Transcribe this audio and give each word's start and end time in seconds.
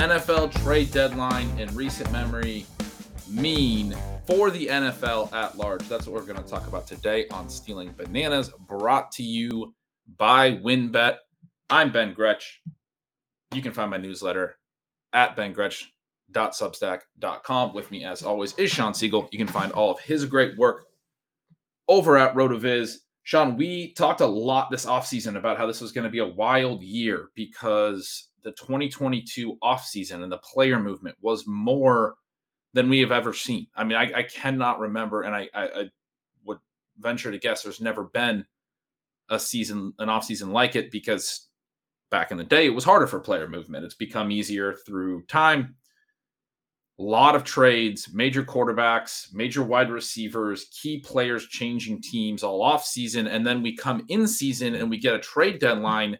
NFL 0.00 0.50
trade 0.62 0.90
deadline 0.92 1.48
in 1.58 1.74
recent 1.74 2.10
memory 2.10 2.64
mean 3.28 3.94
for 4.26 4.50
the 4.50 4.66
NFL 4.66 5.30
at 5.34 5.58
large? 5.58 5.86
That's 5.90 6.06
what 6.06 6.14
we're 6.14 6.26
going 6.26 6.42
to 6.42 6.48
talk 6.48 6.66
about 6.66 6.86
today 6.86 7.28
on 7.28 7.50
Stealing 7.50 7.92
Bananas, 7.98 8.50
brought 8.66 9.12
to 9.12 9.22
you 9.22 9.74
by 10.16 10.52
WynnBET. 10.52 11.18
I'm 11.68 11.92
Ben 11.92 12.14
Gretch. 12.14 12.62
You 13.52 13.60
can 13.60 13.72
find 13.72 13.90
my 13.90 13.98
newsletter 13.98 14.56
at 15.12 15.36
bengretch.substack.com. 15.36 17.74
With 17.74 17.90
me, 17.90 18.02
as 18.02 18.22
always, 18.22 18.54
is 18.54 18.70
Sean 18.70 18.94
Siegel. 18.94 19.28
You 19.32 19.38
can 19.38 19.48
find 19.48 19.70
all 19.72 19.90
of 19.90 20.00
his 20.00 20.24
great 20.24 20.56
work 20.56 20.86
over 21.88 22.16
at 22.16 22.34
RotoViz. 22.34 22.94
Sean, 23.24 23.54
we 23.54 23.92
talked 23.92 24.22
a 24.22 24.26
lot 24.26 24.70
this 24.70 24.86
offseason 24.86 25.36
about 25.36 25.58
how 25.58 25.66
this 25.66 25.82
was 25.82 25.92
going 25.92 26.04
to 26.04 26.10
be 26.10 26.20
a 26.20 26.26
wild 26.26 26.82
year 26.82 27.28
because 27.34 28.29
the 28.42 28.52
2022 28.52 29.58
offseason 29.62 30.22
and 30.22 30.32
the 30.32 30.38
player 30.38 30.78
movement 30.78 31.16
was 31.20 31.46
more 31.46 32.14
than 32.72 32.88
we 32.88 33.00
have 33.00 33.12
ever 33.12 33.32
seen. 33.32 33.66
I 33.74 33.84
mean, 33.84 33.98
I, 33.98 34.12
I 34.18 34.22
cannot 34.22 34.78
remember, 34.78 35.22
and 35.22 35.34
I, 35.34 35.48
I, 35.54 35.64
I, 35.64 35.90
would 36.44 36.58
venture 36.98 37.30
to 37.30 37.38
guess 37.38 37.62
there's 37.62 37.80
never 37.80 38.04
been 38.04 38.44
a 39.28 39.38
season, 39.38 39.92
an 39.98 40.08
offseason 40.08 40.52
like 40.52 40.76
it 40.76 40.90
because 40.90 41.48
back 42.10 42.30
in 42.30 42.36
the 42.36 42.44
day 42.44 42.66
it 42.66 42.74
was 42.74 42.84
harder 42.84 43.06
for 43.06 43.20
player 43.20 43.48
movement. 43.48 43.84
It's 43.84 43.94
become 43.94 44.30
easier 44.30 44.74
through 44.86 45.22
time 45.22 45.76
a 47.00 47.02
lot 47.02 47.34
of 47.34 47.44
trades, 47.44 48.12
major 48.12 48.44
quarterbacks, 48.44 49.32
major 49.32 49.62
wide 49.62 49.90
receivers, 49.90 50.66
key 50.66 50.98
players 50.98 51.46
changing 51.46 52.02
teams 52.02 52.42
all 52.42 52.60
off 52.60 52.84
season. 52.84 53.26
And 53.26 53.46
then 53.46 53.62
we 53.62 53.74
come 53.74 54.04
in 54.08 54.28
season 54.28 54.74
and 54.74 54.90
we 54.90 54.98
get 54.98 55.14
a 55.14 55.18
trade 55.18 55.60
deadline 55.60 56.18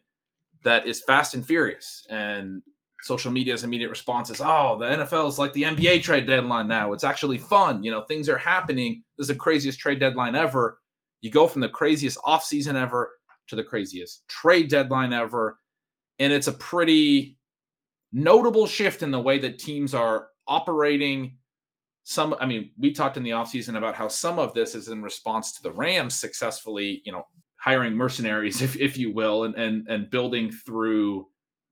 that 0.65 0.87
is 0.87 1.03
fast 1.03 1.35
and 1.35 1.45
furious. 1.45 2.07
And 2.11 2.63
social 3.03 3.31
media's 3.31 3.65
immediate 3.65 3.91
response 3.91 4.31
is, 4.31 4.41
oh, 4.41 4.77
the 4.79 4.87
NFL 4.87 5.29
is 5.29 5.39
like 5.39 5.53
the 5.53 5.63
NBA 5.63 6.03
trade 6.03 6.27
deadline 6.27 6.69
now. 6.69 6.93
It's 6.93 7.05
actually 7.05 7.39
fun. 7.39 7.83
You 7.83 7.91
know, 7.91 8.03
things 8.03 8.29
are 8.29 8.39
happening. 8.39 9.03
This 9.17 9.25
is 9.25 9.29
the 9.29 9.35
craziest 9.35 9.79
trade 9.79 10.01
deadline 10.01 10.35
ever. 10.35 10.79
You 11.23 11.31
go 11.31 11.47
from 11.47 11.61
the 11.61 11.69
craziest 11.69 12.19
offseason 12.19 12.75
ever 12.75 13.11
to 13.49 13.57
the 13.57 13.65
craziest 13.65 14.27
trade 14.29 14.69
deadline 14.69 15.13
ever. 15.13 15.59
And 16.19 16.33
it's 16.33 16.47
a 16.47 16.53
pretty 16.53 17.39
notable 18.13 18.67
shift 18.67 19.03
in 19.03 19.11
the 19.11 19.21
way 19.21 19.39
that 19.39 19.59
teams 19.59 19.95
are 19.95 20.29
operating 20.49 21.37
some 22.03 22.35
i 22.41 22.47
mean 22.47 22.71
we 22.77 22.93
talked 22.93 23.17
in 23.17 23.23
the 23.23 23.31
offseason 23.31 23.77
about 23.77 23.95
how 23.95 24.09
some 24.09 24.39
of 24.39 24.53
this 24.53 24.75
is 24.75 24.89
in 24.89 25.01
response 25.01 25.53
to 25.53 25.63
the 25.63 25.71
rams 25.71 26.19
successfully 26.19 27.03
you 27.05 27.13
know 27.13 27.25
hiring 27.61 27.95
mercenaries 27.95 28.63
if, 28.67 28.77
if 28.77 28.97
you 28.97 29.13
will 29.13 29.45
and, 29.45 29.55
and 29.55 29.87
and 29.89 30.11
building 30.11 30.51
through 30.51 31.27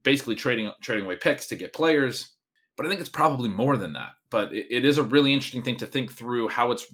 basically 0.04 0.34
trading 0.34 0.70
trading 0.82 1.04
away 1.04 1.16
picks 1.16 1.46
to 1.48 1.56
get 1.56 1.72
players. 1.72 2.34
But 2.76 2.86
i 2.86 2.88
think 2.88 3.00
it's 3.00 3.10
probably 3.10 3.48
more 3.48 3.76
than 3.76 3.92
that. 3.94 4.10
But 4.30 4.52
it, 4.52 4.66
it 4.70 4.84
is 4.84 4.98
a 4.98 5.02
really 5.02 5.32
interesting 5.32 5.62
thing 5.62 5.76
to 5.76 5.86
think 5.86 6.12
through 6.12 6.48
how 6.48 6.70
it's 6.70 6.86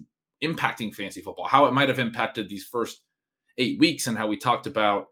impacting 0.42 0.94
fantasy 0.94 1.22
football 1.22 1.46
how 1.46 1.66
it 1.66 1.72
might 1.72 1.88
have 1.88 1.98
impacted 1.98 2.48
these 2.48 2.64
first 2.64 3.00
eight 3.58 3.78
weeks 3.78 4.06
and 4.06 4.18
how 4.18 4.26
we 4.26 4.36
talked 4.36 4.66
about 4.66 5.06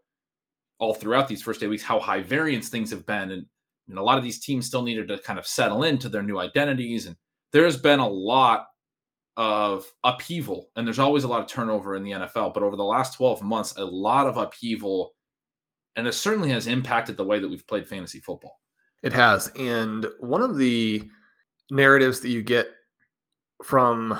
all 0.79 0.93
throughout 0.93 1.27
these 1.27 1.41
first 1.41 1.63
eight 1.63 1.67
weeks 1.67 1.83
how 1.83 1.99
high 1.99 2.21
variance 2.21 2.69
things 2.69 2.91
have 2.91 3.05
been. 3.05 3.31
And 3.31 3.45
and 3.89 3.97
a 3.97 4.03
lot 4.03 4.17
of 4.17 4.23
these 4.23 4.39
teams 4.39 4.65
still 4.65 4.81
needed 4.81 5.07
to 5.09 5.17
kind 5.19 5.37
of 5.37 5.45
settle 5.45 5.83
into 5.83 6.09
their 6.09 6.23
new 6.23 6.39
identities. 6.39 7.05
And 7.05 7.15
there's 7.51 7.77
been 7.77 7.99
a 7.99 8.07
lot 8.07 8.67
of 9.37 9.91
upheaval, 10.03 10.69
and 10.75 10.85
there's 10.85 10.99
always 10.99 11.23
a 11.23 11.27
lot 11.27 11.41
of 11.41 11.47
turnover 11.47 11.95
in 11.95 12.03
the 12.03 12.11
NFL. 12.11 12.53
But 12.53 12.63
over 12.63 12.75
the 12.75 12.83
last 12.83 13.15
12 13.15 13.41
months, 13.41 13.75
a 13.77 13.83
lot 13.83 14.27
of 14.27 14.37
upheaval, 14.37 15.15
and 15.95 16.07
it 16.07 16.13
certainly 16.13 16.49
has 16.49 16.67
impacted 16.67 17.17
the 17.17 17.25
way 17.25 17.39
that 17.39 17.49
we've 17.49 17.67
played 17.67 17.87
fantasy 17.87 18.19
football. 18.19 18.59
It 19.01 19.13
has. 19.13 19.51
And 19.57 20.07
one 20.19 20.41
of 20.41 20.57
the 20.57 21.03
narratives 21.71 22.19
that 22.21 22.29
you 22.29 22.41
get 22.41 22.67
from 23.63 24.17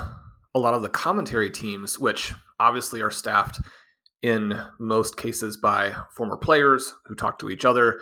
a 0.54 0.58
lot 0.58 0.74
of 0.74 0.82
the 0.82 0.88
commentary 0.88 1.50
teams, 1.50 1.98
which 1.98 2.32
obviously 2.60 3.00
are 3.00 3.10
staffed 3.10 3.60
in 4.22 4.58
most 4.78 5.16
cases 5.16 5.56
by 5.56 5.94
former 6.16 6.36
players 6.36 6.94
who 7.06 7.14
talk 7.14 7.38
to 7.38 7.50
each 7.50 7.64
other 7.64 8.00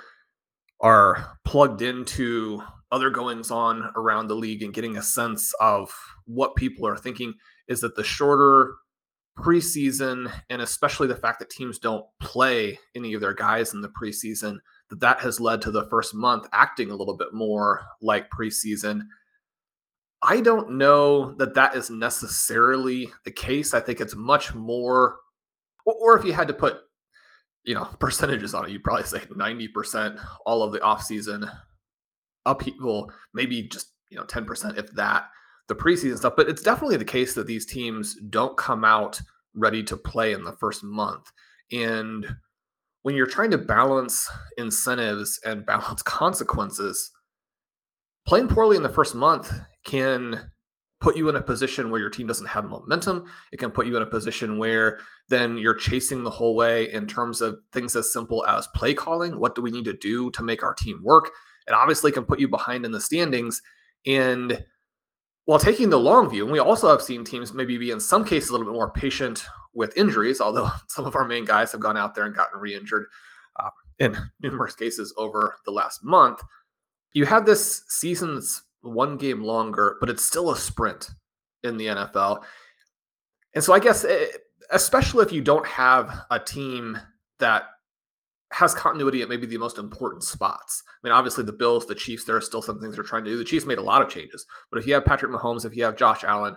are 0.80 1.38
plugged 1.44 1.82
into 1.82 2.62
other 2.92 3.10
goings 3.10 3.50
on 3.50 3.90
around 3.96 4.28
the 4.28 4.36
league 4.36 4.62
and 4.62 4.74
getting 4.74 4.96
a 4.96 5.02
sense 5.02 5.52
of 5.60 5.92
what 6.26 6.54
people 6.54 6.86
are 6.86 6.96
thinking 6.96 7.34
is 7.66 7.80
that 7.80 7.96
the 7.96 8.04
shorter 8.04 8.74
preseason 9.38 10.30
and 10.50 10.60
especially 10.60 11.08
the 11.08 11.16
fact 11.16 11.38
that 11.38 11.48
teams 11.48 11.78
don't 11.78 12.04
play 12.20 12.78
any 12.94 13.14
of 13.14 13.22
their 13.22 13.32
guys 13.32 13.72
in 13.72 13.80
the 13.80 13.88
preseason 13.88 14.58
that 14.90 15.00
that 15.00 15.20
has 15.20 15.40
led 15.40 15.62
to 15.62 15.70
the 15.70 15.88
first 15.88 16.14
month 16.14 16.46
acting 16.52 16.90
a 16.90 16.94
little 16.94 17.16
bit 17.16 17.32
more 17.32 17.80
like 18.02 18.28
preseason. 18.30 19.00
I 20.22 20.42
don't 20.42 20.72
know 20.72 21.32
that 21.36 21.54
that 21.54 21.74
is 21.74 21.88
necessarily 21.88 23.10
the 23.24 23.32
case. 23.32 23.72
I 23.72 23.80
think 23.80 24.00
it's 24.00 24.14
much 24.14 24.54
more 24.54 25.16
or 25.86 26.16
if 26.16 26.24
you 26.26 26.34
had 26.34 26.48
to 26.48 26.54
put 26.54 26.76
you 27.64 27.74
know, 27.74 27.84
percentages 27.98 28.54
on 28.54 28.66
it, 28.66 28.72
you'd 28.72 28.84
probably 28.84 29.04
say 29.04 29.20
90% 29.20 30.22
all 30.44 30.62
of 30.62 30.72
the 30.72 30.80
offseason 30.80 31.50
upheaval, 32.46 33.10
maybe 33.34 33.62
just, 33.68 33.92
you 34.10 34.16
know, 34.16 34.24
10%, 34.24 34.78
if 34.78 34.90
that, 34.92 35.28
the 35.68 35.74
preseason 35.74 36.16
stuff. 36.16 36.34
But 36.36 36.48
it's 36.48 36.62
definitely 36.62 36.96
the 36.96 37.04
case 37.04 37.34
that 37.34 37.46
these 37.46 37.66
teams 37.66 38.16
don't 38.28 38.56
come 38.56 38.84
out 38.84 39.20
ready 39.54 39.82
to 39.84 39.96
play 39.96 40.32
in 40.32 40.44
the 40.44 40.52
first 40.52 40.82
month. 40.82 41.30
And 41.70 42.36
when 43.02 43.16
you're 43.16 43.26
trying 43.26 43.50
to 43.50 43.58
balance 43.58 44.28
incentives 44.56 45.40
and 45.44 45.66
balance 45.66 46.02
consequences, 46.02 47.10
playing 48.26 48.48
poorly 48.48 48.76
in 48.76 48.82
the 48.82 48.88
first 48.88 49.14
month 49.14 49.52
can 49.84 50.50
put 51.00 51.16
you 51.16 51.28
in 51.28 51.34
a 51.34 51.42
position 51.42 51.90
where 51.90 52.00
your 52.00 52.08
team 52.08 52.28
doesn't 52.28 52.46
have 52.46 52.64
momentum. 52.64 53.24
It 53.50 53.58
can 53.58 53.72
put 53.72 53.88
you 53.88 53.96
in 53.96 54.02
a 54.04 54.06
position 54.06 54.56
where 54.56 55.00
then 55.28 55.58
you're 55.58 55.74
chasing 55.74 56.22
the 56.22 56.30
whole 56.30 56.54
way 56.54 56.92
in 56.92 57.08
terms 57.08 57.40
of 57.40 57.58
things 57.72 57.96
as 57.96 58.12
simple 58.12 58.46
as 58.46 58.68
play 58.68 58.94
calling. 58.94 59.40
What 59.40 59.56
do 59.56 59.62
we 59.62 59.72
need 59.72 59.84
to 59.86 59.94
do 59.94 60.30
to 60.30 60.44
make 60.44 60.62
our 60.62 60.74
team 60.74 61.00
work? 61.02 61.30
It 61.66 61.72
obviously 61.72 62.12
can 62.12 62.24
put 62.24 62.40
you 62.40 62.48
behind 62.48 62.84
in 62.84 62.92
the 62.92 63.00
standings. 63.00 63.62
And 64.06 64.64
while 65.44 65.58
taking 65.58 65.90
the 65.90 65.98
long 65.98 66.30
view, 66.30 66.44
and 66.44 66.52
we 66.52 66.58
also 66.58 66.88
have 66.88 67.02
seen 67.02 67.24
teams 67.24 67.52
maybe 67.52 67.78
be 67.78 67.90
in 67.90 68.00
some 68.00 68.24
cases 68.24 68.50
a 68.50 68.52
little 68.52 68.66
bit 68.66 68.74
more 68.74 68.90
patient 68.90 69.44
with 69.74 69.96
injuries, 69.96 70.40
although 70.40 70.70
some 70.88 71.04
of 71.04 71.16
our 71.16 71.26
main 71.26 71.44
guys 71.44 71.72
have 71.72 71.80
gone 71.80 71.96
out 71.96 72.14
there 72.14 72.24
and 72.24 72.34
gotten 72.34 72.60
re 72.60 72.74
injured 72.74 73.06
uh, 73.58 73.70
in 73.98 74.16
numerous 74.40 74.74
cases 74.74 75.12
over 75.16 75.56
the 75.64 75.72
last 75.72 76.04
month. 76.04 76.42
You 77.14 77.26
have 77.26 77.44
this 77.44 77.84
season's 77.88 78.62
one 78.80 79.16
game 79.16 79.42
longer, 79.42 79.96
but 80.00 80.08
it's 80.08 80.24
still 80.24 80.50
a 80.50 80.56
sprint 80.56 81.10
in 81.62 81.76
the 81.76 81.86
NFL. 81.86 82.42
And 83.54 83.62
so 83.62 83.72
I 83.72 83.80
guess, 83.80 84.04
it, 84.04 84.30
eh, 84.34 84.38
especially 84.70 85.24
if 85.24 85.32
you 85.32 85.42
don't 85.42 85.66
have 85.66 86.24
a 86.30 86.38
team 86.38 86.98
that 87.38 87.64
has 88.52 88.74
continuity 88.74 89.22
at 89.22 89.28
maybe 89.28 89.46
the 89.46 89.56
most 89.56 89.78
important 89.78 90.22
spots. 90.22 90.82
I 90.86 91.06
mean, 91.06 91.12
obviously 91.12 91.42
the 91.42 91.52
Bills, 91.52 91.86
the 91.86 91.94
Chiefs, 91.94 92.24
there 92.24 92.36
are 92.36 92.40
still 92.40 92.62
some 92.62 92.80
things 92.80 92.94
they're 92.94 93.04
trying 93.04 93.24
to 93.24 93.30
do. 93.30 93.38
The 93.38 93.44
Chiefs 93.44 93.66
made 93.66 93.78
a 93.78 93.82
lot 93.82 94.02
of 94.02 94.10
changes, 94.10 94.46
but 94.70 94.78
if 94.78 94.86
you 94.86 94.94
have 94.94 95.04
Patrick 95.04 95.32
Mahomes, 95.32 95.64
if 95.64 95.74
you 95.74 95.84
have 95.84 95.96
Josh 95.96 96.22
Allen, 96.22 96.56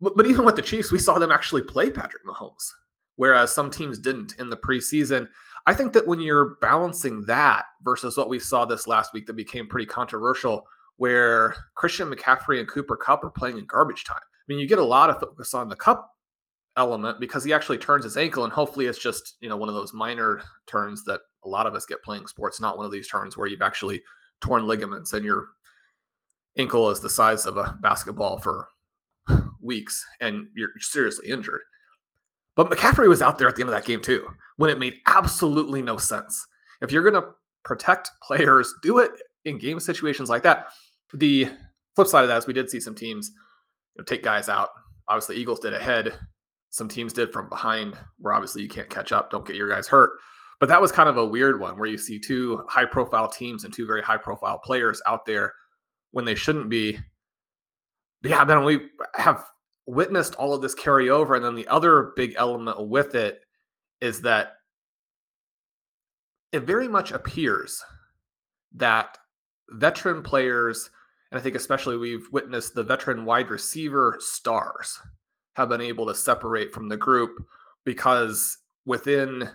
but, 0.00 0.16
but 0.16 0.26
even 0.26 0.44
with 0.44 0.56
the 0.56 0.62
Chiefs, 0.62 0.92
we 0.92 0.98
saw 0.98 1.18
them 1.18 1.32
actually 1.32 1.62
play 1.62 1.90
Patrick 1.90 2.24
Mahomes, 2.24 2.70
whereas 3.16 3.52
some 3.52 3.70
teams 3.70 3.98
didn't 3.98 4.36
in 4.38 4.50
the 4.50 4.56
preseason. 4.56 5.28
I 5.66 5.74
think 5.74 5.92
that 5.92 6.06
when 6.06 6.20
you're 6.20 6.56
balancing 6.60 7.22
that 7.26 7.64
versus 7.82 8.16
what 8.16 8.28
we 8.28 8.38
saw 8.38 8.64
this 8.64 8.86
last 8.86 9.12
week 9.12 9.26
that 9.26 9.34
became 9.34 9.66
pretty 9.66 9.86
controversial, 9.86 10.66
where 10.96 11.54
Christian 11.74 12.10
McCaffrey 12.12 12.60
and 12.60 12.68
Cooper 12.68 12.96
Kupp 12.96 13.24
are 13.24 13.30
playing 13.30 13.58
in 13.58 13.66
garbage 13.66 14.04
time. 14.04 14.18
I 14.20 14.44
mean, 14.48 14.58
you 14.58 14.68
get 14.68 14.78
a 14.78 14.84
lot 14.84 15.10
of 15.10 15.18
focus 15.18 15.54
on 15.54 15.68
the 15.68 15.76
Kupp 15.76 16.10
element 16.76 17.18
because 17.20 17.44
he 17.44 17.52
actually 17.52 17.78
turns 17.78 18.04
his 18.04 18.16
ankle 18.16 18.44
and 18.44 18.52
hopefully 18.52 18.86
it's 18.86 18.98
just 18.98 19.36
you 19.40 19.48
know 19.48 19.56
one 19.56 19.68
of 19.68 19.74
those 19.74 19.92
minor 19.92 20.40
turns 20.66 21.04
that 21.04 21.20
a 21.44 21.48
lot 21.48 21.66
of 21.66 21.74
us 21.74 21.84
get 21.84 22.02
playing 22.02 22.26
sports 22.26 22.60
not 22.60 22.76
one 22.76 22.86
of 22.86 22.92
these 22.92 23.08
turns 23.08 23.36
where 23.36 23.48
you've 23.48 23.62
actually 23.62 24.00
torn 24.40 24.66
ligaments 24.66 25.12
and 25.12 25.24
your 25.24 25.48
ankle 26.56 26.90
is 26.90 27.00
the 27.00 27.10
size 27.10 27.46
of 27.46 27.56
a 27.56 27.76
basketball 27.82 28.38
for 28.38 28.68
weeks 29.60 30.04
and 30.20 30.46
you're 30.54 30.70
seriously 30.78 31.28
injured. 31.28 31.60
But 32.56 32.70
mccaffrey 32.70 33.08
was 33.08 33.22
out 33.22 33.38
there 33.38 33.48
at 33.48 33.56
the 33.56 33.62
end 33.62 33.70
of 33.70 33.74
that 33.74 33.86
game 33.86 34.00
too 34.00 34.28
when 34.56 34.70
it 34.70 34.78
made 34.78 34.94
absolutely 35.06 35.82
no 35.82 35.96
sense. 35.96 36.46
If 36.80 36.92
you're 36.92 37.08
going 37.08 37.22
to 37.22 37.30
protect 37.64 38.10
players 38.22 38.72
do 38.82 38.98
it 38.98 39.10
in 39.44 39.58
game 39.58 39.80
situations 39.80 40.28
like 40.28 40.42
that. 40.42 40.68
The 41.14 41.48
flip 41.94 42.08
side 42.08 42.22
of 42.22 42.28
that 42.28 42.38
is 42.38 42.46
we 42.46 42.52
did 42.52 42.70
see 42.70 42.80
some 42.80 42.94
teams 42.94 43.32
you 43.94 44.00
know, 44.00 44.04
take 44.04 44.22
guys 44.22 44.48
out. 44.48 44.70
Obviously 45.08 45.36
eagles 45.36 45.60
did 45.60 45.74
ahead 45.74 46.14
some 46.70 46.88
teams 46.88 47.12
did 47.12 47.32
from 47.32 47.48
behind, 47.48 47.96
where 48.18 48.32
obviously 48.32 48.62
you 48.62 48.68
can't 48.68 48.88
catch 48.88 49.12
up, 49.12 49.30
don't 49.30 49.46
get 49.46 49.56
your 49.56 49.68
guys 49.68 49.88
hurt. 49.88 50.12
But 50.60 50.68
that 50.68 50.80
was 50.80 50.92
kind 50.92 51.08
of 51.08 51.16
a 51.16 51.26
weird 51.26 51.58
one 51.58 51.78
where 51.78 51.88
you 51.88 51.98
see 51.98 52.18
two 52.18 52.62
high 52.68 52.84
profile 52.84 53.28
teams 53.28 53.64
and 53.64 53.74
two 53.74 53.86
very 53.86 54.02
high 54.02 54.18
profile 54.18 54.58
players 54.58 55.02
out 55.06 55.26
there 55.26 55.52
when 56.12 56.24
they 56.24 56.34
shouldn't 56.34 56.68
be. 56.68 56.98
Yeah, 58.22 58.44
then 58.44 58.64
we 58.64 58.88
have 59.14 59.44
witnessed 59.86 60.34
all 60.36 60.54
of 60.54 60.60
this 60.60 60.74
carry 60.74 61.08
over. 61.08 61.34
And 61.34 61.44
then 61.44 61.54
the 61.54 61.66
other 61.68 62.12
big 62.14 62.34
element 62.36 62.88
with 62.88 63.14
it 63.14 63.40
is 64.00 64.20
that 64.22 64.52
it 66.52 66.60
very 66.60 66.88
much 66.88 67.10
appears 67.10 67.82
that 68.74 69.16
veteran 69.70 70.22
players, 70.22 70.90
and 71.30 71.40
I 71.40 71.42
think 71.42 71.56
especially 71.56 71.96
we've 71.96 72.28
witnessed 72.32 72.74
the 72.74 72.84
veteran 72.84 73.24
wide 73.24 73.50
receiver 73.50 74.16
stars 74.20 75.00
have 75.60 75.68
been 75.68 75.80
able 75.80 76.06
to 76.06 76.14
separate 76.14 76.72
from 76.72 76.88
the 76.88 76.96
group 76.96 77.44
because 77.84 78.58
within 78.84 79.48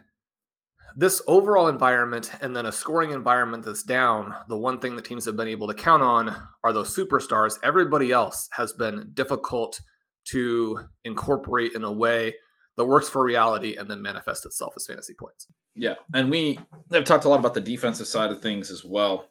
this 0.95 1.21
overall 1.27 1.67
environment 1.67 2.31
and 2.41 2.55
then 2.55 2.67
a 2.67 2.71
scoring 2.71 3.11
environment 3.11 3.65
that's 3.65 3.83
down, 3.83 4.33
the 4.47 4.57
one 4.57 4.79
thing 4.79 4.95
the 4.95 5.01
teams 5.01 5.25
have 5.25 5.35
been 5.35 5.47
able 5.47 5.67
to 5.67 5.73
count 5.73 6.01
on 6.01 6.33
are 6.63 6.71
those 6.71 6.95
superstars. 6.95 7.57
Everybody 7.63 8.11
else 8.11 8.47
has 8.51 8.71
been 8.71 9.09
difficult 9.13 9.81
to 10.25 10.79
incorporate 11.03 11.73
in 11.73 11.83
a 11.83 11.91
way 11.91 12.35
that 12.77 12.85
works 12.85 13.09
for 13.09 13.23
reality 13.23 13.75
and 13.75 13.89
then 13.89 14.01
manifest 14.01 14.45
itself 14.45 14.73
as 14.77 14.85
fantasy 14.85 15.13
points. 15.13 15.47
Yeah. 15.75 15.95
And 16.13 16.29
we 16.29 16.59
have 16.91 17.03
talked 17.03 17.25
a 17.25 17.29
lot 17.29 17.39
about 17.39 17.53
the 17.53 17.61
defensive 17.61 18.07
side 18.07 18.31
of 18.31 18.41
things 18.41 18.71
as 18.71 18.85
well 18.85 19.29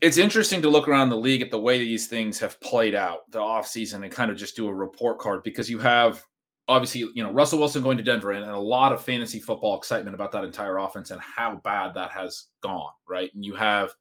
it's 0.00 0.18
interesting 0.18 0.60
to 0.62 0.68
look 0.68 0.88
around 0.88 1.08
the 1.08 1.16
league 1.16 1.42
at 1.42 1.50
the 1.50 1.58
way 1.58 1.78
these 1.78 2.06
things 2.06 2.38
have 2.38 2.60
played 2.60 2.94
out 2.94 3.30
the 3.30 3.38
offseason 3.38 4.02
and 4.02 4.12
kind 4.12 4.30
of 4.30 4.36
just 4.36 4.56
do 4.56 4.68
a 4.68 4.74
report 4.74 5.18
card 5.18 5.42
because 5.42 5.70
you 5.70 5.78
have 5.78 6.22
obviously, 6.68 7.08
you 7.14 7.22
know, 7.22 7.32
Russell 7.32 7.58
Wilson 7.58 7.82
going 7.82 7.96
to 7.96 8.02
Denver 8.02 8.32
and, 8.32 8.44
a 8.50 8.58
lot 8.58 8.92
of 8.92 9.02
fantasy 9.02 9.38
football 9.38 9.76
excitement 9.78 10.14
about 10.14 10.32
that 10.32 10.44
entire 10.44 10.78
offense 10.78 11.10
and 11.10 11.20
how 11.20 11.60
bad 11.64 11.94
that 11.94 12.10
has 12.10 12.46
gone, 12.62 12.90
right? 13.08 13.30
And 13.34 13.44
you 13.44 13.54
have 13.54 13.92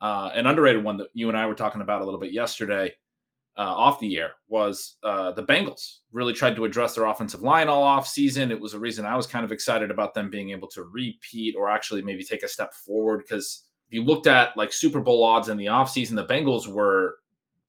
uh, 0.00 0.30
an 0.34 0.46
underrated 0.46 0.84
one 0.84 0.96
that 0.98 1.08
you 1.12 1.28
and 1.28 1.36
I 1.36 1.46
were 1.46 1.54
talking 1.54 1.82
about 1.82 2.00
a 2.00 2.04
little 2.04 2.20
bit 2.20 2.32
yesterday 2.32 2.94
uh, 3.58 3.62
off 3.62 4.00
the 4.00 4.16
air 4.16 4.30
was 4.48 4.96
uh, 5.02 5.32
the 5.32 5.42
Bengals 5.42 5.96
really 6.12 6.32
tried 6.32 6.56
to 6.56 6.64
address 6.64 6.94
their 6.94 7.06
offensive 7.06 7.42
line 7.42 7.68
all 7.68 7.82
off 7.82 8.08
season. 8.08 8.50
It 8.50 8.60
was 8.60 8.72
a 8.72 8.78
reason 8.78 9.04
I 9.04 9.16
was 9.16 9.26
kind 9.26 9.44
of 9.44 9.52
excited 9.52 9.90
about 9.90 10.14
them 10.14 10.30
being 10.30 10.50
able 10.50 10.68
to 10.68 10.84
repeat 10.84 11.56
or 11.58 11.68
actually 11.68 12.00
maybe 12.00 12.24
take 12.24 12.42
a 12.42 12.48
step 12.48 12.72
forward 12.72 13.18
because– 13.18 13.64
if 13.90 13.94
you 13.94 14.04
looked 14.04 14.28
at 14.28 14.56
like 14.56 14.72
Super 14.72 15.00
Bowl 15.00 15.24
odds 15.24 15.48
in 15.48 15.56
the 15.56 15.66
offseason, 15.66 16.14
the 16.14 16.24
Bengals 16.24 16.68
were 16.68 17.16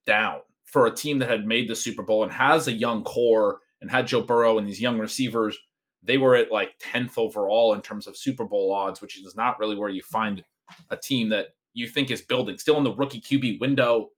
down 0.05 0.41
for 0.65 0.85
a 0.85 0.95
team 0.95 1.17
that 1.17 1.29
had 1.29 1.47
made 1.47 1.67
the 1.67 1.75
Super 1.75 2.03
Bowl 2.03 2.21
and 2.21 2.31
has 2.31 2.67
a 2.67 2.71
young 2.71 3.03
core 3.03 3.61
and 3.81 3.89
had 3.89 4.05
Joe 4.05 4.21
Burrow 4.21 4.59
and 4.59 4.67
these 4.67 4.79
young 4.79 4.99
receivers. 4.99 5.57
They 6.03 6.19
were 6.19 6.35
at 6.35 6.51
like 6.51 6.77
10th 6.79 7.17
overall 7.17 7.73
in 7.73 7.81
terms 7.81 8.05
of 8.05 8.15
Super 8.15 8.45
Bowl 8.45 8.71
odds, 8.71 9.01
which 9.01 9.17
is 9.17 9.35
not 9.35 9.59
really 9.59 9.75
where 9.75 9.89
you 9.89 10.03
find 10.03 10.43
a 10.91 10.97
team 10.97 11.27
that 11.29 11.47
you 11.73 11.87
think 11.87 12.11
is 12.11 12.21
building, 12.21 12.59
still 12.59 12.77
in 12.77 12.83
the 12.83 12.93
rookie 12.93 13.19
QB 13.19 13.59
window. 13.59 14.09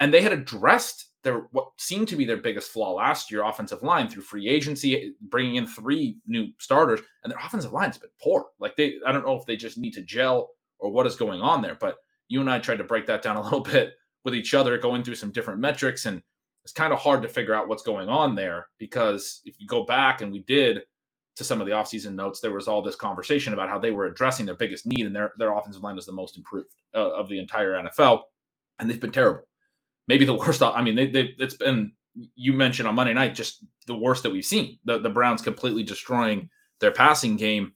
And 0.00 0.12
they 0.12 0.22
had 0.22 0.32
addressed 0.32 1.10
their 1.22 1.46
what 1.52 1.70
seemed 1.76 2.08
to 2.08 2.16
be 2.16 2.24
their 2.24 2.36
biggest 2.38 2.72
flaw 2.72 2.94
last 2.94 3.30
year, 3.30 3.44
offensive 3.44 3.84
line 3.84 4.08
through 4.08 4.22
free 4.22 4.48
agency, 4.48 5.14
bringing 5.20 5.54
in 5.54 5.68
three 5.68 6.16
new 6.26 6.48
starters, 6.58 7.00
and 7.22 7.30
their 7.30 7.38
offensive 7.38 7.72
line's 7.72 7.98
been 7.98 8.10
poor. 8.20 8.46
Like 8.58 8.74
they, 8.74 8.96
I 9.06 9.12
don't 9.12 9.24
know 9.24 9.36
if 9.36 9.46
they 9.46 9.56
just 9.56 9.78
need 9.78 9.92
to 9.92 10.02
gel 10.02 10.50
or 10.78 10.90
what 10.90 11.06
is 11.06 11.16
going 11.16 11.40
on 11.40 11.62
there. 11.62 11.76
But 11.78 11.96
you 12.28 12.40
and 12.40 12.50
I 12.50 12.58
tried 12.58 12.78
to 12.78 12.84
break 12.84 13.06
that 13.06 13.22
down 13.22 13.36
a 13.36 13.42
little 13.42 13.60
bit 13.60 13.94
with 14.24 14.34
each 14.34 14.54
other, 14.54 14.78
going 14.78 15.02
through 15.02 15.14
some 15.14 15.30
different 15.30 15.60
metrics. 15.60 16.06
And 16.06 16.22
it's 16.64 16.72
kind 16.72 16.92
of 16.92 16.98
hard 16.98 17.22
to 17.22 17.28
figure 17.28 17.54
out 17.54 17.68
what's 17.68 17.82
going 17.82 18.08
on 18.08 18.34
there 18.34 18.68
because 18.78 19.40
if 19.44 19.58
you 19.58 19.66
go 19.66 19.84
back 19.84 20.20
and 20.20 20.30
we 20.30 20.40
did 20.40 20.82
to 21.36 21.44
some 21.44 21.60
of 21.60 21.66
the 21.66 21.72
offseason 21.72 22.14
notes, 22.14 22.40
there 22.40 22.52
was 22.52 22.68
all 22.68 22.82
this 22.82 22.96
conversation 22.96 23.52
about 23.52 23.68
how 23.68 23.78
they 23.78 23.92
were 23.92 24.06
addressing 24.06 24.44
their 24.44 24.56
biggest 24.56 24.86
need 24.86 25.06
and 25.06 25.14
their, 25.14 25.32
their 25.38 25.56
offensive 25.56 25.82
line 25.82 25.96
was 25.96 26.04
the 26.04 26.12
most 26.12 26.36
improved 26.36 26.74
uh, 26.94 27.10
of 27.12 27.28
the 27.28 27.38
entire 27.38 27.72
NFL. 27.74 28.22
And 28.78 28.90
they've 28.90 29.00
been 29.00 29.12
terrible. 29.12 29.44
Maybe 30.08 30.24
the 30.24 30.34
worst. 30.38 30.62
I 30.62 30.82
mean, 30.82 30.96
they, 30.96 31.06
they, 31.06 31.34
it's 31.38 31.56
been, 31.56 31.92
you 32.34 32.52
mentioned 32.52 32.88
on 32.88 32.96
Monday 32.96 33.14
night, 33.14 33.34
just 33.34 33.64
the 33.86 33.96
worst 33.96 34.24
that 34.24 34.30
we've 34.30 34.44
seen. 34.44 34.78
The, 34.84 34.98
the 34.98 35.10
Browns 35.10 35.40
completely 35.40 35.84
destroying 35.84 36.50
their 36.80 36.90
passing 36.90 37.36
game 37.36 37.72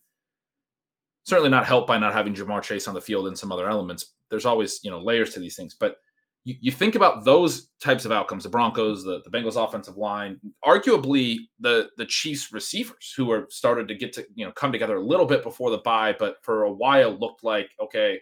certainly 1.25 1.51
not 1.51 1.67
helped 1.67 1.89
by 1.89 1.99
not 1.99 2.13
having 2.13 2.35
Ja'Marr 2.35 2.63
Chase 2.63 2.89
on 2.89 2.95
the 2.95 3.01
field 3.01 3.27
and 3.27 3.39
some 3.39 3.53
other 3.53 3.69
elements. 3.69 4.15
There's 4.31 4.47
always, 4.47 4.81
you 4.83 4.91
know, 4.91 5.01
layers 5.01 5.35
to 5.35 5.41
these 5.41 5.57
things. 5.57 5.77
But 5.79 5.97
you, 6.45 6.57
you 6.61 6.73
think 6.73 6.95
about 6.95 7.25
those 7.25 7.69
types 7.81 8.05
of 8.05 8.13
outcomes, 8.13 8.43
the 8.43 8.49
Broncos, 8.49 9.05
the, 9.05 9.23
the 9.25 9.31
Bengals 9.31 9.63
offensive 9.63 9.97
line, 9.97 10.41
arguably 10.65 11.39
the 11.61 11.91
the 11.97 12.07
Chiefs 12.07 12.53
receivers 12.53 13.13
who 13.17 13.31
are 13.31 13.47
started 13.51 13.89
to 13.89 13.95
get 13.95 14.13
to, 14.15 14.27
you 14.35 14.45
know, 14.45 14.53
come 14.53 14.73
together 14.73 14.97
a 14.97 15.05
little 15.05 15.27
bit 15.27 15.43
before 15.43 15.71
the 15.71 15.79
bye, 15.79 16.15
but 16.19 16.37
for 16.43 16.65
a 16.65 16.73
while 16.73 17.13
looked 17.13 17.45
like, 17.45 17.71
okay, 17.81 18.19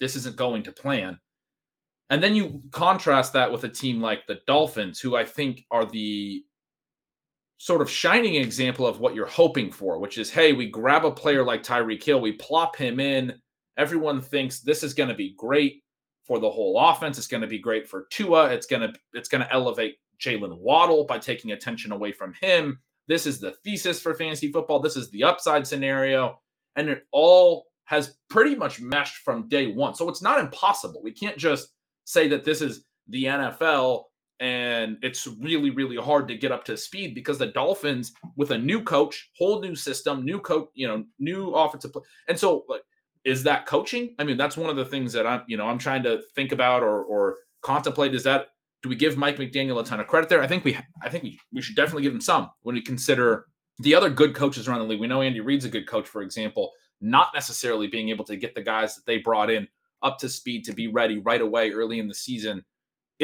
this 0.00 0.16
isn't 0.16 0.36
going 0.36 0.62
to 0.62 0.72
plan. 0.72 1.18
And 2.10 2.22
then 2.22 2.34
you 2.34 2.62
contrast 2.70 3.32
that 3.32 3.50
with 3.50 3.64
a 3.64 3.68
team 3.68 4.00
like 4.00 4.26
the 4.26 4.40
Dolphins, 4.46 5.00
who 5.00 5.16
I 5.16 5.24
think 5.24 5.64
are 5.70 5.84
the 5.86 6.44
sort 7.58 7.80
of 7.80 7.90
shining 7.90 8.34
example 8.34 8.86
of 8.86 9.00
what 9.00 9.14
you're 9.14 9.26
hoping 9.26 9.70
for, 9.70 9.98
which 9.98 10.18
is, 10.18 10.30
hey, 10.30 10.52
we 10.52 10.68
grab 10.68 11.04
a 11.04 11.10
player 11.10 11.44
like 11.44 11.62
Tyreek 11.62 12.02
Hill, 12.02 12.20
we 12.20 12.32
plop 12.32 12.76
him 12.76 13.00
in. 13.00 13.34
Everyone 13.76 14.20
thinks 14.20 14.60
this 14.60 14.82
is 14.82 14.94
going 14.94 15.08
to 15.08 15.14
be 15.14 15.34
great 15.36 15.82
for 16.24 16.38
the 16.38 16.50
whole 16.50 16.78
offense. 16.78 17.18
It's 17.18 17.26
going 17.26 17.42
to 17.42 17.46
be 17.46 17.58
great 17.58 17.88
for 17.88 18.06
Tua. 18.10 18.46
It's 18.50 18.66
going 18.66 18.82
to 18.82 18.98
it's 19.12 19.28
going 19.28 19.42
to 19.42 19.52
elevate 19.52 19.96
Jaylen 20.20 20.58
Waddle 20.58 21.04
by 21.04 21.18
taking 21.18 21.52
attention 21.52 21.92
away 21.92 22.12
from 22.12 22.34
him. 22.40 22.78
This 23.08 23.26
is 23.26 23.40
the 23.40 23.52
thesis 23.64 24.00
for 24.00 24.14
fantasy 24.14 24.50
football. 24.50 24.80
This 24.80 24.96
is 24.96 25.10
the 25.10 25.24
upside 25.24 25.66
scenario, 25.66 26.40
and 26.76 26.88
it 26.88 27.02
all 27.12 27.66
has 27.84 28.16
pretty 28.30 28.54
much 28.54 28.80
meshed 28.80 29.16
from 29.16 29.48
day 29.48 29.66
one. 29.66 29.94
So 29.94 30.08
it's 30.08 30.22
not 30.22 30.40
impossible. 30.40 31.02
We 31.02 31.12
can't 31.12 31.36
just 31.36 31.68
say 32.04 32.28
that 32.28 32.44
this 32.44 32.62
is 32.62 32.84
the 33.08 33.24
NFL 33.24 34.04
and 34.44 34.98
it's 35.00 35.26
really 35.26 35.70
really 35.70 35.96
hard 35.96 36.28
to 36.28 36.36
get 36.36 36.52
up 36.52 36.64
to 36.64 36.76
speed 36.76 37.14
because 37.14 37.38
the 37.38 37.46
dolphins 37.46 38.12
with 38.36 38.50
a 38.50 38.58
new 38.58 38.82
coach 38.82 39.30
whole 39.38 39.58
new 39.62 39.74
system 39.74 40.22
new 40.22 40.38
coach 40.38 40.68
you 40.74 40.86
know 40.86 41.02
new 41.18 41.48
offensive 41.52 41.92
play 41.92 42.02
and 42.28 42.38
so 42.38 42.64
like 42.68 42.82
is 43.24 43.42
that 43.42 43.64
coaching? 43.64 44.14
I 44.18 44.24
mean 44.24 44.36
that's 44.36 44.54
one 44.54 44.68
of 44.68 44.76
the 44.76 44.84
things 44.84 45.14
that 45.14 45.26
i'm 45.26 45.42
you 45.46 45.56
know 45.56 45.66
i'm 45.66 45.78
trying 45.78 46.02
to 46.02 46.20
think 46.34 46.52
about 46.52 46.82
or 46.82 47.02
or 47.04 47.38
contemplate 47.62 48.14
is 48.14 48.22
that 48.24 48.48
do 48.82 48.90
we 48.90 48.96
give 48.96 49.16
mike 49.16 49.38
mcdaniel 49.38 49.80
a 49.80 49.84
ton 49.84 49.98
of 49.98 50.06
credit 50.06 50.28
there? 50.28 50.42
I 50.42 50.46
think 50.46 50.62
we 50.62 50.76
i 51.02 51.08
think 51.08 51.24
we, 51.24 51.40
we 51.50 51.62
should 51.62 51.76
definitely 51.76 52.02
give 52.02 52.12
him 52.12 52.20
some 52.20 52.50
when 52.62 52.74
we 52.74 52.82
consider 52.82 53.46
the 53.78 53.94
other 53.94 54.10
good 54.10 54.34
coaches 54.34 54.68
around 54.68 54.80
the 54.80 54.84
league. 54.84 55.00
We 55.00 55.06
know 55.06 55.22
andy 55.22 55.40
reid's 55.40 55.64
a 55.64 55.70
good 55.70 55.88
coach 55.88 56.06
for 56.06 56.20
example 56.20 56.72
not 57.00 57.28
necessarily 57.34 57.86
being 57.86 58.10
able 58.10 58.26
to 58.26 58.36
get 58.36 58.54
the 58.54 58.62
guys 58.62 58.94
that 58.94 59.06
they 59.06 59.18
brought 59.18 59.50
in 59.50 59.66
up 60.02 60.18
to 60.18 60.28
speed 60.28 60.64
to 60.64 60.74
be 60.74 60.88
ready 60.88 61.18
right 61.18 61.40
away 61.40 61.70
early 61.70 61.98
in 61.98 62.08
the 62.08 62.14
season 62.14 62.62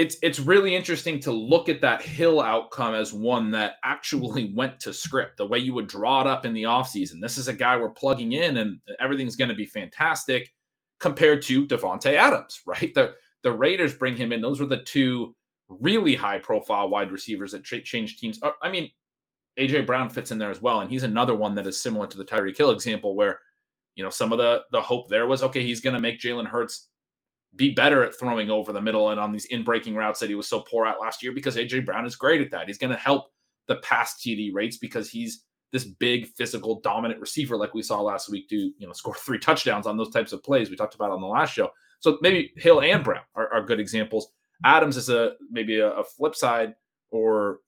it's 0.00 0.16
it's 0.22 0.40
really 0.40 0.74
interesting 0.74 1.20
to 1.20 1.30
look 1.30 1.68
at 1.68 1.82
that 1.82 2.00
Hill 2.00 2.40
outcome 2.40 2.94
as 2.94 3.12
one 3.12 3.50
that 3.50 3.74
actually 3.84 4.50
went 4.54 4.80
to 4.80 4.94
script, 4.94 5.36
the 5.36 5.46
way 5.46 5.58
you 5.58 5.74
would 5.74 5.88
draw 5.88 6.22
it 6.22 6.26
up 6.26 6.46
in 6.46 6.54
the 6.54 6.62
offseason. 6.62 7.20
This 7.20 7.36
is 7.36 7.48
a 7.48 7.52
guy 7.52 7.76
we're 7.76 7.90
plugging 7.90 8.32
in 8.32 8.56
and 8.56 8.80
everything's 8.98 9.36
going 9.36 9.50
to 9.50 9.54
be 9.54 9.66
fantastic 9.66 10.50
compared 11.00 11.42
to 11.42 11.66
Davante 11.66 12.14
Adams, 12.14 12.62
right? 12.66 12.94
The 12.94 13.12
the 13.42 13.52
Raiders 13.52 13.94
bring 13.94 14.16
him 14.16 14.32
in. 14.32 14.40
Those 14.40 14.58
were 14.58 14.66
the 14.66 14.82
two 14.84 15.36
really 15.68 16.14
high 16.14 16.38
profile 16.38 16.88
wide 16.88 17.12
receivers 17.12 17.52
that 17.52 17.62
tra- 17.62 17.82
changed 17.82 18.20
teams. 18.20 18.42
Uh, 18.42 18.52
I 18.62 18.70
mean, 18.70 18.90
AJ 19.58 19.84
Brown 19.84 20.08
fits 20.08 20.30
in 20.30 20.38
there 20.38 20.50
as 20.50 20.62
well, 20.62 20.80
and 20.80 20.90
he's 20.90 21.02
another 21.02 21.34
one 21.34 21.54
that 21.56 21.66
is 21.66 21.78
similar 21.78 22.06
to 22.06 22.16
the 22.16 22.24
Tyreek 22.24 22.56
Hill 22.56 22.70
example, 22.70 23.14
where 23.14 23.40
you 23.96 24.02
know 24.02 24.10
some 24.10 24.32
of 24.32 24.38
the 24.38 24.62
the 24.72 24.80
hope 24.80 25.10
there 25.10 25.26
was 25.26 25.42
okay, 25.42 25.62
he's 25.62 25.82
going 25.82 25.94
to 25.94 26.00
make 26.00 26.18
Jalen 26.18 26.46
Hurts 26.46 26.88
be 27.56 27.70
better 27.70 28.04
at 28.04 28.18
throwing 28.18 28.50
over 28.50 28.72
the 28.72 28.80
middle 28.80 29.10
and 29.10 29.20
on 29.20 29.32
these 29.32 29.46
in 29.46 29.64
breaking 29.64 29.94
routes 29.94 30.20
that 30.20 30.28
he 30.28 30.34
was 30.34 30.48
so 30.48 30.60
poor 30.60 30.86
at 30.86 31.00
last 31.00 31.22
year 31.22 31.32
because 31.32 31.56
AJ 31.56 31.84
Brown 31.84 32.06
is 32.06 32.16
great 32.16 32.40
at 32.40 32.50
that. 32.50 32.66
He's 32.66 32.78
going 32.78 32.92
to 32.92 32.98
help 32.98 33.26
the 33.66 33.76
pass 33.76 34.20
TD 34.20 34.52
rates 34.52 34.76
because 34.76 35.10
he's 35.10 35.44
this 35.72 35.84
big 35.84 36.26
physical 36.26 36.80
dominant 36.80 37.20
receiver 37.20 37.56
like 37.56 37.74
we 37.74 37.82
saw 37.82 38.00
last 38.00 38.28
week 38.28 38.48
do 38.48 38.72
you 38.78 38.86
know 38.86 38.92
score 38.92 39.14
three 39.18 39.38
touchdowns 39.38 39.86
on 39.86 39.96
those 39.96 40.10
types 40.10 40.32
of 40.32 40.42
plays 40.42 40.68
we 40.68 40.74
talked 40.74 40.94
about 40.94 41.10
on 41.10 41.20
the 41.20 41.26
last 41.26 41.52
show. 41.52 41.70
So 42.00 42.18
maybe 42.22 42.52
Hill 42.56 42.80
and 42.80 43.04
Brown 43.04 43.22
are, 43.34 43.52
are 43.52 43.62
good 43.62 43.78
examples. 43.78 44.32
Adams 44.64 44.96
is 44.96 45.08
a 45.08 45.32
maybe 45.50 45.78
a, 45.80 45.90
a 45.90 46.04
flip 46.04 46.34
side 46.34 46.74
or 47.10 47.60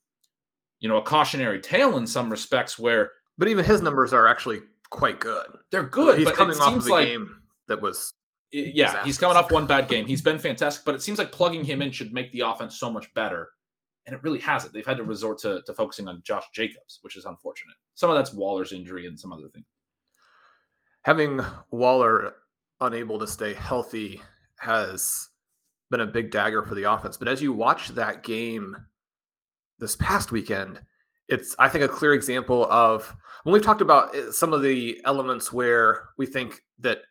you 0.83 0.89
know, 0.89 0.97
a 0.99 1.03
cautionary 1.03 1.61
tale 1.61 1.97
in 1.97 2.07
some 2.07 2.29
respects 2.29 2.79
where 2.79 3.13
But 3.39 3.49
even 3.49 3.65
his 3.65 3.81
numbers 3.81 4.13
are 4.13 4.27
actually 4.29 4.61
quite 4.91 5.21
good. 5.21 5.47
they're 5.71 5.85
good. 5.85 6.19
He's 6.19 6.27
but 6.27 6.35
coming 6.35 6.57
it 6.57 6.61
off 6.61 6.71
seems 6.71 6.85
of 6.85 6.91
a 6.91 6.95
like, 6.95 7.07
game 7.07 7.41
that 7.69 7.81
was 7.81 8.13
yeah, 8.53 9.03
he's 9.05 9.19
coming 9.19 9.37
off 9.37 9.51
one 9.51 9.67
bad 9.67 9.89
game. 9.89 10.07
He's 10.07 10.23
been 10.23 10.39
fantastic, 10.39 10.85
but 10.85 10.95
it 10.95 11.03
seems 11.03 11.19
like 11.19 11.33
plugging 11.33 11.65
him 11.65 11.83
in 11.83 11.91
should 11.91 12.13
make 12.13 12.31
the 12.33 12.41
offense 12.41 12.79
so 12.79 12.91
much 12.91 13.13
better. 13.15 13.51
And 14.07 14.15
it 14.15 14.23
really 14.23 14.41
hasn't. 14.41 14.73
They've 14.73 14.85
had 14.85 14.97
to 14.99 15.05
resort 15.05 15.39
to, 15.39 15.63
to 15.63 15.75
focusing 15.75 16.09
on 16.09 16.23
Josh 16.25 16.45
Jacobs, 16.53 16.99
which 17.03 17.17
is 17.17 17.25
unfortunate. 17.25 17.77
Some 17.95 18.11
of 18.11 18.17
that's 18.17 18.35
Waller's 18.35 18.73
injury 18.73 19.07
and 19.07 19.19
some 19.19 19.33
other 19.33 19.49
things. 19.49 19.67
having 21.03 21.41
Waller 21.71 22.35
unable 22.81 23.19
to 23.19 23.27
stay 23.27 23.55
healthy 23.55 24.21
has 24.59 25.29
been 25.91 26.01
a 26.01 26.07
big 26.07 26.31
dagger 26.31 26.63
for 26.63 26.75
the 26.75 26.91
offense. 26.91 27.17
But 27.17 27.29
as 27.29 27.43
you 27.43 27.53
watch 27.53 27.89
that 27.91 28.23
game 28.23 28.77
this 29.79 29.97
past 29.97 30.33
weekend, 30.33 30.81
it's 31.29 31.55
I 31.59 31.69
think 31.69 31.85
a 31.85 31.89
clear 31.89 32.15
example 32.15 32.67
of 32.71 33.15
when 33.45 33.53
we've 33.53 33.63
talked 33.63 33.81
about 33.81 34.15
uh, 34.15 34.33
some 34.33 34.53
of 34.53 34.63
the 34.63 35.01
elements 35.05 35.53
where 35.53 36.09
we 36.19 36.27
think 36.27 36.63
that 36.81 37.03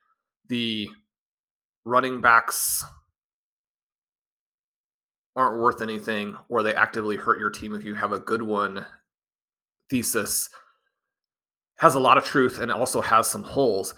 the 0.47 0.89
running 1.85 2.21
backs 2.21 2.83
aren't 5.35 5.61
worth 5.61 5.81
anything 5.81 6.35
or 6.49 6.61
they 6.61 6.75
actively 6.75 7.15
hurt 7.15 7.39
your 7.39 7.49
team 7.49 7.73
if 7.73 7.83
you 7.83 7.95
have 7.95 8.11
a 8.11 8.19
good 8.19 8.41
one 8.41 8.85
thesis 9.89 10.49
has 11.77 11.95
a 11.95 11.99
lot 11.99 12.17
of 12.17 12.23
truth 12.23 12.59
and 12.59 12.71
also 12.71 13.01
has 13.01 13.27
some 13.27 13.43
holes. 13.43 13.95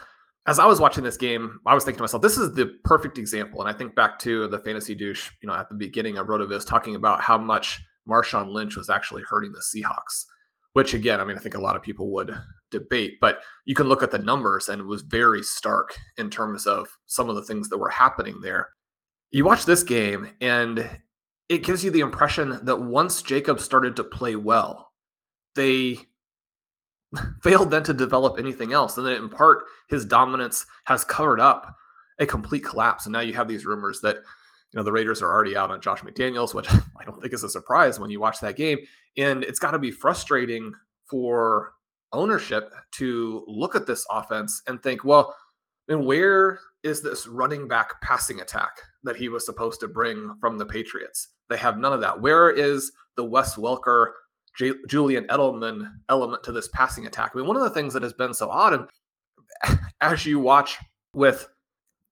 As 0.47 0.57
I 0.57 0.65
was 0.65 0.79
watching 0.79 1.03
this 1.03 1.17
game, 1.17 1.59
I 1.65 1.73
was 1.73 1.83
thinking 1.83 1.97
to 1.97 2.03
myself, 2.03 2.21
this 2.21 2.37
is 2.37 2.53
the 2.53 2.77
perfect 2.83 3.17
example. 3.17 3.61
And 3.61 3.69
I 3.69 3.77
think 3.77 3.93
back 3.95 4.19
to 4.19 4.47
the 4.47 4.59
fantasy 4.59 4.95
douche, 4.95 5.31
you 5.41 5.47
know, 5.47 5.53
at 5.53 5.69
the 5.69 5.75
beginning 5.75 6.17
of 6.17 6.27
Rotoviz 6.27 6.65
talking 6.65 6.95
about 6.95 7.21
how 7.21 7.37
much 7.37 7.81
Marshawn 8.07 8.49
Lynch 8.51 8.77
was 8.77 8.89
actually 8.89 9.23
hurting 9.23 9.51
the 9.51 9.59
Seahawks, 9.61 10.25
which 10.73 10.93
again, 10.93 11.19
I 11.19 11.25
mean, 11.25 11.37
I 11.37 11.41
think 11.41 11.55
a 11.55 11.61
lot 11.61 11.75
of 11.75 11.81
people 11.81 12.11
would 12.13 12.33
debate, 12.73 13.19
but 13.21 13.39
you 13.65 13.75
can 13.75 13.87
look 13.87 14.03
at 14.03 14.11
the 14.11 14.19
numbers 14.19 14.67
and 14.67 14.81
it 14.81 14.85
was 14.85 15.01
very 15.03 15.41
stark 15.41 15.95
in 16.17 16.29
terms 16.29 16.67
of 16.67 16.87
some 17.05 17.29
of 17.29 17.35
the 17.35 17.43
things 17.43 17.69
that 17.69 17.77
were 17.77 17.89
happening 17.89 18.41
there. 18.41 18.69
You 19.31 19.45
watch 19.45 19.65
this 19.65 19.83
game 19.83 20.29
and 20.41 20.89
it 21.49 21.63
gives 21.63 21.83
you 21.83 21.91
the 21.91 22.01
impression 22.01 22.59
that 22.63 22.81
once 22.81 23.21
Jacob 23.21 23.59
started 23.59 23.95
to 23.95 24.03
play 24.03 24.35
well, 24.35 24.91
they 25.55 25.99
failed 27.43 27.71
then 27.71 27.83
to 27.83 27.93
develop 27.93 28.37
anything 28.37 28.73
else. 28.73 28.97
And 28.97 29.05
then 29.05 29.15
in 29.15 29.29
part, 29.29 29.65
his 29.87 30.05
dominance 30.05 30.65
has 30.85 31.03
covered 31.03 31.39
up 31.39 31.75
a 32.19 32.25
complete 32.25 32.63
collapse. 32.63 33.05
And 33.05 33.13
now 33.13 33.21
you 33.21 33.33
have 33.33 33.47
these 33.47 33.65
rumors 33.65 34.01
that, 34.01 34.17
you 34.17 34.77
know, 34.77 34.83
the 34.83 34.91
Raiders 34.91 35.21
are 35.21 35.31
already 35.31 35.55
out 35.55 35.71
on 35.71 35.81
Josh 35.81 36.01
McDaniels, 36.01 36.53
which 36.53 36.69
I 36.73 37.05
don't 37.05 37.21
think 37.21 37.33
is 37.33 37.43
a 37.43 37.49
surprise 37.49 37.99
when 37.99 38.09
you 38.09 38.19
watch 38.19 38.39
that 38.41 38.55
game. 38.55 38.79
And 39.17 39.43
it's 39.43 39.59
got 39.59 39.71
to 39.71 39.79
be 39.79 39.91
frustrating 39.91 40.73
for 41.05 41.73
ownership 42.13 42.71
to 42.93 43.43
look 43.47 43.75
at 43.75 43.85
this 43.85 44.05
offense 44.09 44.61
and 44.67 44.81
think, 44.81 45.03
well, 45.03 45.35
then 45.87 46.05
where 46.05 46.59
is 46.83 47.01
this 47.01 47.27
running 47.27 47.67
back 47.67 48.01
passing 48.01 48.39
attack 48.39 48.71
that 49.03 49.15
he 49.15 49.29
was 49.29 49.45
supposed 49.45 49.79
to 49.81 49.87
bring 49.87 50.35
from 50.39 50.57
the 50.57 50.65
Patriots? 50.65 51.29
They 51.49 51.57
have 51.57 51.77
none 51.77 51.93
of 51.93 52.01
that. 52.01 52.21
Where 52.21 52.49
is 52.49 52.91
the 53.15 53.25
Wes 53.25 53.55
Welker 53.55 54.11
J- 54.55 54.73
Julian 54.87 55.25
Edelman 55.27 55.91
element 56.09 56.43
to 56.43 56.51
this 56.51 56.67
passing 56.69 57.05
attack. 57.05 57.31
I 57.33 57.37
mean, 57.37 57.47
one 57.47 57.55
of 57.55 57.63
the 57.63 57.69
things 57.69 57.93
that 57.93 58.03
has 58.03 58.13
been 58.13 58.33
so 58.33 58.49
odd, 58.49 58.87
and 59.63 59.79
as 60.01 60.25
you 60.25 60.39
watch 60.39 60.77
with 61.13 61.47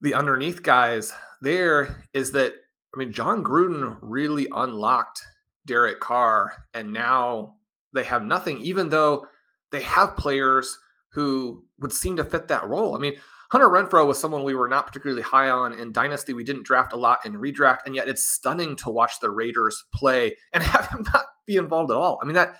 the 0.01 0.13
underneath 0.13 0.63
guys 0.63 1.13
there, 1.41 2.03
is 2.13 2.31
that 2.31 2.53
I 2.93 2.99
mean, 2.99 3.13
Jon 3.13 3.43
Gruden 3.43 3.97
really 4.01 4.47
unlocked 4.53 5.21
Derek 5.65 5.99
Carr, 5.99 6.65
and 6.73 6.91
now 6.91 7.55
they 7.93 8.03
have 8.03 8.23
nothing, 8.23 8.57
even 8.59 8.89
though 8.89 9.27
they 9.71 9.81
have 9.81 10.17
players 10.17 10.77
who 11.09 11.65
would 11.79 11.91
seem 11.91 12.15
to 12.17 12.23
fit 12.23 12.47
that 12.47 12.67
role. 12.67 12.95
I 12.95 12.99
mean, 12.99 13.15
Hunter 13.51 13.67
Renfrow 13.67 14.07
was 14.07 14.17
someone 14.17 14.43
we 14.43 14.55
were 14.55 14.69
not 14.69 14.87
particularly 14.87 15.21
high 15.21 15.49
on 15.49 15.73
in 15.73 15.91
Dynasty. 15.91 16.33
We 16.33 16.45
didn't 16.45 16.63
draft 16.63 16.93
a 16.93 16.97
lot 16.97 17.25
in 17.25 17.33
redraft, 17.33 17.79
and 17.85 17.93
yet 17.93 18.07
it's 18.07 18.23
stunning 18.23 18.77
to 18.77 18.89
watch 18.89 19.19
the 19.19 19.29
Raiders 19.29 19.83
play 19.93 20.37
and 20.53 20.63
have 20.63 20.87
him 20.87 21.05
not 21.13 21.25
be 21.45 21.57
involved 21.57 21.91
at 21.91 21.97
all. 21.97 22.19
I 22.21 22.25
mean, 22.25 22.35
that 22.35 22.55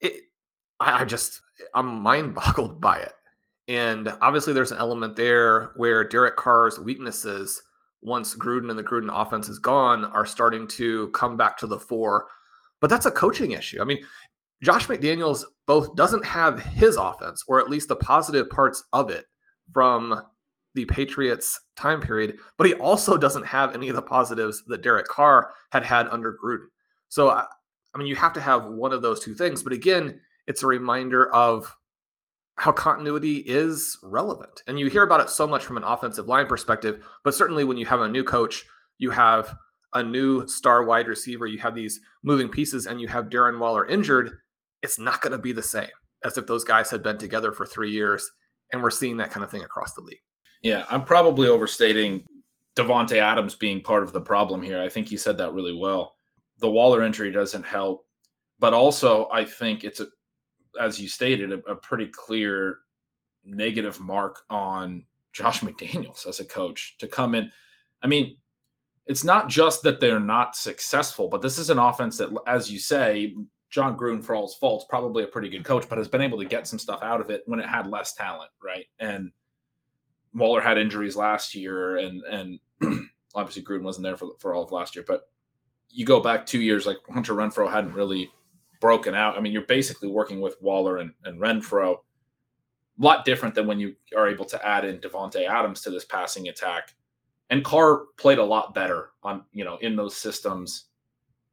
it, 0.00 0.24
I, 0.80 1.02
I 1.02 1.04
just 1.04 1.40
I'm 1.74 1.86
mind 1.86 2.34
boggled 2.34 2.80
by 2.80 2.98
it. 2.98 3.12
And 3.68 4.12
obviously, 4.20 4.52
there's 4.52 4.72
an 4.72 4.78
element 4.78 5.14
there 5.14 5.70
where 5.76 6.02
Derek 6.02 6.36
Carr's 6.36 6.80
weaknesses, 6.80 7.62
once 8.02 8.34
Gruden 8.34 8.68
and 8.68 8.78
the 8.78 8.82
Gruden 8.82 9.10
offense 9.12 9.48
is 9.48 9.60
gone, 9.60 10.06
are 10.06 10.26
starting 10.26 10.66
to 10.68 11.08
come 11.10 11.36
back 11.36 11.56
to 11.58 11.68
the 11.68 11.78
fore. 11.78 12.26
But 12.80 12.90
that's 12.90 13.06
a 13.06 13.12
coaching 13.12 13.52
issue. 13.52 13.80
I 13.80 13.84
mean, 13.84 14.04
Josh 14.62 14.86
McDaniels 14.86 15.44
both 15.66 15.94
doesn't 15.96 16.24
have 16.24 16.60
his 16.60 16.96
offense, 16.96 17.42
or 17.48 17.60
at 17.60 17.70
least 17.70 17.88
the 17.88 17.96
positive 17.96 18.50
parts 18.50 18.84
of 18.92 19.10
it, 19.10 19.24
from 19.72 20.22
the 20.74 20.84
Patriots 20.84 21.60
time 21.76 22.00
period, 22.00 22.38
but 22.56 22.66
he 22.66 22.74
also 22.74 23.16
doesn't 23.16 23.46
have 23.46 23.74
any 23.74 23.88
of 23.88 23.96
the 23.96 24.02
positives 24.02 24.62
that 24.66 24.82
Derek 24.82 25.06
Carr 25.06 25.52
had 25.72 25.84
had 25.84 26.06
under 26.08 26.36
Gruden. 26.42 26.66
So, 27.08 27.30
I, 27.30 27.44
I 27.94 27.98
mean, 27.98 28.06
you 28.06 28.16
have 28.16 28.32
to 28.34 28.40
have 28.40 28.66
one 28.66 28.92
of 28.92 29.02
those 29.02 29.20
two 29.20 29.34
things. 29.34 29.62
But 29.62 29.72
again, 29.72 30.20
it's 30.46 30.62
a 30.62 30.68
reminder 30.68 31.32
of 31.34 31.74
how 32.56 32.72
continuity 32.72 33.38
is 33.38 33.98
relevant. 34.02 34.62
And 34.66 34.78
you 34.78 34.88
hear 34.88 35.02
about 35.02 35.20
it 35.20 35.30
so 35.30 35.46
much 35.46 35.64
from 35.64 35.76
an 35.76 35.82
offensive 35.82 36.28
line 36.28 36.46
perspective, 36.46 37.04
but 37.24 37.34
certainly 37.34 37.64
when 37.64 37.78
you 37.78 37.86
have 37.86 38.00
a 38.00 38.08
new 38.08 38.22
coach, 38.22 38.64
you 38.98 39.10
have 39.10 39.56
a 39.94 40.02
new 40.02 40.46
star 40.46 40.84
wide 40.84 41.08
receiver, 41.08 41.46
you 41.46 41.58
have 41.58 41.74
these 41.74 42.00
moving 42.22 42.48
pieces, 42.48 42.86
and 42.86 43.00
you 43.00 43.08
have 43.08 43.30
Darren 43.30 43.58
Waller 43.58 43.86
injured, 43.86 44.38
it's 44.82 44.98
not 44.98 45.20
going 45.20 45.32
to 45.32 45.38
be 45.38 45.52
the 45.52 45.62
same 45.62 45.88
as 46.24 46.36
if 46.36 46.46
those 46.46 46.64
guys 46.64 46.90
had 46.90 47.02
been 47.02 47.18
together 47.18 47.52
for 47.52 47.66
three 47.66 47.90
years. 47.90 48.30
And 48.72 48.82
we're 48.82 48.90
seeing 48.90 49.16
that 49.16 49.30
kind 49.30 49.42
of 49.42 49.50
thing 49.50 49.64
across 49.64 49.94
the 49.94 50.00
league. 50.00 50.20
Yeah, 50.62 50.84
I'm 50.90 51.04
probably 51.04 51.48
overstating 51.48 52.24
Davante 52.76 53.16
Adams 53.16 53.54
being 53.54 53.80
part 53.82 54.02
of 54.02 54.12
the 54.12 54.20
problem 54.20 54.62
here. 54.62 54.80
I 54.80 54.88
think 54.88 55.10
you 55.10 55.18
said 55.18 55.38
that 55.38 55.52
really 55.52 55.74
well. 55.74 56.14
The 56.58 56.70
Waller 56.70 57.02
injury 57.02 57.32
doesn't 57.32 57.64
help, 57.64 58.06
but 58.58 58.74
also 58.74 59.28
I 59.32 59.44
think 59.44 59.84
it's 59.84 60.00
a, 60.00 60.06
as 60.80 61.00
you 61.00 61.08
stated, 61.08 61.52
a, 61.52 61.58
a 61.70 61.74
pretty 61.74 62.06
clear 62.06 62.78
negative 63.44 63.98
mark 63.98 64.42
on 64.50 65.04
Josh 65.32 65.60
McDaniels 65.62 66.26
as 66.26 66.40
a 66.40 66.44
coach 66.44 66.96
to 66.98 67.08
come 67.08 67.34
in. 67.34 67.50
I 68.02 68.06
mean, 68.06 68.36
it's 69.06 69.24
not 69.24 69.48
just 69.48 69.82
that 69.82 69.98
they're 69.98 70.20
not 70.20 70.54
successful, 70.54 71.28
but 71.28 71.42
this 71.42 71.58
is 71.58 71.70
an 71.70 71.78
offense 71.78 72.18
that, 72.18 72.30
as 72.46 72.70
you 72.70 72.78
say, 72.78 73.34
Jon 73.70 73.96
Gruden, 73.96 74.22
for 74.22 74.34
all 74.34 74.46
his 74.46 74.56
faults, 74.56 74.84
probably 74.88 75.22
a 75.22 75.28
pretty 75.28 75.48
good 75.48 75.64
coach, 75.64 75.88
but 75.88 75.98
has 75.98 76.08
been 76.08 76.20
able 76.20 76.38
to 76.38 76.44
get 76.44 76.66
some 76.66 76.78
stuff 76.78 77.02
out 77.02 77.20
of 77.20 77.30
it 77.30 77.42
when 77.46 77.60
it 77.60 77.68
had 77.68 77.86
less 77.86 78.14
talent, 78.14 78.50
right? 78.62 78.86
And 78.98 79.30
Waller 80.34 80.60
had 80.60 80.78
injuries 80.78 81.16
last 81.16 81.54
year, 81.54 81.98
and 81.98 82.22
and 82.24 82.58
obviously 83.34 83.62
Gruden 83.62 83.82
wasn't 83.82 84.04
there 84.04 84.16
for 84.16 84.30
for 84.38 84.54
all 84.54 84.64
of 84.64 84.72
last 84.72 84.94
year. 84.96 85.04
But 85.06 85.28
you 85.88 86.04
go 86.04 86.20
back 86.20 86.46
two 86.46 86.60
years, 86.60 86.86
like 86.86 86.98
Hunter 87.10 87.34
Renfrow 87.34 87.70
hadn't 87.70 87.94
really 87.94 88.30
broken 88.80 89.14
out. 89.14 89.36
I 89.36 89.40
mean, 89.40 89.52
you're 89.52 89.62
basically 89.62 90.08
working 90.08 90.40
with 90.40 90.56
Waller 90.60 90.98
and, 90.98 91.12
and 91.24 91.40
Renfrow. 91.40 91.96
A 91.96 93.02
lot 93.02 93.24
different 93.24 93.54
than 93.54 93.66
when 93.66 93.80
you 93.80 93.94
are 94.16 94.28
able 94.28 94.44
to 94.46 94.66
add 94.66 94.84
in 94.84 94.98
Davante 94.98 95.48
Adams 95.48 95.80
to 95.82 95.90
this 95.90 96.04
passing 96.04 96.48
attack. 96.48 96.94
And 97.50 97.64
Carr 97.64 98.04
played 98.16 98.38
a 98.38 98.44
lot 98.44 98.74
better 98.74 99.10
on, 99.22 99.44
you 99.52 99.64
know, 99.64 99.78
in 99.78 99.96
those 99.96 100.16
systems. 100.16 100.86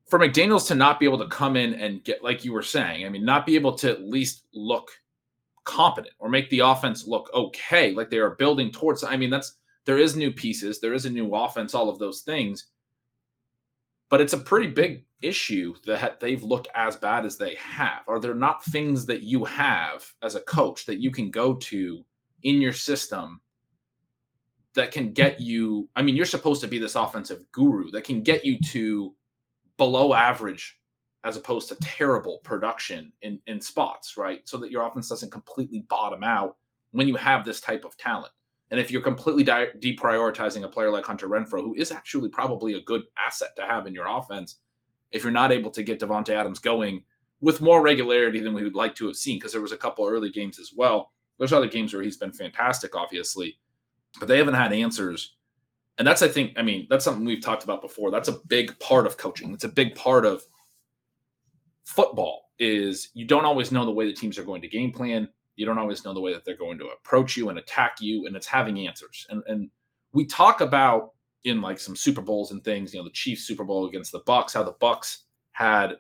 For 0.08 0.18
McDaniels 0.18 0.68
to 0.68 0.76
not 0.76 1.00
be 1.00 1.06
able 1.06 1.18
to 1.20 1.28
come 1.28 1.58
in 1.58 1.74
and 1.74 2.04
get, 2.04 2.24
like 2.24 2.46
you 2.46 2.54
were 2.54 2.64
saying, 2.64 3.06
I 3.06 3.10
mean, 3.10 3.26
not 3.26 3.46
be 3.46 3.56
able 3.56 3.74
to 3.76 3.92
at 3.92 4.04
least 4.04 4.46
look 4.54 4.90
competent 5.66 6.16
or 6.20 6.30
make 6.30 6.50
the 6.50 6.60
offense 6.60 7.06
look 7.06 7.30
okay, 7.34 7.92
like 7.94 8.10
they 8.10 8.20
are 8.20 8.36
building 8.36 8.72
towards. 8.72 9.04
I 9.04 9.18
mean, 9.18 9.30
that's 9.30 9.58
there 9.86 9.98
is 9.98 10.16
new 10.16 10.32
pieces, 10.32 10.80
there 10.80 10.94
is 10.94 11.06
a 11.06 11.10
new 11.10 11.36
offense, 11.36 11.76
all 11.76 11.90
of 11.90 12.00
those 12.00 12.22
things. 12.22 12.68
But 14.10 14.22
it's 14.22 14.34
a 14.34 14.38
pretty 14.38 14.68
big 14.68 15.06
issue 15.22 15.76
that 15.86 16.20
they've 16.20 16.44
looked 16.44 16.70
as 16.74 16.96
bad 16.96 17.26
as 17.26 17.38
they 17.38 17.56
have. 17.56 18.02
Are 18.08 18.20
there 18.20 18.34
not 18.34 18.64
things 18.66 19.06
that 19.08 19.24
you 19.24 19.44
have 19.44 20.06
as 20.22 20.36
a 20.36 20.42
coach 20.42 20.86
that 20.86 21.00
you 21.00 21.12
can 21.12 21.30
go 21.30 21.56
to 21.56 22.04
in 22.44 22.62
your 22.62 22.74
system 22.74 23.42
that 24.74 24.92
can 24.92 25.12
get 25.12 25.42
you? 25.42 25.90
I 25.96 26.02
mean, 26.02 26.16
you're 26.16 26.26
supposed 26.26 26.62
to 26.62 26.68
be 26.68 26.80
this 26.80 26.96
offensive 26.96 27.44
guru 27.52 27.92
that 27.92 28.06
can 28.06 28.22
get 28.24 28.46
you 28.46 28.58
to 28.60 29.14
below 29.78 30.14
average 30.14 30.80
as 31.24 31.38
opposed 31.38 31.68
to 31.70 31.76
terrible 31.82 32.40
production 32.44 33.12
in, 33.22 33.40
in 33.48 33.60
spots, 33.60 34.18
right? 34.18 34.48
So 34.48 34.58
that 34.58 34.72
your 34.72 34.86
offense 34.86 35.10
doesn't 35.10 35.32
completely 35.32 35.86
bottom 35.90 36.24
out 36.24 36.58
when 36.92 37.08
you 37.08 37.16
have 37.16 37.44
this 37.44 37.60
type 37.60 37.86
of 37.86 37.98
talent. 37.98 38.32
And 38.72 38.80
if 38.80 38.92
you're 38.92 39.02
completely 39.02 39.44
di- 39.44 39.72
deprioritizing 39.80 40.64
a 40.64 40.68
player 40.68 40.92
like 40.92 41.06
Hunter 41.06 41.28
Renfrow, 41.28 41.62
who 41.62 41.74
is 41.76 41.92
actually 41.92 42.30
probably 42.30 42.74
a 42.74 42.82
good 42.82 43.04
asset 43.18 43.56
to 43.56 43.64
have 43.64 43.88
in 43.88 43.94
your 43.94 44.08
offense, 44.08 44.58
if 45.12 45.24
you're 45.24 45.32
not 45.32 45.52
able 45.52 45.72
to 45.72 45.84
get 45.84 46.00
Davante 46.00 46.30
Adams 46.30 46.60
going 46.60 47.04
with 47.40 47.62
more 47.62 47.82
regularity 47.82 48.40
than 48.40 48.54
we 48.54 48.64
would 48.64 48.76
like 48.76 48.96
to 48.96 49.08
have 49.08 49.16
seen, 49.16 49.38
because 49.38 49.52
there 49.52 49.62
was 49.62 49.72
a 49.72 49.78
couple 49.78 50.08
early 50.08 50.30
games 50.30 50.60
as 50.60 50.72
well. 50.76 51.12
There's 51.38 51.54
other 51.54 51.68
games 51.68 51.94
where 51.94 52.04
he's 52.04 52.18
been 52.18 52.34
fantastic, 52.34 52.96
obviously, 52.96 53.58
but 54.20 54.28
they 54.28 54.38
haven't 54.38 54.56
had 54.56 54.74
answers. 54.74 55.37
And 55.98 56.08
that's, 56.08 56.22
I 56.22 56.28
think, 56.28 56.54
I 56.58 56.62
mean, 56.62 56.88
that's 56.90 57.04
something 57.04 57.26
we've 57.26 57.42
talked 57.42 57.64
about 57.64 57.82
before. 57.82 58.12
That's 58.12 58.30
a 58.30 58.40
big 58.48 58.78
part 58.80 59.08
of 59.08 59.18
coaching. 59.18 59.54
It's 59.54 59.64
a 59.64 59.70
big 59.70 59.96
part 59.96 60.26
of 60.26 60.44
football 61.86 62.52
is 62.60 63.10
you 63.14 63.26
don't 63.26 63.46
always 63.46 63.72
know 63.72 63.86
the 63.86 63.92
way 63.92 64.06
the 64.06 64.14
teams 64.14 64.38
are 64.38 64.44
going 64.44 64.62
to 64.62 64.68
game 64.68 64.92
plan. 64.92 65.28
You 65.56 65.66
don't 65.66 65.78
always 65.78 66.06
know 66.06 66.14
the 66.14 66.20
way 66.20 66.34
that 66.34 66.46
they're 66.46 66.58
going 66.58 66.78
to 66.80 66.88
approach 66.88 67.36
you 67.36 67.50
and 67.50 67.58
attack 67.58 67.98
you, 68.00 68.28
and 68.28 68.36
it's 68.36 68.46
having 68.46 68.88
answers. 68.88 69.26
And 69.30 69.42
and 69.48 69.70
we 70.14 70.26
talk 70.26 70.62
about 70.62 71.12
in 71.44 71.62
like 71.62 71.80
some 71.80 71.96
Super 71.96 72.22
Bowls 72.22 72.52
and 72.52 72.64
things, 72.64 72.94
you 72.94 73.00
know, 73.00 73.04
the 73.06 73.12
Chiefs 73.12 73.44
Super 73.44 73.64
Bowl 73.64 73.88
against 73.88 74.12
the 74.12 74.20
bucks 74.20 74.54
how 74.54 74.64
the 74.64 74.76
bucks 74.80 75.24
had 75.54 75.98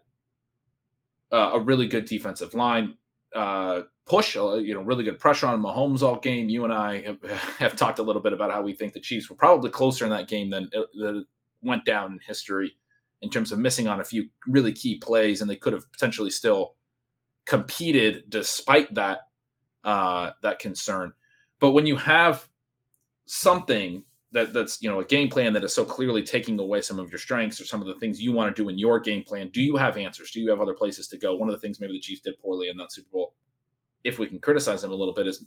uh, 1.31 1.51
a 1.53 1.59
really 1.59 1.87
good 1.87 2.05
defensive 2.05 2.53
line 2.53 2.95
uh, 3.35 3.81
push, 4.05 4.35
uh, 4.37 4.55
you 4.55 4.73
know, 4.73 4.81
really 4.81 5.03
good 5.03 5.19
pressure 5.19 5.47
on 5.47 5.61
Mahomes 5.61 6.01
all 6.01 6.19
game. 6.19 6.49
You 6.49 6.63
and 6.63 6.73
I 6.73 7.01
have, 7.01 7.21
have, 7.59 7.75
talked 7.75 7.99
a 7.99 8.03
little 8.03 8.21
bit 8.21 8.33
about 8.33 8.51
how 8.51 8.61
we 8.61 8.73
think 8.73 8.93
the 8.93 8.99
Chiefs 8.99 9.29
were 9.29 9.35
probably 9.35 9.69
closer 9.69 10.05
in 10.05 10.11
that 10.11 10.27
game 10.27 10.49
than 10.49 10.69
it, 10.71 10.87
that 10.95 11.25
went 11.61 11.85
down 11.85 12.13
in 12.13 12.19
history 12.25 12.75
in 13.21 13.29
terms 13.29 13.51
of 13.51 13.59
missing 13.59 13.87
on 13.87 13.99
a 13.99 14.03
few 14.03 14.29
really 14.47 14.71
key 14.71 14.97
plays, 14.97 15.41
and 15.41 15.49
they 15.49 15.55
could 15.55 15.73
have 15.73 15.91
potentially 15.91 16.29
still 16.29 16.75
competed 17.45 18.23
despite 18.29 18.93
that 18.93 19.19
uh, 19.83 20.31
that 20.43 20.59
concern. 20.59 21.13
But 21.59 21.71
when 21.71 21.85
you 21.85 21.95
have 21.95 22.47
something 23.25 24.03
that 24.31 24.53
that's 24.53 24.81
you 24.81 24.89
know 24.89 24.99
a 24.99 25.05
game 25.05 25.29
plan 25.29 25.53
that 25.53 25.63
is 25.63 25.73
so 25.73 25.85
clearly 25.85 26.21
taking 26.21 26.59
away 26.59 26.81
some 26.81 26.99
of 26.99 27.09
your 27.09 27.19
strengths 27.19 27.61
or 27.61 27.65
some 27.65 27.81
of 27.81 27.87
the 27.87 27.95
things 27.95 28.21
you 28.21 28.31
want 28.31 28.53
to 28.53 28.63
do 28.63 28.69
in 28.69 28.77
your 28.77 28.99
game 28.99 29.23
plan, 29.23 29.49
do 29.49 29.61
you 29.61 29.77
have 29.77 29.97
answers? 29.97 30.31
Do 30.31 30.41
you 30.41 30.49
have 30.49 30.61
other 30.61 30.73
places 30.73 31.07
to 31.09 31.17
go? 31.17 31.35
One 31.35 31.49
of 31.49 31.55
the 31.55 31.61
things 31.61 31.79
maybe 31.79 31.93
the 31.93 31.99
Chiefs 31.99 32.21
did 32.21 32.39
poorly 32.39 32.69
in 32.69 32.77
that 32.77 32.91
Super 32.91 33.09
Bowl, 33.11 33.35
if 34.03 34.19
we 34.19 34.27
can 34.27 34.39
criticize 34.39 34.81
them 34.81 34.91
a 34.91 34.95
little 34.95 35.13
bit, 35.13 35.27
is 35.27 35.45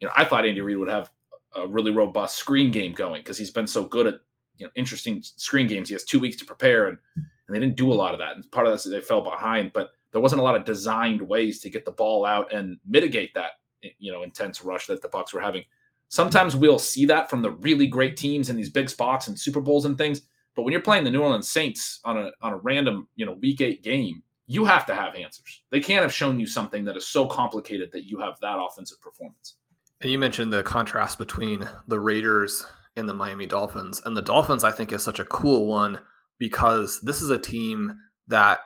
you 0.00 0.06
know 0.06 0.12
I 0.16 0.24
thought 0.24 0.46
Andy 0.46 0.60
Reid 0.60 0.78
would 0.78 0.88
have 0.88 1.10
a 1.54 1.66
really 1.66 1.90
robust 1.90 2.36
screen 2.36 2.70
game 2.70 2.92
going 2.92 3.20
because 3.20 3.36
he's 3.36 3.50
been 3.50 3.66
so 3.66 3.84
good 3.84 4.06
at 4.06 4.14
you 4.58 4.66
know 4.66 4.72
interesting 4.76 5.20
screen 5.22 5.66
games. 5.66 5.88
He 5.88 5.94
has 5.94 6.04
two 6.04 6.20
weeks 6.20 6.36
to 6.36 6.44
prepare, 6.44 6.88
and 6.88 6.98
and 7.16 7.56
they 7.56 7.60
didn't 7.60 7.76
do 7.76 7.92
a 7.92 7.94
lot 7.94 8.14
of 8.14 8.20
that. 8.20 8.36
And 8.36 8.50
part 8.52 8.66
of 8.66 8.72
that 8.72 8.86
is 8.86 8.90
they 8.90 9.00
fell 9.00 9.22
behind, 9.22 9.72
but 9.72 9.90
there 10.12 10.20
wasn't 10.20 10.40
a 10.40 10.44
lot 10.44 10.54
of 10.54 10.64
designed 10.64 11.20
ways 11.20 11.60
to 11.60 11.70
get 11.70 11.84
the 11.84 11.90
ball 11.90 12.24
out 12.24 12.52
and 12.52 12.78
mitigate 12.86 13.34
that 13.34 13.52
eh, 13.82 13.88
you 13.98 14.12
know 14.12 14.22
intense 14.22 14.62
rush 14.62 14.86
that 14.86 15.02
the 15.02 15.08
bucks 15.08 15.34
were 15.34 15.40
having. 15.40 15.64
Sometimes 16.12 16.54
we'll 16.54 16.78
see 16.78 17.06
that 17.06 17.30
from 17.30 17.40
the 17.40 17.52
really 17.52 17.86
great 17.86 18.18
teams 18.18 18.50
in 18.50 18.56
these 18.56 18.68
big 18.68 18.90
spots 18.90 19.28
and 19.28 19.40
Super 19.40 19.62
Bowls 19.62 19.86
and 19.86 19.96
things. 19.96 20.20
But 20.54 20.64
when 20.64 20.72
you're 20.72 20.82
playing 20.82 21.04
the 21.04 21.10
New 21.10 21.22
Orleans 21.22 21.48
Saints 21.48 22.00
on 22.04 22.18
a 22.18 22.30
on 22.42 22.52
a 22.52 22.58
random 22.58 23.08
you 23.16 23.24
know 23.24 23.32
week 23.40 23.62
eight 23.62 23.82
game, 23.82 24.22
you 24.46 24.66
have 24.66 24.84
to 24.86 24.94
have 24.94 25.14
answers. 25.14 25.62
They 25.70 25.80
can't 25.80 26.02
have 26.02 26.12
shown 26.12 26.38
you 26.38 26.46
something 26.46 26.84
that 26.84 26.98
is 26.98 27.06
so 27.06 27.24
complicated 27.24 27.90
that 27.92 28.04
you 28.04 28.18
have 28.18 28.38
that 28.42 28.58
offensive 28.60 29.00
performance. 29.00 29.54
And 30.02 30.10
you 30.10 30.18
mentioned 30.18 30.52
the 30.52 30.62
contrast 30.62 31.16
between 31.16 31.66
the 31.88 31.98
Raiders 31.98 32.66
and 32.96 33.08
the 33.08 33.14
Miami 33.14 33.46
Dolphins. 33.46 34.02
And 34.04 34.14
the 34.14 34.20
Dolphins, 34.20 34.64
I 34.64 34.70
think, 34.70 34.92
is 34.92 35.02
such 35.02 35.18
a 35.18 35.24
cool 35.24 35.64
one 35.64 35.98
because 36.38 37.00
this 37.00 37.22
is 37.22 37.30
a 37.30 37.38
team 37.38 37.96
that 38.28 38.58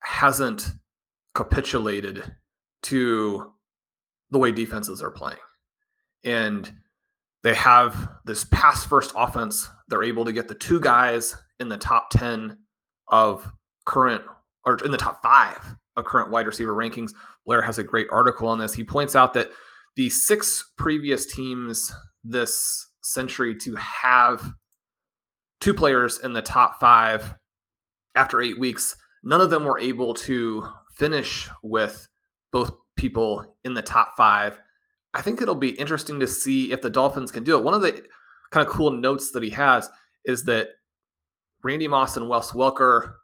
hasn't 0.00 0.72
capitulated 1.34 2.24
to 2.84 3.52
the 4.30 4.38
way 4.38 4.50
defenses 4.50 5.02
are 5.02 5.10
playing. 5.10 5.36
And 6.24 6.72
they 7.46 7.54
have 7.54 8.08
this 8.24 8.42
pass 8.42 8.84
first 8.84 9.12
offense. 9.14 9.70
They're 9.86 10.02
able 10.02 10.24
to 10.24 10.32
get 10.32 10.48
the 10.48 10.54
two 10.56 10.80
guys 10.80 11.36
in 11.60 11.68
the 11.68 11.76
top 11.78 12.10
10 12.10 12.58
of 13.06 13.48
current, 13.84 14.24
or 14.64 14.76
in 14.84 14.90
the 14.90 14.96
top 14.96 15.22
five 15.22 15.76
of 15.96 16.04
current 16.04 16.32
wide 16.32 16.48
receiver 16.48 16.74
rankings. 16.74 17.12
Blair 17.44 17.62
has 17.62 17.78
a 17.78 17.84
great 17.84 18.08
article 18.10 18.48
on 18.48 18.58
this. 18.58 18.74
He 18.74 18.82
points 18.82 19.14
out 19.14 19.32
that 19.34 19.50
the 19.94 20.10
six 20.10 20.72
previous 20.76 21.26
teams 21.26 21.94
this 22.24 22.88
century 23.02 23.54
to 23.58 23.76
have 23.76 24.52
two 25.60 25.72
players 25.72 26.18
in 26.18 26.32
the 26.32 26.42
top 26.42 26.80
five 26.80 27.32
after 28.16 28.42
eight 28.42 28.58
weeks, 28.58 28.96
none 29.22 29.40
of 29.40 29.50
them 29.50 29.62
were 29.62 29.78
able 29.78 30.14
to 30.14 30.66
finish 30.96 31.48
with 31.62 32.08
both 32.50 32.72
people 32.96 33.56
in 33.62 33.72
the 33.72 33.82
top 33.82 34.16
five. 34.16 34.58
I 35.16 35.22
think 35.22 35.40
it'll 35.40 35.54
be 35.54 35.70
interesting 35.70 36.20
to 36.20 36.26
see 36.26 36.72
if 36.72 36.82
the 36.82 36.90
Dolphins 36.90 37.32
can 37.32 37.42
do 37.42 37.56
it. 37.56 37.64
One 37.64 37.72
of 37.72 37.80
the 37.80 38.02
kind 38.50 38.66
of 38.66 38.72
cool 38.72 38.90
notes 38.90 39.30
that 39.32 39.42
he 39.42 39.50
has 39.50 39.88
is 40.26 40.44
that 40.44 40.68
Randy 41.62 41.88
Moss 41.88 42.18
and 42.18 42.28
Wes 42.28 42.50
Welker 42.50 43.14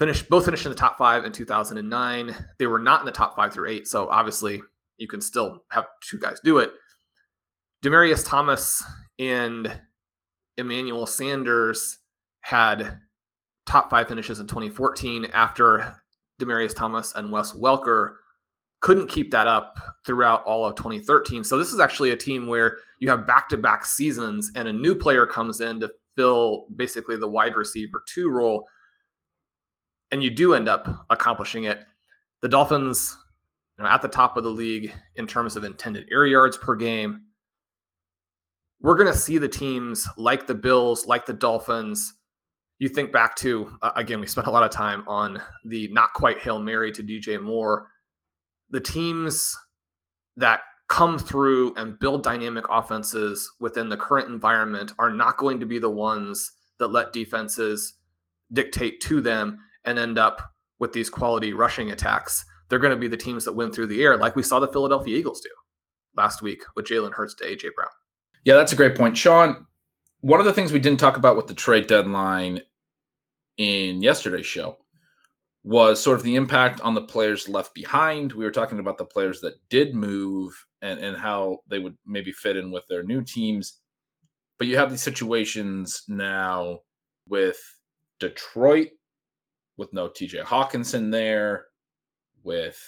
finished 0.00 0.28
both 0.28 0.44
finished 0.44 0.66
in 0.66 0.72
the 0.72 0.76
top 0.76 0.98
five 0.98 1.24
in 1.24 1.30
2009. 1.30 2.34
They 2.58 2.66
were 2.66 2.80
not 2.80 3.00
in 3.00 3.06
the 3.06 3.12
top 3.12 3.36
five 3.36 3.52
through 3.52 3.70
eight, 3.70 3.86
so 3.86 4.08
obviously 4.08 4.60
you 4.98 5.06
can 5.06 5.20
still 5.20 5.62
have 5.70 5.86
two 6.00 6.18
guys 6.18 6.40
do 6.42 6.58
it. 6.58 6.72
Demaryius 7.84 8.26
Thomas 8.26 8.82
and 9.20 9.80
Emmanuel 10.56 11.06
Sanders 11.06 11.98
had 12.40 12.98
top 13.66 13.88
five 13.88 14.08
finishes 14.08 14.40
in 14.40 14.48
2014 14.48 15.26
after 15.26 16.02
Demaryius 16.40 16.74
Thomas 16.74 17.14
and 17.14 17.30
Wes 17.30 17.52
Welker 17.52 18.14
couldn't 18.82 19.08
keep 19.08 19.30
that 19.30 19.46
up 19.46 19.78
throughout 20.04 20.44
all 20.44 20.66
of 20.66 20.74
2013. 20.74 21.44
So 21.44 21.56
this 21.56 21.72
is 21.72 21.80
actually 21.80 22.10
a 22.10 22.16
team 22.16 22.46
where 22.46 22.78
you 22.98 23.08
have 23.08 23.26
back-to-back 23.26 23.86
seasons 23.86 24.50
and 24.54 24.68
a 24.68 24.72
new 24.72 24.94
player 24.94 25.24
comes 25.26 25.60
in 25.60 25.80
to 25.80 25.90
fill 26.16 26.66
basically 26.76 27.16
the 27.16 27.28
wide 27.28 27.56
receiver 27.56 28.02
two 28.06 28.28
role 28.28 28.66
and 30.10 30.22
you 30.22 30.30
do 30.30 30.54
end 30.54 30.68
up 30.68 31.06
accomplishing 31.08 31.64
it. 31.64 31.84
The 32.42 32.48
Dolphins 32.48 33.16
you 33.78 33.84
know, 33.84 33.90
at 33.90 34.02
the 34.02 34.08
top 34.08 34.36
of 34.36 34.44
the 34.44 34.50
league 34.50 34.92
in 35.16 35.26
terms 35.26 35.56
of 35.56 35.64
intended 35.64 36.08
air 36.12 36.26
yards 36.26 36.58
per 36.58 36.76
game. 36.76 37.22
We're 38.80 38.96
going 38.96 39.12
to 39.12 39.18
see 39.18 39.38
the 39.38 39.48
teams 39.48 40.08
like 40.16 40.46
the 40.48 40.56
Bills, 40.56 41.06
like 41.06 41.24
the 41.24 41.32
Dolphins, 41.32 42.14
you 42.82 42.88
think 42.88 43.12
back 43.12 43.36
to 43.36 43.70
uh, 43.80 43.92
again 43.94 44.18
we 44.18 44.26
spent 44.26 44.48
a 44.48 44.50
lot 44.50 44.64
of 44.64 44.72
time 44.72 45.04
on 45.06 45.40
the 45.66 45.86
not 45.92 46.12
quite 46.14 46.40
hail 46.40 46.58
mary 46.58 46.90
to 46.90 47.00
dj 47.04 47.40
moore 47.40 47.86
the 48.72 48.80
teams 48.80 49.56
that 50.36 50.60
come 50.88 51.18
through 51.18 51.74
and 51.76 51.98
build 51.98 52.22
dynamic 52.22 52.64
offenses 52.68 53.50
within 53.60 53.88
the 53.88 53.96
current 53.96 54.28
environment 54.28 54.92
are 54.98 55.10
not 55.10 55.36
going 55.36 55.60
to 55.60 55.66
be 55.66 55.78
the 55.78 55.88
ones 55.88 56.52
that 56.78 56.88
let 56.88 57.12
defenses 57.12 57.94
dictate 58.52 59.00
to 59.00 59.20
them 59.20 59.58
and 59.84 59.98
end 59.98 60.18
up 60.18 60.52
with 60.78 60.92
these 60.92 61.08
quality 61.08 61.52
rushing 61.52 61.92
attacks. 61.92 62.44
They're 62.68 62.78
going 62.78 62.94
to 62.94 62.98
be 62.98 63.08
the 63.08 63.16
teams 63.16 63.44
that 63.44 63.52
win 63.52 63.72
through 63.72 63.86
the 63.86 64.02
air 64.02 64.16
like 64.16 64.36
we 64.36 64.42
saw 64.42 64.58
the 64.58 64.68
philadelphia 64.68 65.16
eagles 65.16 65.40
do 65.40 65.50
last 66.16 66.42
week 66.42 66.62
with 66.74 66.86
jalen 66.86 67.12
hurts 67.12 67.34
to 67.34 67.44
aj 67.44 67.66
brown. 67.74 67.90
Yeah 68.44 68.54
that's 68.54 68.72
a 68.72 68.76
great 68.76 68.96
point. 68.96 69.16
Sean 69.16 69.66
one 70.20 70.40
of 70.40 70.46
the 70.46 70.52
things 70.52 70.72
we 70.72 70.78
didn't 70.78 71.00
talk 71.00 71.16
about 71.16 71.36
with 71.36 71.46
the 71.46 71.54
trade 71.54 71.86
deadline 71.86 72.60
in 73.58 74.02
yesterday's 74.02 74.46
show 74.46 74.78
was 75.64 76.02
sort 76.02 76.18
of 76.18 76.24
the 76.24 76.34
impact 76.34 76.80
on 76.80 76.94
the 76.94 77.02
players 77.02 77.48
left 77.48 77.74
behind. 77.74 78.32
We 78.32 78.44
were 78.44 78.50
talking 78.50 78.80
about 78.80 78.98
the 78.98 79.04
players 79.04 79.40
that 79.40 79.54
did 79.68 79.94
move 79.94 80.52
and, 80.80 80.98
and 80.98 81.16
how 81.16 81.58
they 81.68 81.78
would 81.78 81.96
maybe 82.04 82.32
fit 82.32 82.56
in 82.56 82.70
with 82.70 82.86
their 82.88 83.04
new 83.04 83.22
teams. 83.22 83.80
But 84.58 84.66
you 84.66 84.76
have 84.76 84.90
these 84.90 85.02
situations 85.02 86.02
now 86.08 86.80
with 87.28 87.60
Detroit, 88.18 88.88
with 89.76 89.92
no 89.92 90.08
TJ 90.08 90.42
Hockenson 90.42 91.10
there, 91.10 91.66
with 92.42 92.78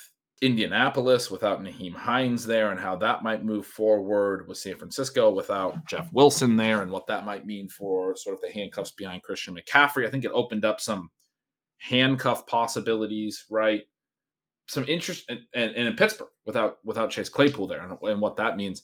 Indianapolis 0.43 1.31
without 1.31 1.63
Nyheim 1.63 1.95
Hines 1.95 2.45
there 2.45 2.71
and 2.71 2.81
how 2.81 2.97
that 2.97 3.23
might 3.23 3.45
move 3.45 3.67
forward 3.67 4.47
with 4.49 4.59
San 4.59 4.77
Francisco 4.77 5.31
without 5.31 5.87
Jeff 5.87 6.13
Wilson 6.13 6.57
there 6.57 6.83
and 6.83 6.91
what 6.91 7.07
that 7.07 7.25
might 7.25 7.47
mean 7.47 7.69
for 7.69 8.17
sort 8.17 8.35
of 8.35 8.43
the 8.43 8.53
handcuffs 8.53 8.91
behind 8.91 9.23
Christian 9.23 9.57
McCaffrey. 9.57 10.07
I 10.07 10.11
think 10.11 10.25
it 10.25 10.33
opened 10.35 10.65
up 10.65 10.81
some 10.81 11.09
handcuff 11.89 12.47
possibilities, 12.47 13.45
right? 13.51 13.83
Some 14.67 14.85
interest 14.89 15.25
and, 15.29 15.41
and, 15.55 15.73
in 15.75 15.95
Pittsburgh 15.95 16.29
without 16.47 16.79
without 16.85 17.11
Chase 17.11 17.29
Claypool 17.29 17.67
there 17.67 17.83
and, 17.83 17.99
and 18.03 18.21
what 18.21 18.37
that 18.37 18.57
means. 18.57 18.83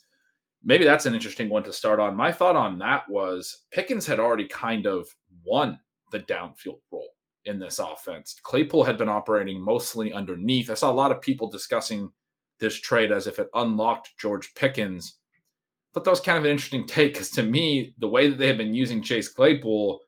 Maybe 0.62 0.84
that's 0.84 1.06
an 1.06 1.14
interesting 1.14 1.48
one 1.48 1.62
to 1.62 1.72
start 1.72 2.00
on. 2.00 2.14
My 2.14 2.30
thought 2.30 2.56
on 2.56 2.78
that 2.80 3.08
was 3.08 3.64
Pickens 3.72 4.06
had 4.06 4.20
already 4.20 4.46
kind 4.46 4.86
of 4.86 5.08
won 5.42 5.78
the 6.12 6.20
downfield 6.20 6.80
role 6.92 7.08
in 7.46 7.58
this 7.58 7.78
offense. 7.78 8.36
Claypool 8.42 8.84
had 8.84 8.98
been 8.98 9.08
operating 9.08 9.58
mostly 9.58 10.12
underneath. 10.12 10.68
I 10.68 10.74
saw 10.74 10.90
a 10.90 10.92
lot 10.92 11.12
of 11.12 11.22
people 11.22 11.48
discussing 11.48 12.10
this 12.58 12.78
trade 12.78 13.10
as 13.10 13.26
if 13.26 13.38
it 13.38 13.48
unlocked 13.54 14.10
George 14.18 14.52
Pickens. 14.54 15.16
But 15.94 16.04
that 16.04 16.10
was 16.10 16.20
kind 16.20 16.36
of 16.36 16.44
an 16.44 16.50
interesting 16.50 16.86
take 16.86 17.14
because 17.14 17.30
to 17.30 17.42
me, 17.42 17.94
the 17.98 18.08
way 18.08 18.28
that 18.28 18.36
they 18.36 18.48
had 18.48 18.58
been 18.58 18.74
using 18.74 19.02
Chase 19.02 19.30
Claypool 19.30 20.00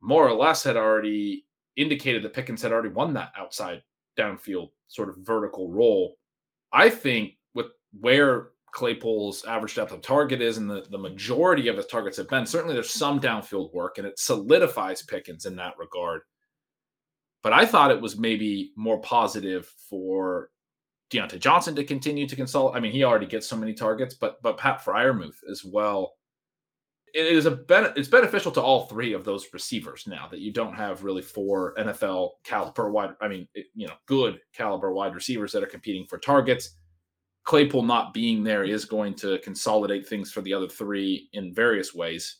more 0.00 0.28
or 0.28 0.34
less 0.34 0.62
had 0.62 0.76
already 0.76 1.44
indicated 1.78 2.22
that 2.22 2.34
Pickens 2.34 2.60
had 2.60 2.72
already 2.72 2.90
won 2.90 3.14
that 3.14 3.32
outside 3.38 3.82
downfield 4.18 4.70
sort 4.88 5.08
of 5.08 5.16
vertical 5.18 5.70
role. 5.70 6.16
I 6.72 6.90
think 6.90 7.34
with 7.54 7.66
where 7.98 8.48
Claypool's 8.74 9.44
average 9.44 9.74
depth 9.74 9.92
of 9.92 10.02
target 10.02 10.42
is 10.42 10.58
and 10.58 10.68
the, 10.68 10.84
the 10.90 10.98
majority 10.98 11.68
of 11.68 11.76
his 11.76 11.86
targets 11.86 12.16
have 12.18 12.28
been, 12.28 12.44
certainly 12.44 12.74
there's 12.74 12.90
some 12.90 13.20
downfield 13.20 13.72
work 13.72 13.98
and 13.98 14.06
it 14.06 14.18
solidifies 14.18 15.02
Pickens 15.02 15.46
in 15.46 15.56
that 15.56 15.78
regard. 15.78 16.22
But 17.42 17.52
I 17.52 17.64
thought 17.64 17.92
it 17.92 18.00
was 18.00 18.18
maybe 18.18 18.72
more 18.76 19.00
positive 19.00 19.72
for 19.88 20.50
Diontae 21.10 21.38
Johnson 21.38 21.74
to 21.76 21.84
continue 21.84 22.26
to 22.26 22.36
consult. 22.36 22.74
I 22.74 22.80
mean, 22.80 22.92
he 22.92 23.04
already 23.04 23.26
gets 23.26 23.46
so 23.46 23.56
many 23.56 23.72
targets, 23.72 24.14
but 24.14 24.42
but 24.42 24.58
Pat 24.58 24.84
Freiermuth 24.84 25.38
as 25.50 25.64
well. 25.64 26.12
It 27.18 27.26
is 27.32 27.46
a 27.46 27.50
ben- 27.50 27.92
it's 27.96 28.08
beneficial 28.08 28.52
to 28.52 28.62
all 28.62 28.86
three 28.86 29.12
of 29.12 29.24
those 29.24 29.48
receivers 29.52 30.06
now 30.06 30.28
that 30.28 30.38
you 30.38 30.52
don't 30.52 30.74
have 30.74 31.02
really 31.02 31.20
four 31.20 31.74
NFL 31.76 32.30
caliber 32.44 32.92
wide. 32.92 33.16
I 33.20 33.26
mean, 33.26 33.48
you 33.74 33.88
know, 33.88 33.94
good 34.06 34.38
caliber 34.52 34.92
wide 34.92 35.16
receivers 35.16 35.50
that 35.50 35.64
are 35.64 35.66
competing 35.66 36.06
for 36.06 36.18
targets. 36.18 36.76
Claypool 37.42 37.82
not 37.82 38.14
being 38.14 38.44
there 38.44 38.62
is 38.62 38.84
going 38.84 39.14
to 39.14 39.38
consolidate 39.38 40.06
things 40.06 40.30
for 40.30 40.42
the 40.42 40.54
other 40.54 40.68
three 40.68 41.28
in 41.32 41.52
various 41.52 41.92
ways. 41.92 42.36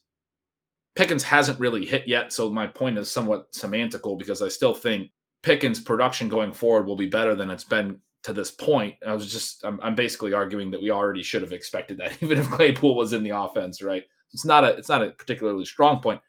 Pickens 0.95 1.25
hasn't 1.25 1.59
really 1.59 1.85
hit 1.85 2.07
yet, 2.07 2.33
so 2.33 2.49
my 2.49 2.69
point 2.69 2.99
is 2.99 3.11
somewhat 3.11 3.51
semantical 3.53 4.17
because 4.17 4.43
I 4.43 4.49
still 4.49 4.75
think 4.75 5.11
Pickens' 5.43 5.81
production 5.81 6.29
going 6.29 6.53
forward 6.53 6.87
will 6.87 6.95
be 6.95 7.09
better 7.09 7.35
than 7.35 7.51
it's 7.51 7.65
been 7.65 7.99
to 8.23 8.33
this 8.33 8.53
point. 8.53 8.95
I 9.05 9.13
was 9.13 9.33
just 9.33 9.65
I'm, 9.65 9.81
I'm 9.83 9.97
basically 9.97 10.35
arguing 10.35 10.71
that 10.71 10.83
we 10.83 10.93
already 10.93 11.25
should 11.25 11.43
have 11.43 11.53
expected 11.53 11.99
that, 11.99 12.17
even 12.23 12.39
if 12.39 12.49
Claypool 12.51 12.95
was 12.95 13.13
in 13.13 13.25
the 13.25 13.31
offense, 13.31 13.83
right? 13.83 14.05
It's 14.33 14.45
not 14.45 14.65
a 14.65 14.69
it's 14.77 14.89
not 14.89 15.03
a 15.03 15.11
particularly 15.11 15.65
strong 15.65 16.01
point, 16.01 16.21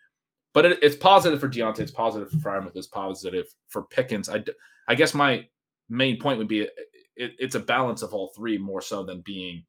but 0.53 0.65
it, 0.65 0.79
it's 0.81 0.95
positive 0.95 1.39
for 1.39 1.49
Diontae. 1.49 1.79
It's 1.79 1.91
positive 1.91 2.29
for 2.29 2.37
Freiermuth. 2.37 2.75
It's 2.75 2.87
positive 2.87 3.45
for 3.67 3.83
Pickens. 3.83 4.29
I 4.29 4.43
I 4.87 4.95
guess 4.95 5.13
my 5.13 5.47
main 5.89 6.19
point 6.19 6.37
would 6.37 6.47
be 6.47 6.61
it, 6.61 6.71
it's 7.15 7.55
a 7.55 7.59
balance 7.59 8.01
of 8.01 8.13
all 8.13 8.31
three 8.35 8.57
more 8.57 8.81
so 8.81 9.03
than 9.03 9.21
being 9.21 9.63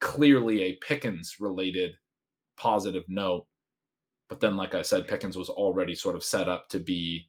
clearly 0.00 0.62
a 0.62 0.76
Pickens 0.76 1.36
related 1.38 1.94
positive 2.56 3.04
note. 3.08 3.46
But 4.28 4.40
then, 4.40 4.56
like 4.56 4.74
I 4.74 4.82
said, 4.82 5.06
Pickens 5.06 5.36
was 5.36 5.50
already 5.50 5.94
sort 5.94 6.16
of 6.16 6.24
set 6.24 6.48
up 6.48 6.68
to 6.70 6.80
be 6.80 7.28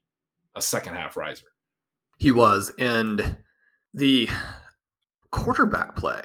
a 0.55 0.61
second 0.61 0.95
half 0.95 1.17
riser. 1.17 1.47
He 2.17 2.31
was, 2.31 2.71
and 2.79 3.37
the 3.93 4.29
quarterback 5.31 5.95
play 5.97 6.21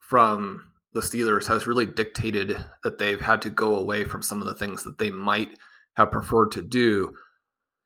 from 0.00 0.69
the 0.92 1.00
Steelers 1.00 1.46
has 1.46 1.66
really 1.66 1.86
dictated 1.86 2.56
that 2.82 2.98
they've 2.98 3.20
had 3.20 3.40
to 3.42 3.50
go 3.50 3.76
away 3.76 4.04
from 4.04 4.22
some 4.22 4.40
of 4.40 4.46
the 4.46 4.54
things 4.54 4.82
that 4.82 4.98
they 4.98 5.10
might 5.10 5.58
have 5.94 6.10
preferred 6.10 6.50
to 6.52 6.62
do. 6.62 7.14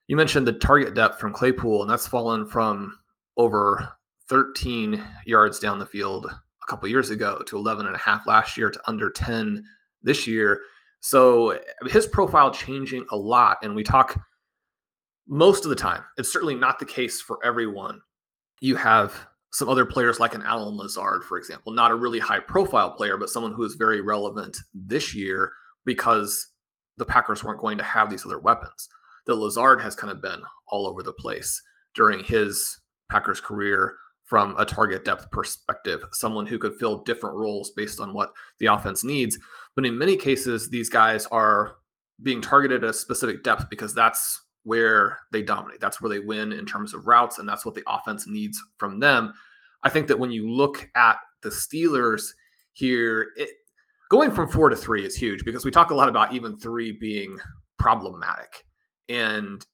You 0.09 0.17
mentioned 0.17 0.47
the 0.47 0.53
target 0.53 0.95
depth 0.95 1.19
from 1.19 1.33
Claypool, 1.33 1.83
and 1.83 1.91
that's 1.91 2.07
fallen 2.07 2.47
from 2.47 2.99
over 3.37 3.89
13 4.29 5.03
yards 5.27 5.59
down 5.59 5.79
the 5.79 5.87
field 5.87 6.27
a 6.27 6.67
couple 6.71 6.89
years 6.89 7.11
ago 7.11 7.43
to 7.47 7.57
11 7.57 7.87
and 7.87 7.95
a 7.95 7.99
half 7.99 8.27
last 8.27 8.57
year 8.57 8.71
to 8.71 8.81
under 8.87 9.11
10 9.11 9.63
this 10.03 10.27
year. 10.27 10.61
So 11.01 11.59
his 11.87 12.07
profile 12.07 12.51
changing 12.51 13.05
a 13.11 13.17
lot. 13.17 13.59
And 13.63 13.75
we 13.75 13.83
talk 13.83 14.19
most 15.27 15.65
of 15.65 15.71
the 15.71 15.77
time, 15.77 16.03
it's 16.17 16.33
certainly 16.33 16.55
not 16.55 16.79
the 16.79 16.87
case 16.87 17.21
for 17.21 17.39
everyone 17.45 18.01
you 18.61 18.77
have 18.77 19.27
some 19.55 19.69
other 19.69 19.87
players 19.87 20.19
like 20.19 20.35
an 20.35 20.43
Allen 20.43 20.77
Lazard, 20.77 21.23
for 21.23 21.39
example, 21.39 21.73
not 21.73 21.93
a 21.93 21.95
really 21.95 22.19
high 22.19 22.41
profile 22.41 22.91
player, 22.91 23.17
but 23.17 23.31
someone 23.31 23.53
who 23.53 23.63
is 23.63 23.77
very 23.77 24.01
relevant 24.01 24.57
this 24.75 25.15
year 25.15 25.53
because 25.85 26.49
the 26.97 27.05
Packers 27.05 27.45
weren't 27.45 27.61
going 27.61 27.79
to 27.79 27.85
have 27.85 28.11
these 28.11 28.27
other 28.27 28.41
weapons. 28.41 28.89
That 29.27 29.37
Lazard 29.37 29.81
has 29.81 29.95
kind 29.95 30.11
of 30.11 30.21
been 30.21 30.41
all 30.67 30.89
over 30.89 31.05
the 31.05 31.13
place 31.13 31.63
during 31.95 32.25
his 32.25 32.81
Packers 33.09 33.41
career 33.41 33.95
from 34.25 34.57
a 34.59 34.65
target 34.65 35.05
depth 35.05 35.31
perspective, 35.31 36.03
someone 36.11 36.47
who 36.47 36.59
could 36.59 36.75
fill 36.81 37.05
different 37.05 37.37
roles 37.37 37.71
based 37.77 38.01
on 38.01 38.13
what 38.13 38.33
the 38.59 38.67
offense 38.67 39.05
needs. 39.05 39.39
But 39.77 39.87
in 39.87 39.97
many 39.97 40.17
cases, 40.17 40.69
these 40.69 40.89
guys 40.89 41.27
are 41.27 41.77
being 42.21 42.41
targeted 42.41 42.83
at 42.83 42.91
a 42.91 42.93
specific 42.93 43.45
depth 43.45 43.71
because 43.71 43.95
that's 43.95 44.44
where 44.65 45.19
they 45.31 45.43
dominate. 45.43 45.81
That's 45.81 46.01
where 46.01 46.11
they 46.11 46.19
win 46.19 46.53
in 46.53 46.67
terms 46.67 46.95
of 46.95 47.07
routes, 47.07 47.39
and 47.39 47.49
that's 47.49 47.65
what 47.65 47.75
the 47.75 47.85
offense 47.87 48.27
needs 48.27 48.61
from 48.79 48.99
them. 48.99 49.33
I 49.83 49.91
think 49.91 50.09
that 50.09 50.19
when 50.19 50.31
you 50.31 50.51
look 50.51 50.89
at 50.97 51.19
the 51.43 51.51
Steelers 51.51 52.33
here, 52.73 53.29
it, 53.37 53.51
going 54.11 54.31
from 54.31 54.49
four 54.49 54.71
to 54.71 54.77
three 54.77 55.05
is 55.05 55.15
huge 55.15 55.45
because 55.45 55.65
we 55.65 55.71
talk 55.71 55.91
a 55.91 55.95
lot 55.95 56.09
about 56.09 56.33
even 56.33 56.57
three 56.57 56.93
being 56.93 57.39
problematic. 57.79 58.65
And 59.09 59.65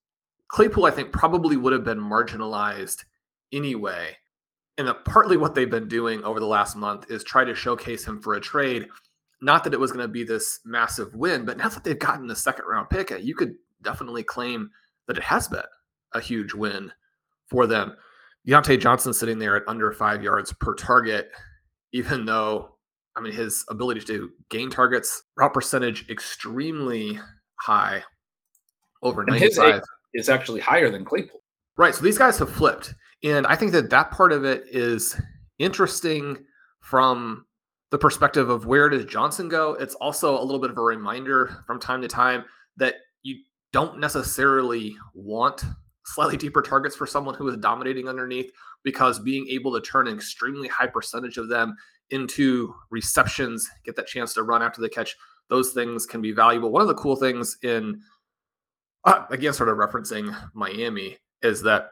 Claypool, 0.48 0.86
I 0.86 0.90
think, 0.90 1.12
probably 1.12 1.56
would 1.56 1.72
have 1.72 1.84
been 1.84 2.00
marginalized 2.00 3.04
anyway. 3.52 4.16
And 4.78 4.92
partly 5.04 5.36
what 5.36 5.54
they've 5.54 5.70
been 5.70 5.88
doing 5.88 6.24
over 6.24 6.40
the 6.40 6.46
last 6.46 6.74
month 6.74 7.10
is 7.10 7.22
try 7.22 7.44
to 7.44 7.54
showcase 7.54 8.04
him 8.04 8.20
for 8.20 8.34
a 8.34 8.40
trade. 8.40 8.88
Not 9.42 9.62
that 9.64 9.74
it 9.74 9.80
was 9.80 9.92
going 9.92 10.04
to 10.04 10.08
be 10.08 10.24
this 10.24 10.60
massive 10.64 11.14
win, 11.14 11.44
but 11.44 11.56
now 11.56 11.68
that 11.68 11.84
they've 11.84 11.98
gotten 11.98 12.26
the 12.26 12.34
second 12.34 12.64
round 12.66 12.90
pick, 12.90 13.10
you 13.22 13.34
could 13.34 13.54
definitely 13.82 14.22
claim 14.22 14.70
that 15.06 15.16
it 15.16 15.24
has 15.24 15.48
been 15.48 15.62
a 16.14 16.20
huge 16.20 16.54
win 16.54 16.92
for 17.46 17.66
them. 17.66 17.94
Diontae 18.46 18.80
Johnson 18.80 19.12
sitting 19.12 19.38
there 19.38 19.56
at 19.56 19.62
under 19.66 19.92
five 19.92 20.22
yards 20.22 20.52
per 20.54 20.74
target, 20.74 21.30
even 21.92 22.24
though, 22.24 22.76
I 23.16 23.20
mean, 23.20 23.32
his 23.32 23.64
ability 23.68 24.00
to 24.02 24.30
gain 24.48 24.70
targets, 24.70 25.22
route 25.36 25.52
percentage 25.52 26.08
extremely 26.08 27.18
high, 27.56 28.02
over 29.02 29.22
and 29.22 29.30
95. 29.30 29.82
is 30.14 30.28
actually 30.28 30.60
higher 30.60 30.90
than 30.90 31.04
Claypool. 31.04 31.40
Right. 31.76 31.94
So 31.94 32.02
these 32.02 32.18
guys 32.18 32.38
have 32.38 32.50
flipped. 32.50 32.94
And 33.22 33.46
I 33.46 33.56
think 33.56 33.72
that 33.72 33.90
that 33.90 34.10
part 34.10 34.32
of 34.32 34.44
it 34.44 34.64
is 34.70 35.20
interesting 35.58 36.38
from 36.80 37.44
the 37.90 37.98
perspective 37.98 38.48
of 38.48 38.66
where 38.66 38.88
does 38.88 39.04
Johnson 39.04 39.48
go. 39.48 39.74
It's 39.74 39.94
also 39.96 40.40
a 40.40 40.44
little 40.44 40.60
bit 40.60 40.70
of 40.70 40.78
a 40.78 40.82
reminder 40.82 41.62
from 41.66 41.80
time 41.80 42.00
to 42.02 42.08
time 42.08 42.44
that 42.76 42.94
don't 43.72 43.98
necessarily 43.98 44.96
want 45.14 45.64
slightly 46.04 46.36
deeper 46.36 46.62
targets 46.62 46.96
for 46.96 47.06
someone 47.06 47.34
who 47.34 47.48
is 47.48 47.56
dominating 47.58 48.08
underneath 48.08 48.50
because 48.82 49.18
being 49.18 49.46
able 49.48 49.72
to 49.72 49.80
turn 49.80 50.08
an 50.08 50.14
extremely 50.14 50.68
high 50.68 50.86
percentage 50.86 51.36
of 51.36 51.48
them 51.48 51.76
into 52.10 52.74
receptions, 52.90 53.68
get 53.84 53.96
that 53.96 54.06
chance 54.06 54.34
to 54.34 54.42
run 54.42 54.62
after 54.62 54.80
the 54.80 54.88
catch, 54.88 55.14
those 55.48 55.72
things 55.72 56.06
can 56.06 56.20
be 56.20 56.32
valuable. 56.32 56.70
One 56.70 56.82
of 56.82 56.88
the 56.88 56.94
cool 56.94 57.16
things 57.16 57.56
in, 57.62 58.00
uh, 59.04 59.24
again, 59.30 59.52
sort 59.52 59.68
of 59.68 59.76
referencing 59.76 60.34
Miami, 60.54 61.18
is 61.42 61.62
that 61.62 61.90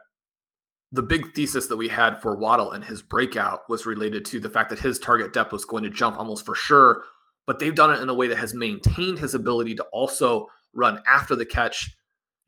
the 0.91 1.03
big 1.03 1.35
thesis 1.35 1.67
that 1.67 1.77
we 1.77 1.89
had 1.89 2.21
for 2.21 2.37
Waddle 2.37 2.73
and 2.73 2.85
his 2.85 3.03
breakout 3.03 3.69
was 3.69 3.87
related 3.87 4.25
to 4.27 4.41
the 4.41 4.49
fact 4.49 4.71
that 4.71 4.79
his 4.79 4.99
target 4.99 5.33
depth 5.33 5.53
was 5.53 5.65
going 5.65 5.85
to 5.85 5.91
jump 5.91 6.19
almost 6.19 6.47
for 6.47 6.55
sure, 6.55 7.05
but 7.47 7.59
they've 7.59 7.75
done 7.75 7.93
it 7.93 8.01
in 8.01 8.09
a 8.09 8.15
way 8.15 8.27
that 8.29 8.39
has 8.39 8.55
maintained 8.55 9.19
his 9.19 9.35
ability 9.35 9.75
to 9.75 9.83
also 9.93 10.47
run 10.75 11.01
after 11.07 11.35
the 11.35 11.47
catch 11.47 11.91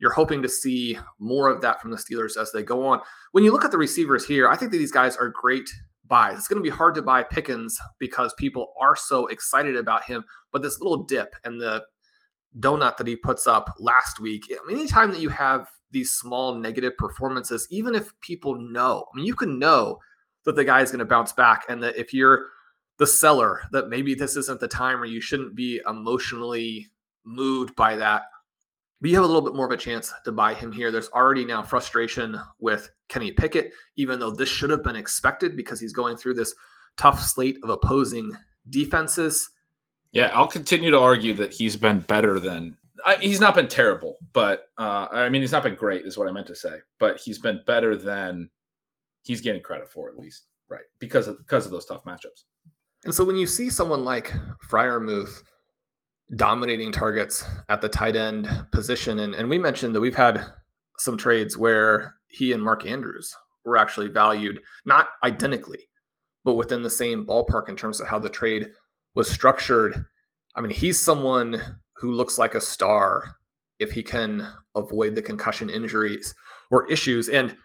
you're 0.01 0.11
hoping 0.11 0.41
to 0.41 0.49
see 0.49 0.97
more 1.19 1.47
of 1.47 1.61
that 1.61 1.79
from 1.79 1.91
the 1.91 1.97
Steelers 1.97 2.35
as 2.35 2.51
they 2.51 2.63
go 2.63 2.85
on. 2.85 2.99
When 3.33 3.43
you 3.43 3.51
look 3.51 3.63
at 3.63 3.71
the 3.71 3.77
receivers 3.77 4.25
here, 4.25 4.49
I 4.49 4.57
think 4.57 4.71
that 4.71 4.79
these 4.79 4.91
guys 4.91 5.15
are 5.15 5.29
great 5.29 5.69
buys. 6.07 6.39
It's 6.39 6.47
going 6.47 6.61
to 6.61 6.69
be 6.69 6.75
hard 6.75 6.95
to 6.95 7.03
buy 7.03 7.21
Pickens 7.23 7.79
because 7.99 8.33
people 8.33 8.73
are 8.81 8.95
so 8.95 9.27
excited 9.27 9.75
about 9.75 10.03
him. 10.03 10.25
But 10.51 10.63
this 10.63 10.81
little 10.81 11.03
dip 11.03 11.35
and 11.45 11.61
the 11.61 11.83
donut 12.59 12.97
that 12.97 13.07
he 13.07 13.15
puts 13.15 13.45
up 13.45 13.73
last 13.79 14.19
week, 14.19 14.51
anytime 14.69 15.11
that 15.11 15.21
you 15.21 15.29
have 15.29 15.67
these 15.91 16.11
small 16.11 16.55
negative 16.55 16.97
performances, 16.97 17.67
even 17.69 17.93
if 17.93 18.11
people 18.21 18.55
know, 18.59 19.05
I 19.13 19.17
mean, 19.17 19.25
you 19.27 19.35
can 19.35 19.59
know 19.59 19.99
that 20.45 20.55
the 20.55 20.65
guy 20.65 20.81
is 20.81 20.91
going 20.91 20.99
to 20.99 21.05
bounce 21.05 21.31
back 21.31 21.65
and 21.69 21.81
that 21.83 21.95
if 21.95 22.11
you're 22.11 22.47
the 22.97 23.05
seller, 23.05 23.61
that 23.71 23.89
maybe 23.89 24.15
this 24.15 24.35
isn't 24.35 24.59
the 24.59 24.67
time 24.67 24.99
where 24.99 25.07
you 25.07 25.21
shouldn't 25.21 25.55
be 25.55 25.79
emotionally 25.87 26.90
moved 27.25 27.75
by 27.75 27.95
that 27.95 28.23
but 29.01 29.09
you 29.09 29.15
have 29.15 29.25
a 29.25 29.27
little 29.27 29.41
bit 29.41 29.55
more 29.55 29.65
of 29.65 29.71
a 29.71 29.77
chance 29.77 30.13
to 30.23 30.31
buy 30.31 30.53
him 30.53 30.71
here. 30.71 30.91
There's 30.91 31.09
already 31.09 31.43
now 31.43 31.63
frustration 31.63 32.39
with 32.59 32.91
Kenny 33.09 33.31
Pickett, 33.31 33.73
even 33.95 34.19
though 34.19 34.29
this 34.29 34.47
should 34.47 34.69
have 34.69 34.83
been 34.83 34.95
expected 34.95 35.57
because 35.57 35.79
he's 35.79 35.91
going 35.91 36.17
through 36.17 36.35
this 36.35 36.53
tough 36.97 37.19
slate 37.19 37.57
of 37.63 37.71
opposing 37.71 38.31
defenses. 38.69 39.49
Yeah, 40.11 40.29
I'll 40.33 40.47
continue 40.47 40.91
to 40.91 40.99
argue 40.99 41.33
that 41.35 41.51
he's 41.51 41.75
been 41.75 42.01
better 42.01 42.39
than 42.39 42.77
I, 43.03 43.15
he's 43.15 43.39
not 43.39 43.55
been 43.55 43.67
terrible, 43.67 44.17
but 44.33 44.69
uh, 44.77 45.07
I 45.11 45.29
mean 45.29 45.41
he's 45.41 45.51
not 45.51 45.63
been 45.63 45.73
great, 45.73 46.05
is 46.05 46.17
what 46.17 46.27
I 46.27 46.31
meant 46.31 46.45
to 46.47 46.55
say. 46.55 46.77
But 46.99 47.19
he's 47.19 47.39
been 47.39 47.61
better 47.65 47.95
than 47.95 48.51
he's 49.23 49.41
getting 49.41 49.63
credit 49.63 49.89
for, 49.89 50.09
at 50.09 50.19
least, 50.19 50.45
right? 50.69 50.83
Because 50.99 51.27
of 51.27 51.39
because 51.39 51.65
of 51.65 51.71
those 51.71 51.85
tough 51.85 52.03
matchups. 52.03 52.43
And 53.05 53.15
so 53.15 53.23
when 53.23 53.37
you 53.37 53.47
see 53.47 53.71
someone 53.71 54.05
like 54.05 54.31
Freiermuth 54.69 55.41
dominating 56.35 56.91
targets 56.91 57.43
at 57.69 57.81
the 57.81 57.89
tight 57.89 58.15
end 58.15 58.49
position. 58.71 59.19
And, 59.19 59.35
and 59.35 59.49
we 59.49 59.57
mentioned 59.57 59.93
that 59.95 60.01
we've 60.01 60.15
had 60.15 60.45
some 60.97 61.17
trades 61.17 61.57
where 61.57 62.15
he 62.27 62.53
and 62.53 62.63
Mark 62.63 62.85
Andrews 62.85 63.35
were 63.65 63.77
actually 63.77 64.07
valued 64.07 64.59
not 64.85 65.09
identically, 65.23 65.89
but 66.43 66.55
within 66.55 66.83
the 66.83 66.89
same 66.89 67.25
ballpark 67.25 67.69
in 67.69 67.75
terms 67.75 67.99
of 67.99 68.07
how 68.07 68.19
the 68.19 68.29
trade 68.29 68.69
was 69.15 69.29
structured. 69.29 70.05
I 70.55 70.61
mean, 70.61 70.71
he's 70.71 70.99
someone 70.99 71.61
who 71.97 72.11
looks 72.11 72.37
like 72.37 72.55
a 72.55 72.61
star 72.61 73.35
if 73.79 73.91
he 73.91 74.03
can 74.03 74.47
avoid 74.75 75.15
the 75.15 75.21
concussion 75.21 75.69
injuries 75.69 76.33
or 76.69 76.89
issues. 76.89 77.29
And 77.29 77.55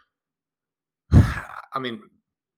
I 1.13 1.79
mean, 1.79 2.01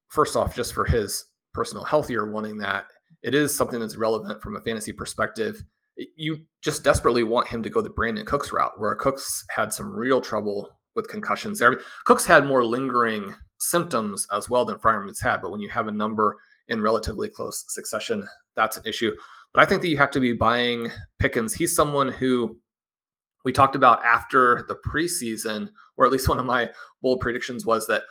first 0.09 0.37
off, 0.37 0.57
just 0.57 0.73
for 0.73 0.85
his 0.85 1.25
personal 1.53 1.85
health, 1.85 2.09
you're 2.09 2.31
wanting 2.31 2.59
that. 2.59 2.87
It 3.23 3.35
is 3.35 3.55
something 3.55 3.81
that's 3.81 3.97
relevant 3.97 4.41
from 4.41 4.57
a 4.57 4.61
fantasy 4.61 4.93
perspective. 4.93 5.63
You 6.17 6.39
just 6.63 6.85
desperately 6.85 7.25
want 7.25 7.49
him 7.49 7.63
to 7.63 7.71
go 7.71 7.81
the 7.81 7.91
Brandin 7.91 8.27
Cooks 8.27 8.53
route, 8.53 8.79
where 8.79 8.95
Cooks 8.95 9.45
had 9.51 9.73
some 9.73 9.93
real 9.93 10.21
trouble 10.21 10.71
with 10.95 11.09
concussions 11.09 11.59
there. 11.59 11.81
Cooks 12.05 12.25
had 12.25 12.47
more 12.47 12.65
lingering 12.65 13.35
symptoms 13.59 14.27
as 14.33 14.49
well 14.49 14.65
than 14.65 14.79
Freiermuth's 14.79 15.21
had, 15.21 15.43
but 15.43 15.51
when 15.51 15.61
you 15.61 15.69
have 15.69 15.89
a 15.89 15.93
number 15.93 16.37
in 16.69 16.81
relatively 16.81 17.29
close 17.29 17.65
succession, 17.69 18.27
that's 18.55 18.77
an 18.77 18.85
issue. 18.87 19.13
But 19.53 19.63
I 19.63 19.67
think 19.67 19.83
that 19.83 19.89
you 19.89 19.97
have 19.97 20.11
to 20.13 20.21
be 20.21 20.33
buying 20.33 20.91
Pickens. 21.19 21.55
He's 21.55 21.75
someone 21.75 22.09
who 22.09 22.59
we 23.45 23.53
talked 23.53 23.77
about 23.77 24.05
after 24.05 24.65
the 24.69 24.77
preseason, 24.87 25.71
or 25.97 26.05
at 26.05 26.13
least 26.13 26.29
one 26.29 26.39
of 26.39 26.45
my 26.45 26.71
bold 27.03 27.21
predictions 27.21 27.65
was 27.65 27.87
that 27.87 28.03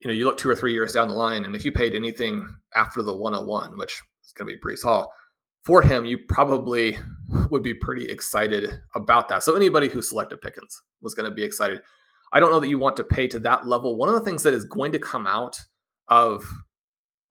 you 0.00 0.08
know 0.08 0.14
you 0.14 0.24
look 0.24 0.38
two 0.38 0.50
or 0.50 0.56
three 0.56 0.72
years 0.72 0.92
down 0.92 1.08
the 1.08 1.14
line, 1.14 1.44
and 1.44 1.54
if 1.54 1.64
you 1.64 1.72
paid 1.72 1.94
anything 1.94 2.48
after 2.74 3.02
the 3.02 3.14
101, 3.14 3.76
which 3.78 4.02
is 4.24 4.32
going 4.32 4.48
to 4.48 4.56
be 4.56 4.60
Breece 4.60 4.82
Hall, 4.82 5.12
for 5.68 5.82
him, 5.82 6.06
you 6.06 6.16
probably 6.16 6.96
would 7.50 7.62
be 7.62 7.74
pretty 7.74 8.06
excited 8.06 8.80
about 8.94 9.28
that. 9.28 9.42
So 9.42 9.54
anybody 9.54 9.86
who 9.86 10.00
selected 10.00 10.40
Pickens 10.40 10.80
was 11.02 11.14
going 11.14 11.28
to 11.28 11.34
be 11.34 11.42
excited. 11.44 11.82
I 12.32 12.40
don't 12.40 12.50
know 12.50 12.58
that 12.58 12.70
you 12.70 12.78
want 12.78 12.96
to 12.96 13.04
pay 13.04 13.28
to 13.28 13.38
that 13.40 13.66
level. 13.66 13.98
One 13.98 14.08
of 14.08 14.14
the 14.14 14.22
things 14.22 14.42
that 14.44 14.54
is 14.54 14.64
going 14.64 14.92
to 14.92 14.98
come 14.98 15.26
out 15.26 15.60
of 16.08 16.40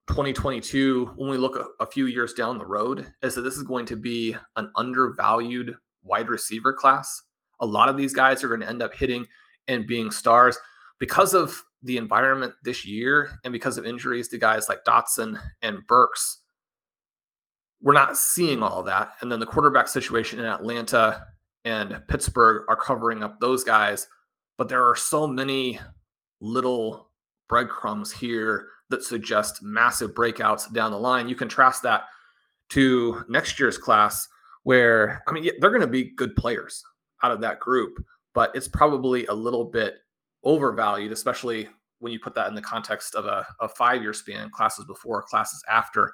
2022, 0.10 1.14
when 1.16 1.32
we 1.32 1.38
look 1.38 1.56
a, 1.56 1.66
a, 1.84 1.88
few 1.88 2.06
years 2.06 2.34
down 2.34 2.60
the 2.60 2.66
road, 2.68 3.12
is 3.24 3.34
that 3.34 3.42
this 3.42 3.58
is 3.58 3.64
going 3.64 3.88
to 3.88 3.96
be 3.96 4.36
an 4.56 4.70
undervalued 4.76 5.76
wide 6.04 6.30
receiver 6.30 6.74
class. 6.74 7.24
A 7.62 7.66
lot 7.66 7.90
of 7.90 7.98
these 7.98 8.14
guys 8.14 8.44
are 8.44 8.50
going 8.50 8.62
to 8.62 8.70
end 8.70 8.84
up 8.84 8.94
hitting 8.94 9.26
and 9.68 9.88
being 9.88 10.12
stars 10.12 10.60
because 11.00 11.34
of 11.34 11.64
the 11.82 11.98
environment 11.98 12.54
this 12.64 12.86
year 12.86 13.40
and 13.44 13.52
because 13.52 13.80
of 13.80 13.88
injuries 13.88 14.28
to 14.28 14.38
guys 14.38 14.70
like 14.70 14.84
Dotson 14.86 15.40
and 15.64 15.80
Burks. 15.88 16.44
We're 17.82 17.94
not 17.94 18.18
seeing 18.18 18.64
all 18.64 18.84
that. 18.84 19.14
And 19.22 19.32
then 19.32 19.40
the 19.40 19.46
quarterback 19.46 19.88
situation 19.88 20.40
in 20.40 20.46
Atlanta 20.46 21.26
and 21.66 22.02
Pittsburgh 22.08 22.64
are 22.70 22.76
covering 22.76 23.24
up 23.24 23.40
those 23.40 23.64
guys 23.64 24.08
but 24.58 24.70
there 24.70 24.84
are 24.84 24.96
so 24.96 25.28
many 25.28 25.80
little 26.42 27.10
breadcrumbs 27.48 28.12
here 28.12 28.68
that 28.90 29.04
suggest 29.04 29.62
massive 29.62 30.14
breakouts 30.14 30.72
down 30.74 30.92
the 30.92 31.00
line. 31.00 31.30
You 31.30 31.36
contrast 31.36 31.84
that 31.84 32.06
to 32.70 33.24
next 33.30 33.60
year's 33.60 33.78
class, 33.78 34.28
where 34.64 35.24
I 35.28 35.32
mean, 35.32 35.50
they're 35.60 35.70
going 35.70 35.82
to 35.82 35.88
be 35.88 36.16
good 36.16 36.36
players 36.36 36.84
out 37.24 37.32
of 37.32 37.42
that 37.42 37.60
group, 37.60 38.04
but 38.34 38.52
it's 38.56 38.68
probably 38.68 39.26
a 39.28 39.34
little 39.34 39.66
bit 39.66 39.96
overvalued, 40.44 41.12
especially 41.12 41.70
when 42.00 42.12
you 42.12 42.20
put 42.20 42.36
that 42.36 42.48
in 42.48 42.56
the 42.56 42.62
context 42.62 43.16
of 43.16 43.26
a, 43.26 43.46
a 43.62 43.68
five 43.68 44.02
year 44.02 44.14
span 44.14 44.50
classes 44.50 44.86
before, 44.86 45.24
classes 45.24 45.64
after. 45.70 46.14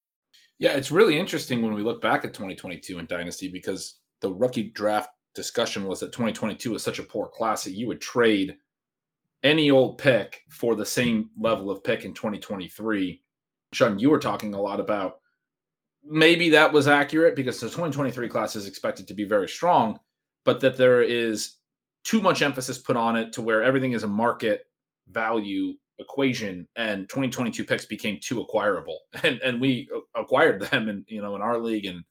Yeah, 0.61 0.73
it's 0.73 0.91
really 0.91 1.17
interesting 1.17 1.63
when 1.63 1.73
we 1.73 1.81
look 1.81 2.03
back 2.03 2.23
at 2.23 2.35
2022 2.35 2.99
in 2.99 3.07
Dynasty 3.07 3.47
because 3.47 3.95
the 4.21 4.31
rookie 4.31 4.69
draft 4.69 5.09
discussion 5.33 5.87
was 5.87 5.99
that 5.99 6.11
2022 6.11 6.69
was 6.69 6.83
such 6.83 6.99
a 6.99 7.03
poor 7.03 7.27
class 7.27 7.63
that 7.63 7.71
you 7.71 7.87
would 7.87 7.99
trade 7.99 8.55
any 9.41 9.71
old 9.71 9.97
pick 9.97 10.41
for 10.51 10.75
the 10.75 10.85
same 10.85 11.31
level 11.35 11.71
of 11.71 11.83
pick 11.83 12.05
in 12.05 12.13
2023. 12.13 13.23
Sean, 13.73 13.97
you 13.97 14.11
were 14.11 14.19
talking 14.19 14.53
a 14.53 14.61
lot 14.61 14.79
about 14.79 15.13
maybe 16.03 16.51
that 16.51 16.71
was 16.71 16.87
accurate 16.87 17.35
because 17.35 17.59
the 17.59 17.65
2023 17.65 18.29
class 18.29 18.55
is 18.55 18.67
expected 18.67 19.07
to 19.07 19.15
be 19.15 19.23
very 19.23 19.49
strong, 19.49 19.99
but 20.45 20.59
that 20.59 20.77
there 20.77 21.01
is 21.01 21.55
too 22.03 22.21
much 22.21 22.43
emphasis 22.43 22.77
put 22.77 22.95
on 22.95 23.15
it 23.15 23.33
to 23.33 23.41
where 23.41 23.63
everything 23.63 23.93
is 23.93 24.03
a 24.03 24.07
market 24.07 24.67
value 25.09 25.73
equation 26.01 26.67
and 26.75 27.07
2022 27.09 27.63
picks 27.63 27.85
became 27.85 28.19
too 28.21 28.41
acquirable. 28.41 28.99
And 29.23 29.39
and 29.41 29.61
we 29.61 29.89
acquired 30.15 30.61
them 30.61 30.89
and 30.89 31.05
you 31.07 31.21
know 31.21 31.35
in 31.35 31.41
our 31.41 31.57
league 31.59 31.85
and 31.85 32.03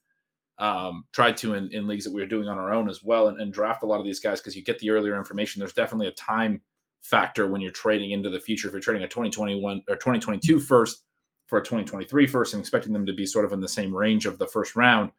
um, 0.58 1.04
tried 1.12 1.36
to 1.38 1.54
in, 1.54 1.72
in 1.72 1.86
leagues 1.86 2.04
that 2.04 2.12
we 2.12 2.20
were 2.20 2.26
doing 2.26 2.48
on 2.48 2.58
our 2.58 2.72
own 2.72 2.88
as 2.88 3.02
well 3.02 3.28
and, 3.28 3.40
and 3.40 3.52
draft 3.52 3.82
a 3.82 3.86
lot 3.86 3.98
of 3.98 4.04
these 4.04 4.20
guys 4.20 4.40
because 4.40 4.54
you 4.54 4.62
get 4.62 4.78
the 4.78 4.90
earlier 4.90 5.16
information. 5.16 5.58
There's 5.60 5.72
definitely 5.72 6.08
a 6.08 6.12
time 6.12 6.60
factor 7.02 7.46
when 7.48 7.62
you're 7.62 7.70
trading 7.70 8.10
into 8.10 8.28
the 8.28 8.40
future. 8.40 8.68
If 8.68 8.72
you're 8.72 8.82
trading 8.82 9.02
a 9.02 9.08
2021 9.08 9.82
or 9.88 9.96
2022 9.96 10.60
first 10.60 11.04
for 11.46 11.58
a 11.58 11.62
2023 11.62 12.26
first 12.26 12.52
and 12.52 12.60
expecting 12.60 12.92
them 12.92 13.06
to 13.06 13.14
be 13.14 13.26
sort 13.26 13.46
of 13.46 13.52
in 13.52 13.60
the 13.60 13.68
same 13.68 13.94
range 13.94 14.26
of 14.26 14.38
the 14.38 14.46
first 14.46 14.76
round 14.76 15.10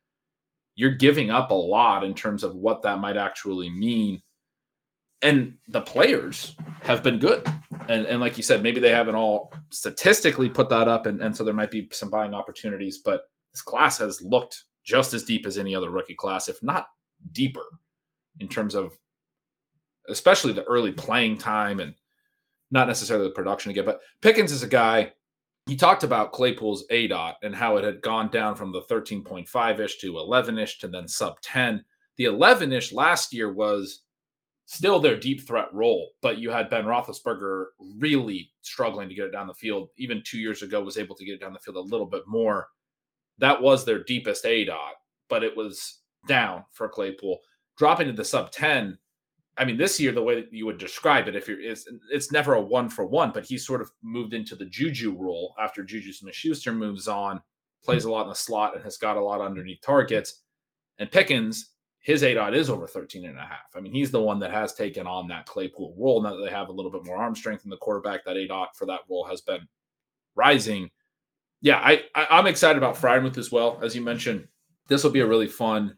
you're 0.76 0.96
giving 0.96 1.30
up 1.30 1.52
a 1.52 1.56
lot 1.56 2.04
in 2.04 2.14
terms 2.14 2.44
of 2.44 2.56
what 2.56 2.82
that 2.82 3.00
might 3.00 3.18
actually 3.18 3.70
mean 3.70 4.22
and 5.22 5.56
the 5.68 5.82
players 5.82 6.56
have 6.82 7.04
been 7.04 7.20
good. 7.20 7.48
And, 7.88 8.06
and 8.06 8.20
like 8.20 8.38
you 8.38 8.44
said, 8.44 8.64
maybe 8.64 8.80
they 8.80 8.92
haven't 8.92 9.16
all 9.16 9.54
statistically 9.70 10.50
put 10.50 10.70
that 10.70 10.88
up, 10.88 11.06
and, 11.06 11.22
and 11.22 11.36
so 11.36 11.44
there 11.44 11.54
might 11.54 11.72
be 11.72 11.88
some 11.92 12.10
buying 12.10 12.34
opportunities. 12.34 13.00
But 13.00 13.24
this 13.52 13.62
class 13.62 13.98
has 14.00 14.22
looked 14.22 14.64
just 14.84 15.14
as 15.14 15.24
deep 15.24 15.46
as 15.46 15.58
any 15.58 15.76
other 15.76 15.90
rookie 15.90 16.16
class, 16.16 16.48
if 16.48 16.62
not 16.64 16.88
deeper, 17.32 17.66
in 18.40 18.48
terms 18.48 18.76
of 18.76 18.98
especially 20.10 20.54
the 20.54 20.64
early 20.64 20.92
playing 20.92 21.38
time 21.38 21.80
and 21.80 21.94
not 22.72 22.88
necessarily 22.88 23.28
the 23.28 23.34
production 23.34 23.72
again. 23.72 23.86
But 23.86 24.02
Pickens 24.22 24.52
is 24.52 24.64
a 24.64 24.68
guy. 24.68 25.14
He 25.68 25.76
talked 25.76 26.04
about 26.04 26.32
Claypool's 26.32 26.86
A 26.90 27.08
dot 27.08 27.36
and 27.44 27.56
how 27.56 27.78
it 27.78 27.84
had 27.84 28.02
gone 28.02 28.30
down 28.30 28.56
from 28.56 28.72
the 28.72 28.82
13.5 28.84 29.80
ish 29.80 30.00
to 30.00 30.18
11 30.18 30.58
ish 30.58 30.80
to 30.80 30.88
then 30.88 31.08
sub 31.08 31.40
10. 31.42 31.84
The 32.18 32.26
11 32.26 32.72
ish 32.74 32.92
last 32.92 33.34
year 33.34 33.54
was 33.54 34.01
still 34.72 35.00
their 35.00 35.20
deep 35.20 35.46
threat 35.46 35.68
role. 35.74 36.12
But 36.22 36.38
you 36.38 36.50
had 36.50 36.70
Ben 36.70 36.86
Roethlisberger 36.86 37.66
really 37.98 38.52
struggling 38.62 39.10
to 39.10 39.16
get 39.16 39.26
it 39.26 39.32
down 39.32 39.48
the 39.48 39.54
field. 39.54 39.90
Even 39.98 40.24
two 40.26 40.40
years 40.40 40.62
ago, 40.62 40.82
was 40.82 40.98
able 40.98 41.16
to 41.16 41.26
get 41.26 41.34
it 41.34 41.42
down 41.42 41.52
the 41.52 41.60
field 41.60 41.76
a 41.76 41.82
little 41.82 42.06
bit 42.06 42.24
more. 42.26 42.70
That 43.38 43.62
was 43.62 43.84
their 43.84 44.04
deepest 44.04 44.46
A 44.46 44.64
dot, 44.64 44.94
but 45.30 45.44
it 45.44 45.58
was 45.58 46.00
down 46.26 46.64
for 46.72 46.88
Claypool. 46.88 47.40
Dropping 47.78 48.08
to 48.08 48.14
the 48.14 48.24
sub 48.24 48.52
10 48.52 48.98
I 49.58 49.66
mean, 49.66 49.78
this 49.78 50.00
year, 50.00 50.14
the 50.14 50.24
way 50.24 50.36
that 50.36 50.54
you 50.54 50.66
would 50.66 50.78
describe 50.78 51.28
it, 51.28 51.36
if 51.36 51.48
you're, 51.48 51.60
it's, 51.60 51.86
it's 52.10 52.32
never 52.32 52.54
a 52.54 52.62
one 52.62 52.90
for 52.90 53.06
one, 53.06 53.32
but 53.32 53.44
he's 53.44 53.68
sort 53.68 53.82
of 53.82 53.92
moved 54.02 54.34
into 54.34 54.56
the 54.56 54.66
Juju 54.66 55.14
role 55.18 55.54
after 55.60 55.84
Juju 55.84 56.14
Smith 56.14 56.34
Schuster 56.34 56.72
moves 56.72 57.10
on, 57.10 57.42
plays 57.84 58.06
a 58.06 58.12
lot 58.12 58.24
in 58.24 58.30
the 58.30 58.36
slot, 58.36 58.76
and 58.76 58.84
has 58.84 58.98
got 58.98 59.18
a 59.18 59.22
lot 59.22 59.42
underneath 59.42 59.82
targets. 59.82 60.44
And 61.00 61.12
Pickens, 61.12 61.72
his 62.02 62.24
A 62.24 62.34
dot 62.34 62.56
is 62.56 62.70
over 62.70 62.88
13 62.88 63.26
and 63.26 63.38
a 63.38 63.42
half. 63.42 63.70
I 63.76 63.80
mean, 63.80 63.94
he's 63.94 64.10
the 64.10 64.22
one 64.22 64.40
that 64.40 64.52
has 64.52 64.74
taken 64.74 65.06
on 65.06 65.28
that 65.28 65.46
Claypool 65.46 65.96
role. 65.98 66.22
Now 66.22 66.36
that 66.36 66.44
they 66.44 66.52
have 66.52 66.70
a 66.70 66.72
little 66.72 66.92
bit 66.92 67.06
more 67.06 67.18
arm 67.18 67.36
strength 67.36 67.64
in 67.64 67.70
the 67.70 67.78
quarterback, 67.78 68.26
that 68.26 68.38
A 68.38 68.48
dot 68.48 68.76
for 68.76 68.88
that 68.88 69.02
role 69.08 69.26
has 69.26 69.42
been 69.42 69.68
rising. 70.36 70.90
Yeah, 71.62 71.78
I, 71.78 72.04
I 72.16 72.40
am 72.40 72.48
excited 72.48 72.78
about 72.78 72.96
Freiermuth 72.96 73.38
as 73.38 73.52
well. 73.52 73.80
As 73.84 73.96
you 73.96 74.02
mentioned, 74.02 74.48
this 74.88 75.04
will 75.04 75.12
be 75.12 75.20
a 75.20 75.28
really 75.28 75.48
fun 75.48 75.96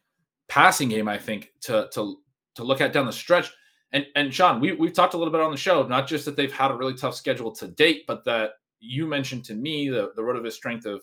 passing 0.50 0.90
game, 0.90 1.08
I 1.08 1.18
think, 1.18 1.52
to 1.62 1.88
to 1.94 2.18
to 2.56 2.64
look 2.64 2.82
at 2.82 2.92
down 2.92 3.06
the 3.06 3.14
stretch. 3.14 3.50
And 3.94 4.06
and 4.18 4.34
Sean, 4.34 4.60
we 4.60 4.74
we've 4.74 4.94
talked 4.94 5.14
a 5.14 5.18
little 5.18 5.32
bit 5.32 5.42
on 5.42 5.52
the 5.52 5.58
show, 5.58 5.88
not 5.88 6.06
just 6.06 6.26
that 6.26 6.36
they've 6.36 6.52
had 6.52 6.72
a 6.72 6.76
really 6.76 6.96
tough 6.96 7.16
schedule 7.16 7.52
to 7.54 7.70
date, 7.70 8.04
but 8.08 8.26
that 8.26 8.52
you 8.82 9.08
mentioned 9.08 9.46
to 9.46 9.54
me 9.54 9.88
the 9.88 10.12
the 10.18 10.22
RotoViz 10.22 10.52
strength 10.52 10.86
of 10.86 11.02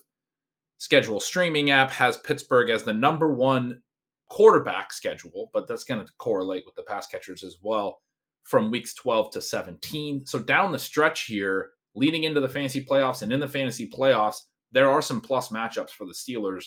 schedule 0.76 1.20
streaming 1.20 1.70
app 1.70 1.90
has 1.90 2.18
Pittsburgh 2.18 2.68
as 2.68 2.82
the 2.82 2.92
number 2.92 3.32
one 3.32 3.80
quarterback 4.31 4.93
schedule, 4.93 5.51
but 5.53 5.69
that's 5.69 5.85
going 5.85 6.05
to 6.05 6.12
correlate 6.19 6.64
with 6.64 6.75
the 6.77 6.83
pass 6.83 7.07
catchers 7.07 7.45
as 7.45 7.57
well 7.62 8.01
from 8.45 8.71
weeks 8.71 8.95
12 8.95 9.33
to 9.33 9.43
17. 9.43 10.25
So 10.25 10.38
down 10.38 10.73
the 10.73 10.79
stretch 10.79 11.23
here, 11.23 11.73
leading 11.95 12.25
into 12.25 12.40
the 12.40 12.49
fantasy 12.49 12.85
playoffs 12.85 13.23
and 13.23 13.33
in 13.33 13.40
the 13.40 13.49
fantasy 13.49 13.88
playoffs, 13.88 14.38
there 14.73 14.88
are 14.88 15.03
some 15.03 15.21
plus 15.21 15.49
matchups 15.49 15.90
for 15.90 16.07
the 16.07 16.14
Steelers. 16.14 16.64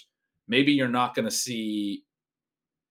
Maybe 0.48 0.74
you're 0.74 0.90
not 0.90 1.16
going 1.16 1.26
to 1.26 1.32
see 1.32 2.04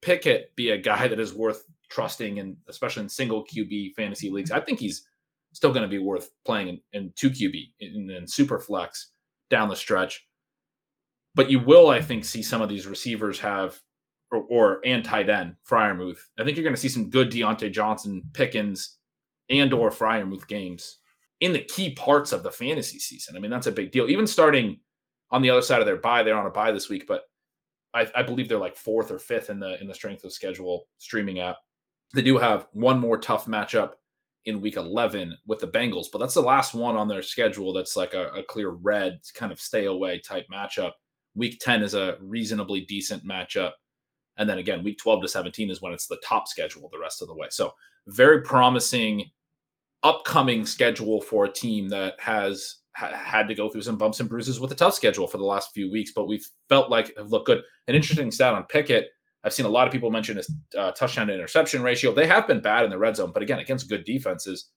Pickett 0.01 0.57
be 0.57 0.71
a 0.71 0.79
guy 0.79 1.07
that 1.07 1.21
is 1.21 1.35
worth 1.35 1.65
trusting, 1.91 2.39
and 2.39 2.57
especially 2.69 3.03
in 3.03 3.09
single 3.09 3.45
QB 3.45 3.95
fantasy 3.95 4.31
leagues. 4.31 4.51
I 4.51 4.61
think 4.61 4.81
he's 4.81 5.07
still 5.53 5.71
going 5.71 5.83
to 5.83 5.89
be 5.89 5.99
worth 5.99 6.31
playing 6.47 6.69
in, 6.69 6.81
in 6.93 7.13
two 7.15 7.31
QB 7.31 7.73
in, 7.81 8.11
in 8.11 8.27
super 8.27 8.59
flex 8.59 9.13
down 9.51 9.69
the 9.69 9.77
stretch. 9.77 10.27
But 11.35 11.51
you 11.51 11.61
will, 11.61 11.91
I 11.91 12.01
think, 12.01 12.25
see 12.25 12.43
some 12.43 12.63
of 12.63 12.69
these 12.69 12.87
receivers 12.87 13.39
have 13.41 13.81
or, 14.33 14.45
or 14.49 14.81
and 14.85 15.05
tight 15.05 15.31
end 15.31 15.55
Freiermuth. 15.68 16.18
I 16.38 16.45
think 16.45 16.57
you're 16.57 16.64
going 16.64 16.75
to 16.75 16.81
see 16.81 16.88
some 16.88 17.11
good 17.11 17.31
Diontae 17.31 17.73
Johnson, 17.73 18.23
Pickens, 18.33 18.99
and 19.51 19.73
or 19.73 19.90
Freiermuth 19.90 20.49
games 20.49 20.99
in 21.40 21.53
the 21.53 21.61
key 21.61 21.90
parts 21.95 22.33
of 22.33 22.42
the 22.42 22.51
fantasy 22.51 22.99
season. 22.99 23.37
I 23.37 23.40
mean, 23.40 23.51
that's 23.51 23.66
a 23.66 23.73
big 23.73 23.92
deal. 23.92 24.09
Even 24.09 24.27
starting 24.27 24.81
on 25.31 25.42
the 25.42 25.51
other 25.51 25.62
side 25.62 25.81
of 25.81 25.87
their 25.87 25.97
bye, 25.97 26.23
they're 26.23 26.37
on 26.37 26.47
a 26.47 26.51
bye 26.51 26.73
this 26.73 26.88
week, 26.88 27.07
but 27.07 27.23
I, 27.95 28.07
I 28.14 28.23
believe 28.23 28.49
they're 28.49 28.59
like 28.59 28.77
fourth 28.77 29.11
or 29.11 29.18
fifth 29.18 29.51
in 29.51 29.61
the 29.61 29.81
in 29.81 29.87
the 29.87 29.95
strength 29.95 30.25
of 30.25 30.33
schedule 30.33 30.87
streaming 30.99 31.40
app. 31.40 31.57
They 32.14 32.23
do 32.23 32.38
have 32.38 32.66
one 32.73 32.99
more 32.99 33.18
tough 33.18 33.47
matchup 33.47 33.92
in 34.45 34.61
week 34.61 34.77
11 34.77 35.37
with 35.47 35.61
the 35.61 35.68
Bengals, 35.68 36.07
but 36.12 36.18
that's 36.18 36.35
the 36.35 36.40
last 36.40 36.75
one 36.75 36.97
on 36.97 37.09
their 37.09 37.23
schedule 37.23 37.73
that's 37.73 37.97
like 37.97 38.14
a, 38.14 38.29
a 38.31 38.42
clear 38.42 38.71
red 38.71 39.21
kind 39.35 39.53
of 39.53 39.61
stay 39.61 39.87
away 39.87 40.21
type 40.21 40.47
matchup. 40.53 40.92
Week 41.35 41.59
10 41.61 41.83
is 41.83 41.95
a 41.95 42.16
reasonably 42.21 42.83
decent 42.83 43.25
matchup. 43.27 43.73
And 44.38 44.49
then 44.49 44.59
again, 44.59 44.83
week 44.83 44.99
12 44.99 45.23
to 45.23 45.29
17 45.29 45.71
is 45.71 45.83
when 45.83 45.92
it's 45.92 46.07
the 46.07 46.21
top 46.25 46.49
schedule 46.49 46.88
the 46.90 46.99
rest 46.99 47.23
of 47.23 47.29
the 47.29 47.35
way. 47.35 47.49
So, 47.51 47.75
very 48.07 48.42
promising 48.42 49.31
upcoming 50.03 50.66
schedule 50.66 51.21
for 51.21 51.45
a 51.45 51.53
team 51.53 51.88
that 51.90 52.14
has 52.18 52.77
ha- 52.97 53.12
had 53.12 53.49
to 53.49 53.55
go 53.55 53.68
through 53.68 53.83
some 53.83 53.97
bumps 53.99 54.21
and 54.21 54.29
bruises 54.29 54.59
with 54.59 54.73
a 54.73 54.77
tough 54.77 54.95
schedule 54.95 55.27
for 55.27 55.38
the 55.38 55.45
last 55.45 55.73
few 55.73 55.90
weeks, 55.90 56.12
but 56.14 56.27
we've 56.27 56.47
felt 56.68 56.90
like 56.90 57.16
have 57.16 57.31
looked 57.31 57.47
good. 57.47 57.62
An 57.88 57.95
interesting 57.95 58.31
stat 58.31 58.55
on 58.55 58.64
Pickett. 58.64 59.09
I've 59.45 59.53
seen 59.53 59.66
a 59.66 59.71
lot 59.71 59.87
of 59.87 59.92
people 59.92 60.11
mention 60.11 60.37
his 60.37 60.53
uh, 60.79 60.92
touchdown 60.92 61.27
to 61.27 61.35
interception 61.35 61.83
ratio. 61.83 62.12
They 62.12 62.27
have 62.27 62.47
been 62.47 62.61
bad 62.61 62.85
in 62.85 62.90
the 62.90 62.99
red 62.99 63.16
zone, 63.16 63.33
but 63.33 63.42
again, 63.42 63.59
against 63.59 63.88
good 63.88 64.05
defenses. 64.05 64.68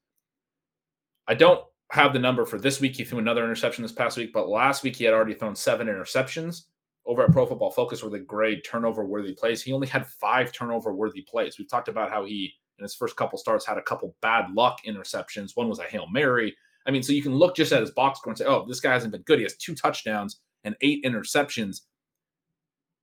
I 1.27 1.35
don't 1.35 1.63
have 1.91 2.13
the 2.13 2.19
number 2.19 2.45
for 2.45 2.59
this 2.59 2.81
week. 2.81 2.95
He 2.95 3.03
threw 3.03 3.19
another 3.19 3.43
interception 3.43 3.83
this 3.83 3.91
past 3.91 4.17
week, 4.17 4.33
but 4.33 4.49
last 4.49 4.83
week 4.83 4.95
he 4.95 5.03
had 5.03 5.13
already 5.13 5.35
thrown 5.35 5.55
seven 5.55 5.87
interceptions 5.87 6.63
over 7.05 7.23
at 7.23 7.31
Pro 7.31 7.45
Football 7.45 7.71
Focus, 7.71 8.01
where 8.01 8.11
they 8.11 8.19
grade 8.19 8.63
turnover 8.65 9.05
worthy 9.05 9.33
plays. 9.33 9.61
He 9.61 9.73
only 9.73 9.87
had 9.87 10.07
five 10.07 10.51
turnover 10.51 10.93
worthy 10.93 11.21
plays. 11.21 11.57
We've 11.57 11.69
talked 11.69 11.87
about 11.87 12.09
how 12.09 12.25
he, 12.25 12.53
in 12.79 12.83
his 12.83 12.95
first 12.95 13.15
couple 13.15 13.37
starts, 13.37 13.65
had 13.65 13.77
a 13.77 13.83
couple 13.83 14.15
bad 14.21 14.51
luck 14.51 14.79
interceptions. 14.87 15.51
One 15.55 15.69
was 15.69 15.79
a 15.79 15.83
Hail 15.83 16.07
Mary. 16.07 16.55
I 16.87 16.91
mean, 16.91 17.03
so 17.03 17.13
you 17.13 17.21
can 17.21 17.35
look 17.35 17.55
just 17.55 17.71
at 17.71 17.81
his 17.81 17.91
box 17.91 18.19
score 18.19 18.31
and 18.31 18.37
say, 18.37 18.45
oh, 18.45 18.65
this 18.67 18.79
guy 18.79 18.93
hasn't 18.93 19.11
been 19.11 19.21
good. 19.23 19.39
He 19.39 19.43
has 19.43 19.57
two 19.57 19.75
touchdowns 19.75 20.41
and 20.63 20.75
eight 20.81 21.03
interceptions. 21.03 21.81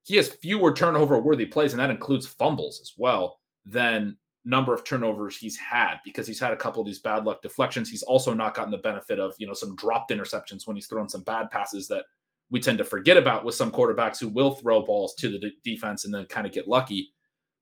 He 0.05 0.17
has 0.17 0.29
fewer 0.29 0.73
turnover 0.75 1.21
worthy 1.21 1.47
plays, 1.47 1.73
and 1.73 1.81
that 1.81 1.91
includes 1.91 2.27
fumbles 2.27 2.81
as 2.81 2.93
well, 2.97 3.39
than 3.65 4.17
number 4.45 4.75
of 4.75 4.83
turnovers 4.83 5.37
he's 5.37 5.57
had 5.57 5.97
because 6.05 6.27
he's 6.27 6.41
had 6.41 6.53
a 6.53 6.57
couple 6.57 6.81
of 6.81 6.87
these 6.87 6.99
bad 6.99 7.25
luck 7.25 7.43
deflections. 7.43 7.89
He's 7.89 8.03
also 8.03 8.35
not 8.35 8.55
gotten 8.55 8.73
the 8.73 8.79
benefit 8.79 9.21
of, 9.21 9.35
you 9.39 9.47
know, 9.47 9.55
some 9.55 9.77
dropped 9.77 10.11
interceptions 10.11 10.67
when 10.67 10.77
he's 10.77 10.89
thrown 10.89 11.09
some 11.09 11.23
bad 11.23 11.51
passes 11.51 11.87
that 11.89 12.05
we 12.53 12.61
tend 12.61 12.79
to 12.79 12.85
forget 12.85 13.17
about 13.17 13.45
with 13.45 13.55
some 13.55 13.73
quarterbacks 13.73 14.21
who 14.21 14.29
will 14.29 14.53
throw 14.53 14.85
balls 14.85 15.15
to 15.15 15.31
the 15.31 15.51
defense 15.65 16.05
and 16.05 16.15
then 16.15 16.27
kind 16.27 16.47
of 16.47 16.53
get 16.53 16.69
lucky. 16.69 17.09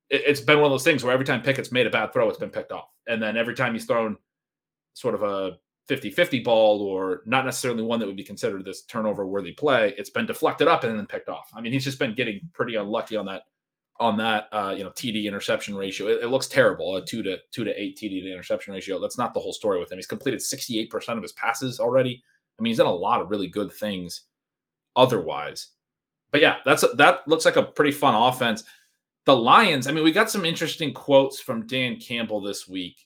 It, 0.09 0.23
it's 0.27 0.41
been 0.41 0.57
one 0.57 0.65
of 0.65 0.71
those 0.71 0.83
things 0.83 1.03
where 1.03 1.13
every 1.13 1.25
time 1.25 1.41
Pickett's 1.41 1.71
made 1.71 1.87
a 1.87 1.89
bad 1.89 2.11
throw, 2.11 2.27
it's 2.29 2.37
been 2.37 2.49
picked 2.49 2.73
off. 2.73 2.89
And 3.07 3.23
then 3.23 3.37
every 3.37 3.55
time 3.55 3.73
he's 3.73 3.85
thrown 3.85 4.17
sort 4.93 5.15
of 5.15 5.23
a 5.23 5.57
50-50 5.89 6.43
ball 6.43 6.81
or 6.81 7.21
not 7.25 7.45
necessarily 7.45 7.83
one 7.83 7.99
that 7.99 8.05
would 8.05 8.17
be 8.17 8.23
considered 8.23 8.65
this 8.65 8.83
turnover 8.83 9.25
worthy 9.25 9.51
play 9.51 9.93
it's 9.97 10.09
been 10.09 10.25
deflected 10.25 10.67
up 10.67 10.83
and 10.83 10.97
then 10.97 11.07
picked 11.07 11.29
off. 11.29 11.49
I 11.55 11.61
mean 11.61 11.71
he's 11.73 11.83
just 11.83 11.97
been 11.97 12.13
getting 12.13 12.41
pretty 12.53 12.75
unlucky 12.75 13.15
on 13.15 13.25
that 13.25 13.43
on 13.99 14.17
that 14.17 14.47
uh, 14.51 14.73
you 14.77 14.83
know 14.83 14.89
td 14.91 15.25
interception 15.25 15.75
ratio. 15.75 16.07
It, 16.07 16.23
it, 16.23 16.27
looks 16.27 16.47
terrible 16.47 16.97
a 16.97 17.05
2 17.05 17.23
to 17.23 17.37
2 17.51 17.63
to 17.63 17.81
8 17.81 17.97
td 17.97 18.21
to 18.23 18.31
interception 18.31 18.73
ratio. 18.73 18.99
That's 18.99 19.17
not 19.17 19.33
the 19.33 19.39
whole 19.39 19.53
story 19.53 19.79
with 19.79 19.91
him. 19.91 19.97
He's 19.97 20.07
completed 20.07 20.39
68% 20.39 21.17
of 21.17 21.23
his 21.23 21.31
passes 21.31 21.79
already. 21.79 22.21
I 22.59 22.61
mean 22.61 22.71
he's 22.71 22.77
done 22.77 22.87
a 22.87 22.93
lot 22.93 23.21
of 23.21 23.29
really 23.29 23.47
good 23.47 23.71
things 23.71 24.23
otherwise 24.95 25.69
but 26.31 26.41
yeah 26.41 26.57
that's 26.65 26.83
a, 26.83 26.87
that 26.95 27.27
looks 27.27 27.45
like 27.45 27.55
a 27.55 27.63
pretty 27.63 27.91
fun 27.91 28.15
offense 28.15 28.63
the 29.25 29.35
lions 29.35 29.87
i 29.87 29.91
mean 29.91 30.03
we 30.03 30.11
got 30.11 30.29
some 30.29 30.45
interesting 30.45 30.93
quotes 30.93 31.39
from 31.39 31.67
dan 31.67 31.97
campbell 31.97 32.41
this 32.41 32.67
week 32.67 33.05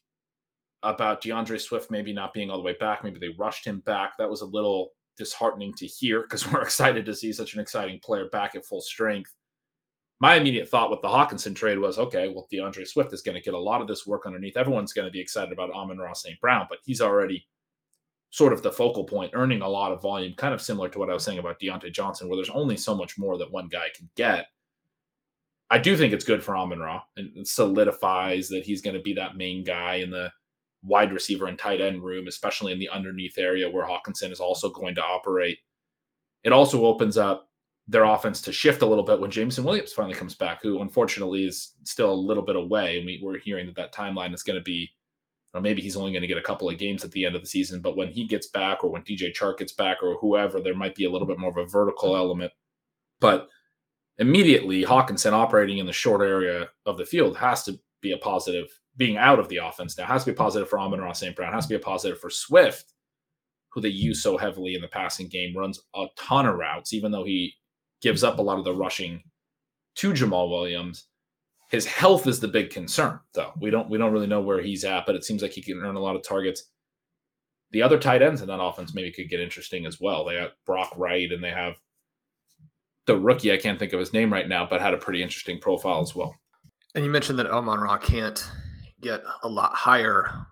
about 0.86 1.22
D'Andre 1.22 1.58
Swift 1.58 1.92
maybe 1.92 2.14
not 2.14 2.34
being 2.34 2.50
all 2.50 2.58
the 2.58 2.64
way 2.64 2.76
back. 2.80 3.04
Maybe 3.04 3.20
they 3.20 3.36
rushed 3.38 3.66
him 3.66 3.80
back. 3.82 4.18
That 4.18 4.30
was 4.30 4.42
a 4.42 4.46
little 4.46 4.92
disheartening 5.18 5.74
to 5.78 5.86
hear 5.86 6.22
because 6.22 6.48
we're 6.52 6.62
excited 6.62 7.06
to 7.06 7.16
see 7.16 7.34
such 7.34 7.54
an 7.54 7.60
exciting 7.60 8.00
player 8.04 8.30
back 8.30 8.56
at 8.56 8.66
full 8.66 8.82
strength. 8.82 9.34
My 10.22 10.36
immediate 10.36 10.70
thought 10.70 10.92
with 10.92 11.02
the 11.02 11.10
Hockenson 11.10 11.56
trade 11.56 11.78
was 11.78 12.00
okay, 12.00 12.30
well, 12.30 12.48
D'Andre 12.50 12.86
Swift 12.86 13.12
is 13.12 13.22
going 13.22 13.36
to 13.36 13.44
get 13.44 13.54
a 13.54 13.60
lot 13.60 13.82
of 13.82 13.88
this 13.88 14.08
work 14.08 14.26
underneath. 14.26 14.56
Everyone's 14.56 14.94
going 14.94 15.08
to 15.08 15.12
be 15.12 15.20
excited 15.20 15.52
about 15.52 15.72
Amon-Ra 15.72 16.14
St. 16.14 16.40
Brown, 16.40 16.68
but 16.70 16.80
he's 16.86 17.02
already 17.02 17.46
sort 18.36 18.52
of 18.52 18.62
the 18.62 18.72
focal 18.72 19.06
point, 19.06 19.32
earning 19.34 19.62
a 19.62 19.68
lot 19.68 19.94
of 19.94 20.02
volume, 20.02 20.34
kind 20.36 20.54
of 20.54 20.62
similar 20.62 20.90
to 20.90 21.00
what 21.00 21.10
I 21.10 21.14
was 21.14 21.24
saying 21.24 21.40
about 21.40 21.58
Diontae 21.58 21.94
Johnson, 21.94 22.28
where 22.28 22.36
there's 22.36 22.50
only 22.50 22.76
so 22.76 22.94
much 22.94 23.18
more 23.18 23.38
that 23.38 23.50
one 23.50 23.70
guy 23.70 23.88
can 23.96 24.10
get. 24.18 24.48
I 25.70 25.78
do 25.78 25.96
think 25.96 26.12
it's 26.12 26.26
good 26.26 26.44
for 26.44 26.58
Amon 26.58 26.80
Ra 26.80 27.02
and 27.16 27.48
solidifies 27.48 28.50
that 28.50 28.66
he's 28.66 28.82
going 28.82 28.98
to 28.98 29.02
be 29.02 29.14
that 29.14 29.38
main 29.38 29.64
guy 29.64 29.96
in 29.96 30.10
the 30.12 30.30
wide 30.84 31.14
receiver 31.14 31.46
and 31.46 31.58
tight 31.58 31.80
end 31.80 32.04
room, 32.04 32.28
especially 32.28 32.74
in 32.74 32.80
the 32.80 32.90
underneath 32.90 33.38
area 33.38 33.70
where 33.70 33.88
Hockenson 33.88 34.34
is 34.34 34.42
also 34.42 34.70
going 34.70 34.96
to 34.96 35.02
operate. 35.02 35.60
It 36.44 36.52
also 36.52 36.86
opens 36.86 37.18
up 37.18 37.50
their 37.88 38.04
offense 38.04 38.42
to 38.42 38.52
shift 38.52 38.82
a 38.82 38.86
little 38.86 39.06
bit 39.06 39.22
when 39.22 39.32
Jameson 39.32 39.64
Williams 39.64 39.94
finally 39.94 40.14
comes 40.14 40.36
back, 40.36 40.62
who 40.62 40.82
unfortunately 40.82 41.46
is 41.46 41.72
still 41.86 42.12
a 42.12 42.14
little 42.14 42.44
bit 42.44 42.58
away. 42.58 42.98
And 42.98 43.06
we, 43.06 43.22
we're 43.24 43.40
hearing 43.40 43.66
that 43.68 43.78
that 43.78 43.94
timeline 43.94 44.34
is 44.34 44.44
going 44.44 44.60
to 44.60 44.64
be, 44.64 44.90
or 45.56 45.62
maybe 45.62 45.82
he's 45.82 45.96
only 45.96 46.12
going 46.12 46.22
to 46.22 46.28
get 46.28 46.38
a 46.38 46.42
couple 46.42 46.70
of 46.70 46.78
games 46.78 47.04
at 47.04 47.12
the 47.12 47.26
end 47.26 47.36
of 47.36 47.42
the 47.42 47.48
season. 47.48 47.82
But 47.82 47.96
when 47.96 48.10
he 48.10 48.26
gets 48.26 48.48
back, 48.48 48.84
or 48.84 48.90
when 48.90 49.04
DJ 49.04 49.34
Chark 49.34 49.60
gets 49.60 49.74
back, 49.74 49.98
or 50.04 50.18
whoever, 50.20 50.60
there 50.60 50.76
might 50.76 50.96
be 50.96 51.06
a 51.06 51.10
little 51.10 51.28
bit 51.28 51.40
more 51.40 51.50
of 51.50 51.58
a 51.58 51.66
vertical 51.66 52.16
element. 52.16 52.52
But 53.20 53.50
immediately, 54.18 54.84
Hockenson 54.84 55.32
operating 55.32 55.78
in 55.78 55.86
the 55.86 55.94
short 55.94 56.22
area 56.22 56.70
of 56.86 56.98
the 56.98 57.06
field 57.06 57.38
has 57.38 57.64
to 57.64 57.80
be 58.02 58.12
a 58.12 58.18
positive 58.18 58.68
being 58.98 59.18
out 59.18 59.40
of 59.40 59.50
the 59.50 59.58
offense 59.58 59.98
now 59.98 60.06
has 60.06 60.24
to 60.24 60.32
be 60.32 60.36
positive 60.36 60.70
for 60.70 60.80
Amon-Ra 60.80 61.12
St. 61.12 61.36
Brown, 61.36 61.54
has 61.54 61.66
to 61.66 61.70
be 61.70 61.76
a 61.76 61.80
positive 61.80 62.20
for 62.20 62.30
Swift, 62.30 62.94
who 63.70 63.82
they 63.82 63.90
use 63.90 64.24
so 64.24 64.38
heavily 64.38 64.76
in 64.76 64.82
the 64.82 64.88
passing 64.88 65.28
game, 65.28 65.56
runs 65.56 65.82
a 65.96 66.06
ton 66.18 66.46
of 66.46 66.56
routes, 66.56 66.94
even 66.94 67.12
though 67.12 67.26
he 67.26 67.54
gives 68.02 68.24
up 68.24 68.40
a 68.40 68.42
lot 68.42 68.58
of 68.58 68.64
the 68.64 68.74
rushing 68.74 69.22
to 69.96 70.14
Jamaal 70.14 70.50
Williams. 70.50 71.08
His 71.72 71.86
health 71.86 72.28
is 72.28 72.40
the 72.40 72.48
big 72.48 72.70
concern, 72.70 73.20
though. 73.34 73.52
We 73.60 73.70
don't 73.70 73.90
we 73.90 73.98
don't 73.98 74.14
really 74.14 74.28
know 74.28 74.42
where 74.42 74.62
he's 74.62 74.84
at, 74.84 75.06
but 75.06 75.16
it 75.16 75.24
seems 75.24 75.42
like 75.42 75.52
he 75.52 75.62
can 75.62 75.80
earn 75.80 75.96
a 75.96 76.00
lot 76.00 76.16
of 76.16 76.24
targets. 76.24 76.70
The 77.72 77.82
other 77.82 77.98
tight 77.98 78.22
ends 78.22 78.42
in 78.42 78.48
that 78.48 78.62
offense 78.62 78.94
maybe 78.94 79.12
could 79.12 79.30
get 79.30 79.40
interesting 79.40 79.86
as 79.86 80.00
well. 80.00 80.24
They 80.24 80.38
got 80.38 80.52
Brock 80.66 80.94
Wright 80.96 81.32
and 81.32 81.44
they 81.44 81.50
have 81.50 81.76
the 83.06 83.18
rookie, 83.18 83.52
I 83.52 83.58
can't 83.58 83.78
think 83.78 83.94
of 83.94 84.00
his 84.00 84.14
name 84.14 84.32
right 84.32 84.48
now, 84.48 84.66
but 84.66 84.82
had 84.82 84.94
a 84.94 84.98
pretty 84.98 85.22
interesting 85.22 85.60
profile 85.60 86.02
as 86.02 86.16
well. 86.16 86.36
And 86.96 87.04
you 87.04 87.12
mentioned 87.12 87.38
that 87.40 87.48
Amon 87.48 87.80
Ra 87.80 87.98
can't 87.98 88.44
get 89.02 89.22
a 89.44 89.48
lot 89.48 89.74
higher, 89.74 90.48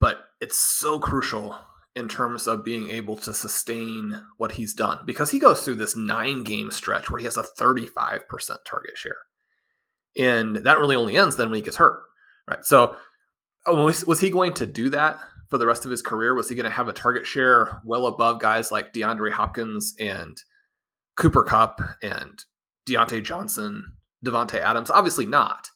but 0.00 0.26
it's 0.40 0.56
so 0.56 0.98
crucial 0.98 1.56
in 1.96 2.08
terms 2.08 2.46
of 2.46 2.64
being 2.64 2.90
able 2.90 3.16
to 3.16 3.34
sustain 3.34 4.22
what 4.38 4.52
he's 4.52 4.74
done 4.74 4.98
because 5.04 5.30
he 5.30 5.38
goes 5.38 5.62
through 5.62 5.74
this 5.74 5.96
nine 5.96 6.42
game 6.42 6.70
stretch 6.70 7.10
where 7.10 7.18
he 7.18 7.24
has 7.24 7.36
a 7.36 7.44
35% 7.58 8.20
target 8.64 8.96
share. 8.96 9.16
And 10.16 10.56
that 10.56 10.78
really 10.78 10.96
only 10.96 11.16
ends 11.16 11.36
then 11.36 11.48
when 11.48 11.56
he 11.56 11.62
gets 11.62 11.76
hurt. 11.76 12.02
Right. 12.48 12.64
So 12.64 12.96
oh, 13.66 13.84
was, 13.84 14.06
was 14.06 14.20
he 14.20 14.30
going 14.30 14.52
to 14.54 14.66
do 14.66 14.90
that 14.90 15.18
for 15.48 15.58
the 15.58 15.66
rest 15.66 15.84
of 15.84 15.90
his 15.90 16.02
career? 16.02 16.34
Was 16.34 16.48
he 16.48 16.54
going 16.54 16.64
to 16.64 16.70
have 16.70 16.88
a 16.88 16.92
target 16.92 17.26
share 17.26 17.80
well 17.84 18.06
above 18.06 18.40
guys 18.40 18.72
like 18.72 18.92
DeAndre 18.92 19.32
Hopkins 19.32 19.94
and 19.98 20.36
Cooper 21.16 21.44
Kupp 21.44 21.80
and 22.02 22.44
Diontae 22.86 23.24
Johnson, 23.24 23.84
Davante 24.24 24.58
Adams? 24.58 24.90
Obviously 24.90 25.26
not. 25.26 25.68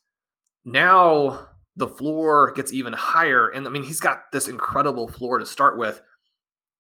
Now 0.65 1.49
the 1.77 1.87
floor 1.87 2.53
gets 2.53 2.73
even 2.73 2.93
higher. 2.93 3.49
And 3.49 3.67
I 3.67 3.71
mean, 3.71 3.83
he's 3.83 4.01
got 4.01 4.33
this 4.33 4.49
incredible 4.49 5.09
floor 5.09 5.39
to 5.39 5.47
start 5.47 5.79
with. 5.79 6.01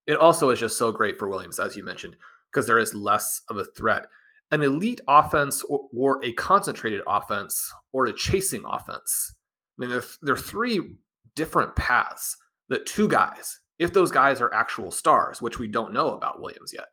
It 0.06 0.16
also 0.16 0.50
is 0.50 0.58
just 0.58 0.78
so 0.78 0.90
great 0.90 1.18
for 1.18 1.28
Williams, 1.28 1.58
as 1.58 1.76
you 1.76 1.84
mentioned, 1.84 2.16
because 2.50 2.66
there 2.66 2.78
is 2.78 2.94
less 2.94 3.42
of 3.50 3.58
a 3.58 3.64
threat. 3.64 4.06
An 4.50 4.62
elite 4.62 5.00
offense 5.08 5.62
or, 5.64 5.88
or 5.96 6.24
a 6.24 6.32
concentrated 6.34 7.00
offense 7.06 7.72
or 7.92 8.06
a 8.06 8.12
chasing 8.12 8.62
offense. 8.64 9.34
I 9.78 9.80
mean, 9.80 9.90
there, 9.90 10.04
there 10.22 10.34
are 10.34 10.38
three 10.38 10.96
different 11.34 11.74
paths 11.76 12.36
that 12.68 12.86
two 12.86 13.08
guys, 13.08 13.60
if 13.78 13.92
those 13.92 14.10
guys 14.10 14.40
are 14.40 14.52
actual 14.54 14.90
stars, 14.90 15.42
which 15.42 15.58
we 15.58 15.68
don't 15.68 15.92
know 15.92 16.14
about 16.14 16.40
Williams 16.40 16.72
yet, 16.72 16.86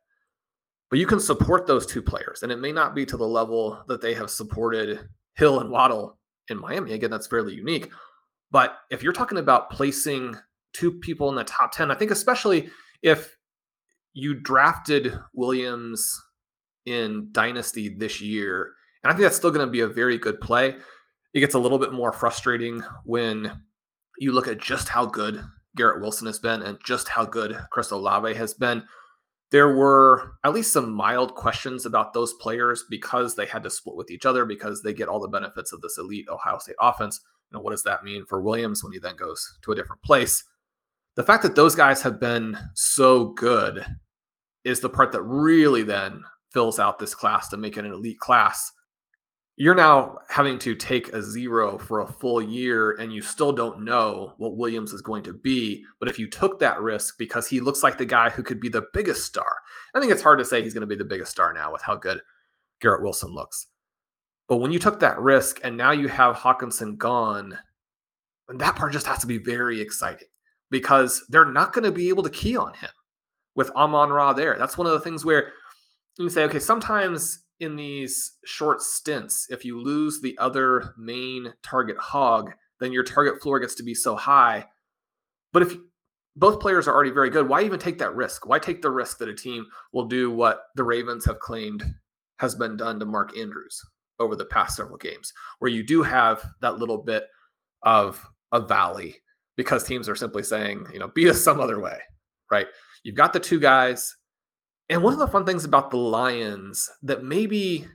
but 0.90 0.98
you 0.98 1.06
can 1.06 1.20
support 1.20 1.66
those 1.66 1.86
two 1.86 2.02
players. 2.02 2.42
And 2.42 2.52
it 2.52 2.60
may 2.60 2.72
not 2.72 2.94
be 2.94 3.06
to 3.06 3.16
the 3.16 3.26
level 3.26 3.82
that 3.88 4.00
they 4.00 4.14
have 4.14 4.30
supported 4.30 5.08
Hill 5.34 5.60
and 5.60 5.70
Waddle 5.70 6.18
in 6.48 6.60
Miami. 6.60 6.92
Again, 6.92 7.10
that's 7.10 7.26
fairly 7.26 7.54
unique. 7.54 7.90
But 8.50 8.76
if 8.90 9.02
you're 9.02 9.12
talking 9.12 9.38
about 9.38 9.70
placing 9.70 10.36
two 10.72 10.92
people 10.92 11.28
in 11.30 11.34
the 11.34 11.44
top 11.44 11.72
10, 11.72 11.90
I 11.90 11.94
think 11.94 12.10
especially 12.10 12.70
if 13.02 13.36
you 14.12 14.34
drafted 14.34 15.18
Williams 15.32 16.22
in 16.86 17.28
Dynasty 17.32 17.88
this 17.88 18.20
year, 18.20 18.72
and 19.02 19.10
I 19.10 19.14
think 19.14 19.22
that's 19.22 19.36
still 19.36 19.50
going 19.50 19.66
to 19.66 19.70
be 19.70 19.80
a 19.80 19.88
very 19.88 20.18
good 20.18 20.40
play. 20.40 20.76
It 21.34 21.40
gets 21.40 21.54
a 21.54 21.58
little 21.58 21.78
bit 21.78 21.92
more 21.92 22.12
frustrating 22.12 22.82
when 23.04 23.62
you 24.18 24.32
look 24.32 24.48
at 24.48 24.58
just 24.60 24.88
how 24.88 25.06
good 25.06 25.44
Garrett 25.76 26.00
Wilson 26.00 26.26
has 26.26 26.38
been 26.38 26.62
and 26.62 26.78
just 26.84 27.08
how 27.08 27.24
good 27.24 27.58
Chris 27.70 27.90
Olave 27.90 28.34
has 28.34 28.54
been. 28.54 28.84
There 29.50 29.74
were 29.74 30.32
at 30.44 30.54
least 30.54 30.72
some 30.72 30.92
mild 30.92 31.34
questions 31.34 31.86
about 31.86 32.12
those 32.12 32.32
players 32.34 32.84
because 32.88 33.34
they 33.34 33.46
had 33.46 33.62
to 33.64 33.70
split 33.70 33.96
with 33.96 34.10
each 34.10 34.26
other 34.26 34.44
because 34.44 34.82
they 34.82 34.92
get 34.92 35.08
all 35.08 35.20
the 35.20 35.28
benefits 35.28 35.72
of 35.72 35.80
this 35.80 35.98
elite 35.98 36.28
Ohio 36.28 36.58
State 36.58 36.76
offense. 36.80 37.20
You 37.50 37.58
know, 37.58 37.62
what 37.62 37.70
does 37.70 37.82
that 37.84 38.04
mean 38.04 38.24
for 38.26 38.40
Williams 38.40 38.82
when 38.82 38.92
he 38.92 38.98
then 38.98 39.16
goes 39.16 39.58
to 39.62 39.72
a 39.72 39.74
different 39.76 40.02
place? 40.02 40.42
The 41.16 41.22
fact 41.22 41.42
that 41.42 41.54
those 41.54 41.74
guys 41.74 42.02
have 42.02 42.18
been 42.18 42.58
so 42.74 43.26
good 43.26 43.84
is 44.64 44.80
the 44.80 44.88
part 44.88 45.12
that 45.12 45.22
really 45.22 45.82
then 45.82 46.24
fills 46.54 46.78
out 46.78 46.98
this 46.98 47.14
class 47.14 47.48
to 47.48 47.58
make 47.58 47.76
it 47.76 47.84
an 47.84 47.92
elite 47.92 48.18
class 48.18 48.72
you're 49.56 49.74
now 49.74 50.18
having 50.28 50.58
to 50.58 50.74
take 50.74 51.12
a 51.12 51.22
zero 51.22 51.78
for 51.78 52.00
a 52.00 52.06
full 52.06 52.42
year 52.42 52.92
and 52.92 53.12
you 53.12 53.22
still 53.22 53.52
don't 53.52 53.84
know 53.84 54.34
what 54.38 54.56
Williams 54.56 54.92
is 54.92 55.00
going 55.00 55.22
to 55.22 55.32
be. 55.32 55.84
But 56.00 56.08
if 56.08 56.18
you 56.18 56.28
took 56.28 56.58
that 56.58 56.80
risk 56.80 57.18
because 57.18 57.46
he 57.46 57.60
looks 57.60 57.82
like 57.82 57.96
the 57.96 58.04
guy 58.04 58.30
who 58.30 58.42
could 58.42 58.60
be 58.60 58.68
the 58.68 58.86
biggest 58.92 59.24
star, 59.24 59.58
I 59.94 60.00
think 60.00 60.10
it's 60.10 60.22
hard 60.22 60.40
to 60.40 60.44
say 60.44 60.60
he's 60.60 60.74
going 60.74 60.80
to 60.80 60.88
be 60.88 60.96
the 60.96 61.04
biggest 61.04 61.30
star 61.30 61.52
now 61.52 61.72
with 61.72 61.82
how 61.82 61.94
good 61.94 62.20
Garrett 62.80 63.02
Wilson 63.02 63.32
looks. 63.32 63.68
But 64.48 64.56
when 64.56 64.72
you 64.72 64.80
took 64.80 64.98
that 65.00 65.20
risk 65.20 65.60
and 65.62 65.76
now 65.76 65.92
you 65.92 66.08
have 66.08 66.34
Hockenson 66.36 66.98
gone, 66.98 67.56
that 68.48 68.74
part 68.74 68.92
just 68.92 69.06
has 69.06 69.20
to 69.20 69.26
be 69.26 69.38
very 69.38 69.80
exciting 69.80 70.28
because 70.70 71.24
they're 71.28 71.44
not 71.44 71.72
going 71.72 71.84
to 71.84 71.92
be 71.92 72.08
able 72.08 72.24
to 72.24 72.30
key 72.30 72.56
on 72.56 72.74
him 72.74 72.90
with 73.54 73.70
Amon 73.70 74.10
Ra 74.10 74.32
there. 74.32 74.56
That's 74.58 74.76
one 74.76 74.88
of 74.88 74.92
the 74.94 75.00
things 75.00 75.24
where 75.24 75.52
you 76.18 76.28
say, 76.28 76.44
okay, 76.44 76.58
sometimes 76.58 77.44
in 77.60 77.76
these 77.76 78.32
short 78.44 78.82
stints, 78.82 79.46
if 79.50 79.64
you 79.64 79.80
lose 79.80 80.20
the 80.20 80.36
other 80.38 80.94
main 80.96 81.52
target 81.62 81.96
hog, 81.98 82.52
then 82.80 82.92
your 82.92 83.04
target 83.04 83.42
floor 83.42 83.60
gets 83.60 83.74
to 83.76 83.82
be 83.82 83.94
so 83.94 84.16
high. 84.16 84.66
But 85.52 85.62
if 85.62 85.74
both 86.36 86.60
players 86.60 86.88
are 86.88 86.94
already 86.94 87.10
very 87.10 87.30
good, 87.30 87.48
why 87.48 87.62
even 87.62 87.78
take 87.78 87.98
that 87.98 88.14
risk? 88.14 88.46
Why 88.46 88.58
take 88.58 88.82
the 88.82 88.90
risk 88.90 89.18
that 89.18 89.28
a 89.28 89.34
team 89.34 89.66
will 89.92 90.06
do 90.06 90.30
what 90.30 90.64
the 90.74 90.84
Ravens 90.84 91.24
have 91.26 91.38
claimed 91.38 91.84
has 92.38 92.54
been 92.54 92.76
done 92.76 92.98
to 92.98 93.06
Mark 93.06 93.36
Andrews 93.38 93.80
over 94.18 94.36
the 94.36 94.44
past 94.46 94.76
several 94.76 94.96
games, 94.96 95.32
where 95.58 95.70
you 95.70 95.82
do 95.82 96.02
have 96.02 96.44
that 96.60 96.78
little 96.78 96.98
bit 96.98 97.24
of 97.82 98.24
a 98.52 98.60
valley 98.60 99.16
because 99.56 99.84
teams 99.84 100.08
are 100.08 100.16
simply 100.16 100.42
saying, 100.42 100.86
you 100.92 100.98
know, 100.98 101.08
beat 101.14 101.28
us 101.28 101.40
some 101.40 101.60
other 101.60 101.80
way, 101.80 101.98
right? 102.50 102.66
You've 103.04 103.14
got 103.14 103.32
the 103.32 103.40
two 103.40 103.60
guys 103.60 104.16
and 104.88 105.02
one 105.02 105.12
of 105.12 105.18
the 105.18 105.26
fun 105.26 105.46
things 105.46 105.64
about 105.64 105.90
the 105.90 105.96
Lions 105.96 106.90
that 107.02 107.24
maybe 107.24 107.86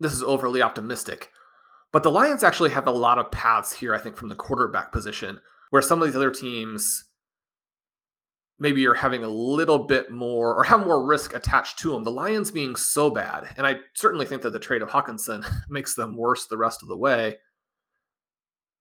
this 0.00 0.12
is 0.12 0.22
overly 0.22 0.62
optimistic, 0.62 1.30
but 1.92 2.02
the 2.02 2.10
Lions 2.10 2.44
actually 2.44 2.70
have 2.70 2.86
a 2.86 2.92
lot 2.92 3.18
of 3.18 3.30
paths 3.30 3.72
here, 3.72 3.94
I 3.94 3.98
think, 3.98 4.16
from 4.16 4.28
the 4.28 4.34
quarterback 4.34 4.92
position, 4.92 5.40
where 5.70 5.82
some 5.82 6.00
of 6.00 6.06
these 6.06 6.16
other 6.16 6.30
teams 6.30 7.04
maybe 8.60 8.86
are 8.86 8.94
having 8.94 9.22
a 9.22 9.28
little 9.28 9.78
bit 9.78 10.10
more 10.10 10.54
or 10.54 10.64
have 10.64 10.84
more 10.84 11.04
risk 11.04 11.34
attached 11.34 11.78
to 11.78 11.92
them. 11.92 12.04
The 12.04 12.10
Lions 12.10 12.50
being 12.50 12.76
so 12.76 13.10
bad, 13.10 13.48
and 13.56 13.66
I 13.66 13.76
certainly 13.94 14.26
think 14.26 14.42
that 14.42 14.50
the 14.50 14.58
trade 14.58 14.82
of 14.82 14.90
Hockenson 14.90 15.44
makes 15.68 15.94
them 15.94 16.16
worse 16.16 16.46
the 16.46 16.58
rest 16.58 16.82
of 16.82 16.88
the 16.88 16.96
way. 16.96 17.38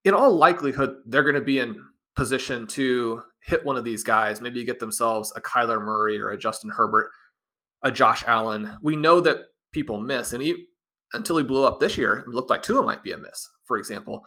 In 0.04 0.14
all 0.14 0.36
likelihood, 0.36 0.98
they're 1.06 1.24
going 1.24 1.36
to 1.36 1.42
be 1.42 1.60
in 1.60 1.84
position 2.16 2.66
to 2.68 3.22
hit 3.48 3.66
one 3.66 3.78
of 3.78 3.86
these 3.86 4.04
guys, 4.04 4.42
maybe 4.42 4.64
get 4.64 4.80
themselves 4.80 5.34
a 5.36 5.42
Kyler 5.42 5.82
Murray 5.82 6.20
or 6.20 6.30
a 6.30 6.38
Justin 6.38 6.70
Herbert, 6.70 7.10
a 7.82 7.92
Josh 7.92 8.24
Allen. 8.28 8.78
We 8.82 8.96
know 8.96 9.22
that 9.22 9.38
people 9.72 10.00
miss, 10.00 10.34
and 10.34 10.44
he 10.44 10.68
until 11.14 11.38
he 11.38 11.44
blew 11.44 11.64
up 11.64 11.80
this 11.80 11.98
year, 11.98 12.18
it 12.20 12.28
looked 12.28 12.50
like 12.50 12.62
Tua 12.62 12.84
might 12.84 13.04
be 13.04 13.14
a 13.14 13.18
miss, 13.18 13.50
for 13.66 13.78
example. 13.78 14.26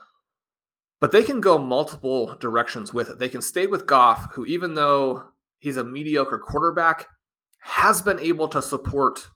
But 1.01 1.13
they 1.13 1.23
can 1.23 1.41
go 1.41 1.59
multiple 1.59 2.37
directions 2.41 2.93
with 2.95 3.11
it. 3.11 3.19
They 3.19 3.29
can 3.29 3.43
stay 3.43 3.67
with 3.67 3.87
Goff, 3.87 4.33
who 4.33 4.47
even 4.47 4.75
though 4.75 5.25
he's 5.59 5.77
a 5.77 5.85
mediocre 5.85 6.39
quarterback, 6.39 7.07
has 7.61 8.01
been 8.01 8.19
able 8.19 8.49
to 8.49 8.63
support 8.63 9.29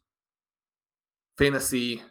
fantasy 1.36 2.02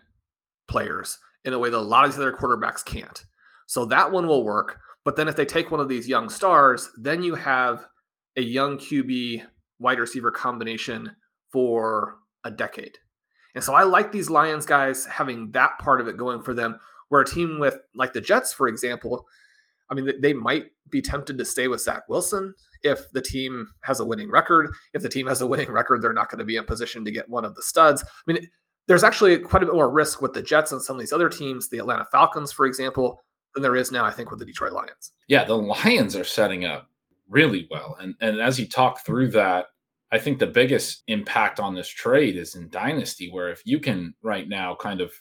players 0.68 1.18
in 1.46 1.54
a 1.54 1.60
way 1.60 1.70
that 1.70 1.78
a 1.78 1.80
lot 1.80 2.06
of 2.06 2.12
these 2.12 2.20
other 2.20 2.34
quarterbacks 2.34 2.86
can't. 2.86 3.26
So 3.66 3.86
that 3.86 4.12
one 4.12 4.28
will 4.28 4.44
work. 4.44 4.80
But 5.06 5.16
then 5.16 5.28
if 5.28 5.36
they 5.36 5.46
take 5.46 5.72
one 5.72 5.80
of 5.80 5.90
these 5.90 6.08
young 6.08 6.30
stars, 6.30 6.90
then 6.98 7.24
you 7.24 7.36
have 7.36 7.86
a 8.38 8.42
young 8.42 8.78
QB 8.78 9.44
wide 9.80 10.00
receiver 10.00 10.32
combination 10.32 11.16
for 11.52 12.16
a 12.44 12.52
decade. 12.52 12.98
And 13.56 13.64
so 13.64 13.74
I 13.74 13.84
like 13.84 14.12
these 14.12 14.30
Lions 14.30 14.66
guys 14.66 15.06
having 15.06 15.52
that 15.52 15.78
part 15.80 16.02
of 16.02 16.08
it 16.08 16.18
going 16.18 16.42
for 16.42 16.54
them, 16.54 16.80
where 17.10 17.22
a 17.22 17.26
team 17.26 17.60
with 17.60 17.78
like 17.96 18.14
the 18.14 18.22
Jets, 18.22 18.54
for 18.54 18.68
example, 18.68 19.28
I 19.90 19.94
mean, 19.94 20.10
they 20.22 20.34
might 20.34 20.66
be 20.90 21.02
tempted 21.02 21.38
to 21.38 21.46
stay 21.46 21.68
with 21.68 21.82
Zach 21.82 22.04
Wilson 22.10 22.54
if 22.82 23.12
the 23.12 23.22
team 23.22 23.68
has 23.84 24.00
a 24.00 24.06
winning 24.06 24.32
record. 24.32 24.72
If 24.94 25.02
the 25.02 25.10
team 25.10 25.28
has 25.28 25.42
a 25.42 25.48
winning 25.48 25.72
record, 25.72 26.02
they're 26.02 26.14
not 26.14 26.30
going 26.30 26.40
to 26.40 26.46
be 26.46 26.56
in 26.56 26.66
position 26.66 27.06
to 27.06 27.12
get 27.12 27.30
one 27.30 27.46
of 27.46 27.56
the 27.56 27.62
studs. 27.62 28.04
I 28.04 28.32
mean, 28.32 28.48
there's 28.88 29.04
actually 29.04 29.38
quite 29.40 29.64
a 29.64 29.66
bit 29.66 29.76
more 29.76 29.92
risk 29.92 30.22
with 30.22 30.34
the 30.34 30.42
Jets 30.42 30.72
and 30.72 30.82
some 30.82 30.96
of 30.96 31.00
these 31.00 31.14
other 31.14 31.30
teams, 31.30 31.70
the 31.70 31.78
Atlanta 31.78 32.06
Falcons, 32.12 32.52
for 32.52 32.66
example, 32.66 33.24
than 33.54 33.64
there 33.64 33.76
is 33.76 33.92
now, 33.92 34.06
I 34.06 34.12
think, 34.12 34.30
with 34.30 34.40
the 34.40 34.46
Detroit 34.46 34.74
Lions. 34.74 35.12
Yeah, 35.28 35.44
the 35.44 35.58
Lions 35.58 36.16
are 36.16 36.24
setting 36.24 36.66
up 36.66 36.90
really 37.30 37.68
well. 37.72 37.98
And 38.00 38.16
and 38.22 38.40
as 38.40 38.60
you 38.60 38.68
talk 38.68 39.06
through 39.06 39.30
that, 39.30 39.68
I 40.12 40.20
think 40.20 40.40
the 40.40 40.48
biggest 40.48 41.04
impact 41.08 41.60
on 41.60 41.74
this 41.74 41.88
trade 41.88 42.38
is 42.38 42.56
in 42.56 42.70
Dynasty, 42.70 43.32
where 43.32 43.50
if 43.50 43.62
you 43.66 43.80
can 43.80 44.14
right 44.22 44.48
now 44.48 44.76
kind 44.76 45.02
of 45.02 45.12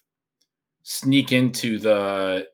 sneak 0.82 1.32
into 1.32 1.78
the 1.78 2.46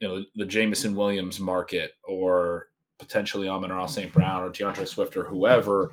you 0.00 0.08
know 0.08 0.24
the 0.36 0.46
Jameson 0.46 0.94
Williams 0.94 1.40
market 1.40 1.92
or 2.04 2.66
potentially 2.98 3.48
Amon-Ra 3.48 3.86
St. 3.86 4.12
Brown 4.12 4.42
or 4.42 4.50
D'Andre 4.50 4.84
Swift 4.84 5.16
or 5.16 5.24
whoever 5.24 5.92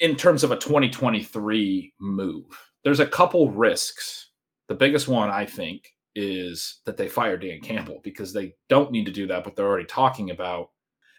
in 0.00 0.16
terms 0.16 0.42
of 0.42 0.50
a 0.50 0.56
2023 0.56 1.94
move. 2.00 2.44
There's 2.82 3.00
a 3.00 3.06
couple 3.06 3.50
risks. 3.50 4.30
The 4.68 4.74
biggest 4.74 5.08
one, 5.08 5.30
I 5.30 5.44
think, 5.44 5.92
is 6.14 6.80
that 6.86 6.96
they 6.96 7.08
fire 7.08 7.36
Dan 7.36 7.60
Campbell 7.60 8.00
because 8.02 8.32
they 8.32 8.54
don't 8.68 8.90
need 8.90 9.06
to 9.06 9.12
do 9.12 9.26
that, 9.28 9.44
but 9.44 9.56
they're 9.56 9.66
already 9.66 9.86
talking 9.86 10.30
about. 10.30 10.70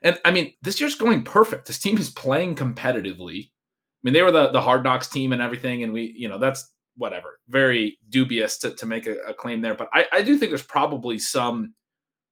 And 0.04 0.20
I 0.26 0.32
mean, 0.32 0.54
this 0.62 0.80
year's 0.80 0.96
going 0.96 1.24
perfect. 1.24 1.68
This 1.68 1.80
team 1.80 1.98
is 1.98 2.10
playing 2.10 2.56
competitively. 2.56 3.46
I 3.46 4.02
mean, 4.04 4.14
they 4.14 4.24
were 4.24 4.32
the, 4.32 4.50
the 4.50 4.62
hard 4.62 4.84
knocks 4.84 5.08
team 5.08 5.32
and 5.32 5.42
everything, 5.42 5.84
and 5.84 5.94
we, 5.94 6.14
you 6.18 6.28
know, 6.28 6.38
that's 6.38 6.74
whatever. 6.98 7.40
Very 7.50 7.98
dubious 8.10 8.58
to, 8.60 8.72
to 8.72 8.86
make 8.86 9.08
a, 9.08 9.18
a 9.28 9.34
claim 9.34 9.62
there. 9.62 9.76
But 9.76 9.90
I, 9.94 10.06
I 10.12 10.22
do 10.22 10.38
think 10.38 10.52
there's 10.52 10.64
probably 10.64 11.20
some 11.20 11.74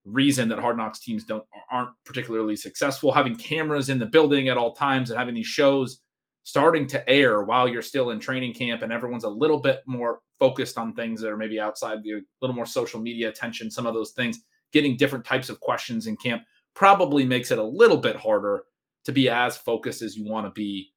reason 0.06 0.50
that 0.50 0.60
hard 0.60 0.78
knocks 0.78 1.00
teams 1.00 1.24
don't 1.24 1.44
aren't 1.72 1.92
particularly 2.06 2.56
successful. 2.56 3.12
Having 3.12 3.36
cameras 3.36 3.90
in 3.90 4.00
the 4.00 4.06
building 4.06 4.50
at 4.50 4.58
all 4.58 4.74
times 4.74 5.12
and 5.12 5.20
having 5.20 5.36
these 5.36 5.48
shows 5.48 6.02
starting 6.44 6.88
to 6.88 7.08
air 7.10 7.44
while 7.44 7.68
you're 7.68 7.82
still 7.82 8.12
in 8.12 8.20
training 8.20 8.54
camp 8.54 8.82
and 8.82 8.92
everyone's 8.92 9.24
a 9.24 9.30
little 9.30 9.60
bit 9.60 9.82
more 9.86 10.20
focused 10.40 10.78
on 10.78 10.94
things 10.94 11.22
that 11.22 11.30
are 11.30 11.38
maybe 11.38 11.60
outside 11.60 12.02
the 12.04 12.22
little 12.42 12.56
more 12.56 12.66
social 12.66 13.00
media 13.00 13.30
attention 13.30 13.70
some 13.70 13.86
of 13.86 13.94
those 13.94 14.12
things 14.12 14.40
getting 14.72 14.98
different 14.98 15.26
types 15.26 15.50
of 15.50 15.60
questions 15.60 16.08
in 16.08 16.16
camp 16.18 16.44
probably 16.74 17.26
makes 17.26 17.52
it 17.52 17.60
a 17.60 17.64
little 17.64 17.98
bit 17.98 18.16
harder 18.16 18.64
to 19.06 19.12
be 19.12 19.30
as 19.30 19.58
focused 19.58 20.02
as 20.02 20.16
you 20.16 20.26
want 20.26 20.46
to 20.46 20.52
be 20.52 20.92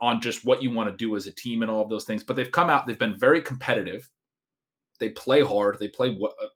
on 0.00 0.20
just 0.20 0.44
what 0.44 0.62
you 0.62 0.70
want 0.70 0.88
to 0.88 0.96
do 0.96 1.16
as 1.16 1.26
a 1.26 1.32
team 1.32 1.62
and 1.62 1.70
all 1.70 1.82
of 1.82 1.90
those 1.90 2.04
things. 2.04 2.22
But 2.22 2.36
they've 2.36 2.50
come 2.50 2.70
out 2.70 2.86
they've 2.86 2.98
been 2.98 3.18
very 3.18 3.42
competitive. 3.42 4.08
They 5.00 5.10
play 5.10 5.42
hard. 5.42 5.78
They 5.78 5.88
play 5.88 6.08
w- 6.08 6.32
uh, 6.40 6.46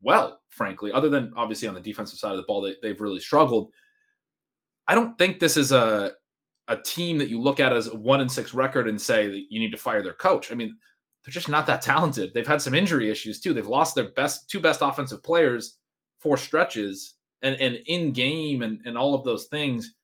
well, 0.00 0.40
frankly, 0.48 0.92
other 0.92 1.08
than 1.08 1.32
obviously 1.36 1.68
on 1.68 1.74
the 1.74 1.80
defensive 1.80 2.18
side 2.18 2.32
of 2.32 2.36
the 2.36 2.44
ball, 2.44 2.60
they, 2.60 2.76
they've 2.82 3.00
really 3.00 3.20
struggled. 3.20 3.72
I 4.86 4.94
don't 4.94 5.16
think 5.18 5.40
this 5.40 5.56
is 5.56 5.72
a 5.72 6.12
a 6.68 6.76
team 6.76 7.18
that 7.18 7.28
you 7.28 7.40
look 7.40 7.60
at 7.60 7.72
as 7.72 7.88
a 7.88 7.96
one 7.96 8.20
and 8.20 8.30
six 8.30 8.54
record 8.54 8.88
and 8.88 9.00
say 9.00 9.28
that 9.28 9.44
you 9.50 9.60
need 9.60 9.70
to 9.70 9.76
fire 9.76 10.02
their 10.02 10.14
coach. 10.14 10.50
I 10.50 10.54
mean, 10.54 10.76
they're 11.24 11.32
just 11.32 11.48
not 11.48 11.66
that 11.66 11.82
talented. 11.82 12.32
They've 12.32 12.46
had 12.46 12.62
some 12.62 12.74
injury 12.74 13.10
issues 13.10 13.40
too. 13.40 13.54
They've 13.54 13.66
lost 13.66 13.94
their 13.94 14.10
best 14.12 14.48
two 14.48 14.60
best 14.60 14.80
offensive 14.82 15.22
players 15.22 15.78
for 16.20 16.36
stretches 16.36 17.14
and, 17.42 17.56
and 17.56 17.76
in 17.86 18.12
game 18.12 18.62
and, 18.62 18.80
and 18.84 18.96
all 18.96 19.14
of 19.14 19.24
those 19.24 19.46
things. 19.46 19.94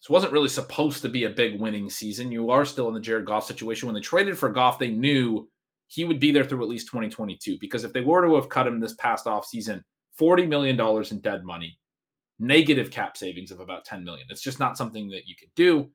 This 0.00 0.10
wasn't 0.10 0.32
really 0.32 0.48
supposed 0.48 1.02
to 1.02 1.08
be 1.08 1.24
a 1.24 1.30
big 1.30 1.60
winning 1.60 1.90
season. 1.90 2.32
You 2.32 2.50
are 2.50 2.64
still 2.64 2.88
in 2.88 2.94
the 2.94 3.00
Jared 3.00 3.26
Goff 3.26 3.46
situation. 3.46 3.86
When 3.86 3.94
they 3.94 4.00
traded 4.00 4.38
for 4.38 4.48
Goff, 4.48 4.78
they 4.78 4.88
knew 4.88 5.48
he 5.88 6.04
would 6.04 6.18
be 6.18 6.32
there 6.32 6.44
through 6.44 6.62
at 6.62 6.68
least 6.68 6.86
2022. 6.86 7.58
Because 7.60 7.84
if 7.84 7.92
they 7.92 8.00
were 8.00 8.26
to 8.26 8.34
have 8.36 8.48
cut 8.48 8.66
him 8.66 8.80
this 8.80 8.94
past 8.94 9.26
offseason, 9.26 9.82
$40 10.18 10.48
million 10.48 10.80
in 11.10 11.20
dead 11.20 11.44
money, 11.44 11.78
negative 12.38 12.90
cap 12.90 13.16
savings 13.16 13.50
of 13.50 13.60
about 13.60 13.84
10 13.84 14.02
million. 14.02 14.26
It's 14.30 14.40
just 14.40 14.58
not 14.58 14.78
something 14.78 15.08
that 15.10 15.26
you 15.26 15.34
could 15.38 15.50
do. 15.54 15.90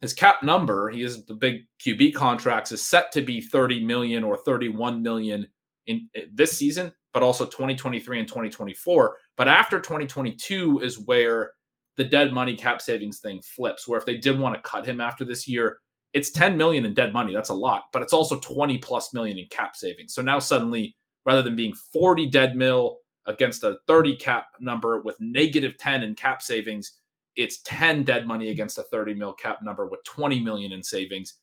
His 0.00 0.14
cap 0.14 0.42
number, 0.42 0.88
he 0.88 1.02
is 1.02 1.24
the 1.26 1.34
big 1.34 1.66
QB 1.78 2.14
contracts, 2.14 2.72
is 2.72 2.84
set 2.86 3.12
to 3.12 3.20
be 3.20 3.40
30 3.40 3.84
million 3.84 4.24
or 4.24 4.36
31 4.38 5.02
million 5.02 5.46
in 5.86 6.08
eh, 6.14 6.22
this 6.32 6.56
season, 6.56 6.92
but 7.12 7.22
also 7.22 7.44
2023 7.44 8.20
and 8.20 8.28
2024. 8.28 9.16
But 9.36 9.48
after 9.48 9.78
2022 9.78 10.80
is 10.80 10.98
where 10.98 11.52
the 11.96 12.04
dead 12.04 12.32
money 12.32 12.56
cap 12.56 12.80
savings 12.80 13.18
thing 13.20 13.42
flips, 13.42 13.86
where 13.86 13.98
if 13.98 14.06
they 14.06 14.16
did 14.16 14.38
want 14.38 14.54
to 14.54 14.62
cut 14.62 14.86
him 14.86 15.00
after 15.00 15.24
this 15.24 15.46
year, 15.46 15.78
it's 16.12 16.30
10 16.30 16.56
million 16.56 16.86
in 16.86 16.94
dead 16.94 17.12
money. 17.12 17.34
That's 17.34 17.50
a 17.50 17.54
lot, 17.54 17.84
but 17.92 18.02
it's 18.02 18.12
also 18.12 18.38
20 18.40 18.78
plus 18.78 19.12
million 19.12 19.38
in 19.38 19.46
cap 19.50 19.76
savings. 19.76 20.14
So 20.14 20.22
now 20.22 20.38
suddenly, 20.38 20.96
rather 21.26 21.42
than 21.42 21.56
being 21.56 21.74
40 21.92 22.26
dead 22.26 22.56
mill 22.56 22.98
against 23.26 23.64
a 23.64 23.76
30 23.86 24.16
cap 24.16 24.46
number 24.60 25.02
with 25.02 25.20
negative 25.20 25.76
10 25.78 26.02
in 26.02 26.14
cap 26.14 26.42
savings, 26.42 26.99
it's 27.36 27.60
10 27.62 28.04
dead 28.04 28.26
money 28.26 28.50
against 28.50 28.78
a 28.78 28.82
30 28.82 29.14
mil 29.14 29.32
cap 29.32 29.60
number 29.62 29.86
with 29.86 30.02
20 30.04 30.40
million 30.40 30.72
in 30.72 30.82
savings. 30.82 31.34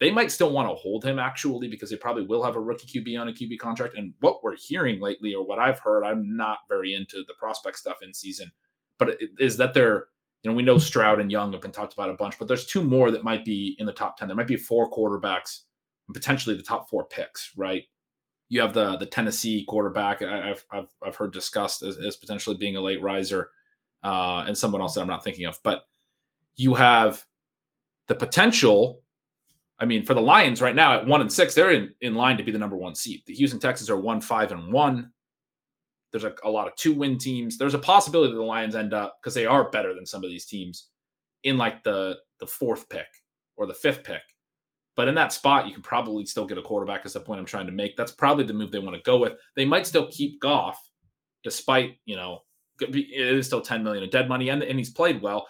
They 0.00 0.10
might 0.10 0.30
still 0.30 0.52
want 0.52 0.68
to 0.68 0.74
hold 0.74 1.04
him 1.04 1.18
actually 1.18 1.68
because 1.68 1.90
they 1.90 1.96
probably 1.96 2.24
will 2.24 2.44
have 2.44 2.56
a 2.56 2.60
rookie 2.60 3.00
QB 3.00 3.20
on 3.20 3.28
a 3.28 3.32
QB 3.32 3.58
contract. 3.58 3.96
And 3.96 4.14
what 4.20 4.44
we're 4.44 4.56
hearing 4.56 5.00
lately, 5.00 5.34
or 5.34 5.44
what 5.44 5.58
I've 5.58 5.80
heard, 5.80 6.04
I'm 6.04 6.36
not 6.36 6.58
very 6.68 6.94
into 6.94 7.24
the 7.26 7.34
prospect 7.38 7.78
stuff 7.78 7.98
in 8.02 8.14
season, 8.14 8.50
but 8.98 9.18
is 9.40 9.56
that 9.56 9.74
they're, 9.74 10.06
you 10.42 10.50
know, 10.50 10.56
we 10.56 10.62
know 10.62 10.78
Stroud 10.78 11.18
and 11.18 11.32
Young 11.32 11.52
have 11.52 11.62
been 11.62 11.72
talked 11.72 11.94
about 11.94 12.10
a 12.10 12.14
bunch, 12.14 12.38
but 12.38 12.46
there's 12.46 12.66
two 12.66 12.84
more 12.84 13.10
that 13.10 13.24
might 13.24 13.44
be 13.44 13.74
in 13.80 13.86
the 13.86 13.92
top 13.92 14.16
10. 14.16 14.28
There 14.28 14.36
might 14.36 14.46
be 14.46 14.56
four 14.56 14.88
quarterbacks 14.88 15.62
and 16.06 16.14
potentially 16.14 16.56
the 16.56 16.62
top 16.62 16.88
four 16.88 17.04
picks, 17.04 17.52
right? 17.56 17.82
You 18.48 18.60
have 18.60 18.72
the 18.72 18.96
the 18.96 19.04
Tennessee 19.04 19.64
quarterback 19.68 20.22
I've 20.22 20.64
I've, 20.70 20.88
I've 21.04 21.16
heard 21.16 21.32
discussed 21.32 21.82
as, 21.82 21.98
as 21.98 22.16
potentially 22.16 22.56
being 22.56 22.76
a 22.76 22.80
late 22.80 23.02
riser 23.02 23.50
uh, 24.02 24.44
and 24.46 24.56
someone 24.56 24.80
else 24.80 24.94
that 24.94 25.00
I'm 25.00 25.08
not 25.08 25.24
thinking 25.24 25.46
of. 25.46 25.58
But 25.62 25.82
you 26.56 26.74
have 26.74 27.24
the 28.06 28.14
potential. 28.14 29.02
I 29.78 29.84
mean, 29.84 30.04
for 30.04 30.14
the 30.14 30.20
Lions 30.20 30.60
right 30.60 30.74
now 30.74 30.94
at 30.94 31.06
one 31.06 31.20
and 31.20 31.32
six, 31.32 31.54
they're 31.54 31.70
in, 31.70 31.94
in 32.00 32.14
line 32.14 32.36
to 32.36 32.42
be 32.42 32.50
the 32.50 32.58
number 32.58 32.76
one 32.76 32.94
seed. 32.94 33.22
The 33.26 33.34
Houston 33.34 33.60
Texans 33.60 33.90
are 33.90 34.00
one, 34.00 34.20
five, 34.20 34.50
and 34.50 34.72
one. 34.72 35.12
There's 36.10 36.24
a, 36.24 36.34
a 36.42 36.50
lot 36.50 36.66
of 36.66 36.74
two 36.74 36.94
win 36.94 37.18
teams. 37.18 37.58
There's 37.58 37.74
a 37.74 37.78
possibility 37.78 38.32
that 38.32 38.38
the 38.38 38.42
Lions 38.42 38.74
end 38.74 38.94
up 38.94 39.18
because 39.20 39.34
they 39.34 39.46
are 39.46 39.70
better 39.70 39.94
than 39.94 40.06
some 40.06 40.24
of 40.24 40.30
these 40.30 40.46
teams 40.46 40.88
in 41.44 41.56
like 41.56 41.84
the 41.84 42.16
the 42.40 42.46
fourth 42.46 42.88
pick 42.88 43.06
or 43.56 43.66
the 43.66 43.74
fifth 43.74 44.04
pick. 44.04 44.22
But 44.96 45.06
in 45.06 45.14
that 45.14 45.32
spot, 45.32 45.68
you 45.68 45.72
can 45.72 45.82
probably 45.82 46.26
still 46.26 46.44
get 46.44 46.58
a 46.58 46.62
quarterback. 46.62 47.06
Is 47.06 47.12
the 47.12 47.20
point 47.20 47.38
I'm 47.38 47.46
trying 47.46 47.66
to 47.66 47.72
make? 47.72 47.96
That's 47.96 48.10
probably 48.10 48.44
the 48.44 48.52
move 48.52 48.72
they 48.72 48.80
want 48.80 48.96
to 48.96 49.02
go 49.02 49.18
with. 49.18 49.34
They 49.54 49.64
might 49.64 49.86
still 49.86 50.08
keep 50.10 50.40
Goff, 50.40 50.80
despite 51.44 51.98
you 52.04 52.16
know 52.16 52.40
it 52.80 53.10
is 53.10 53.46
still 53.46 53.60
10 53.60 53.82
million 53.82 54.04
in 54.04 54.10
dead 54.10 54.28
money 54.28 54.48
and, 54.50 54.62
and 54.62 54.78
he's 54.78 54.90
played 54.90 55.20
well. 55.22 55.46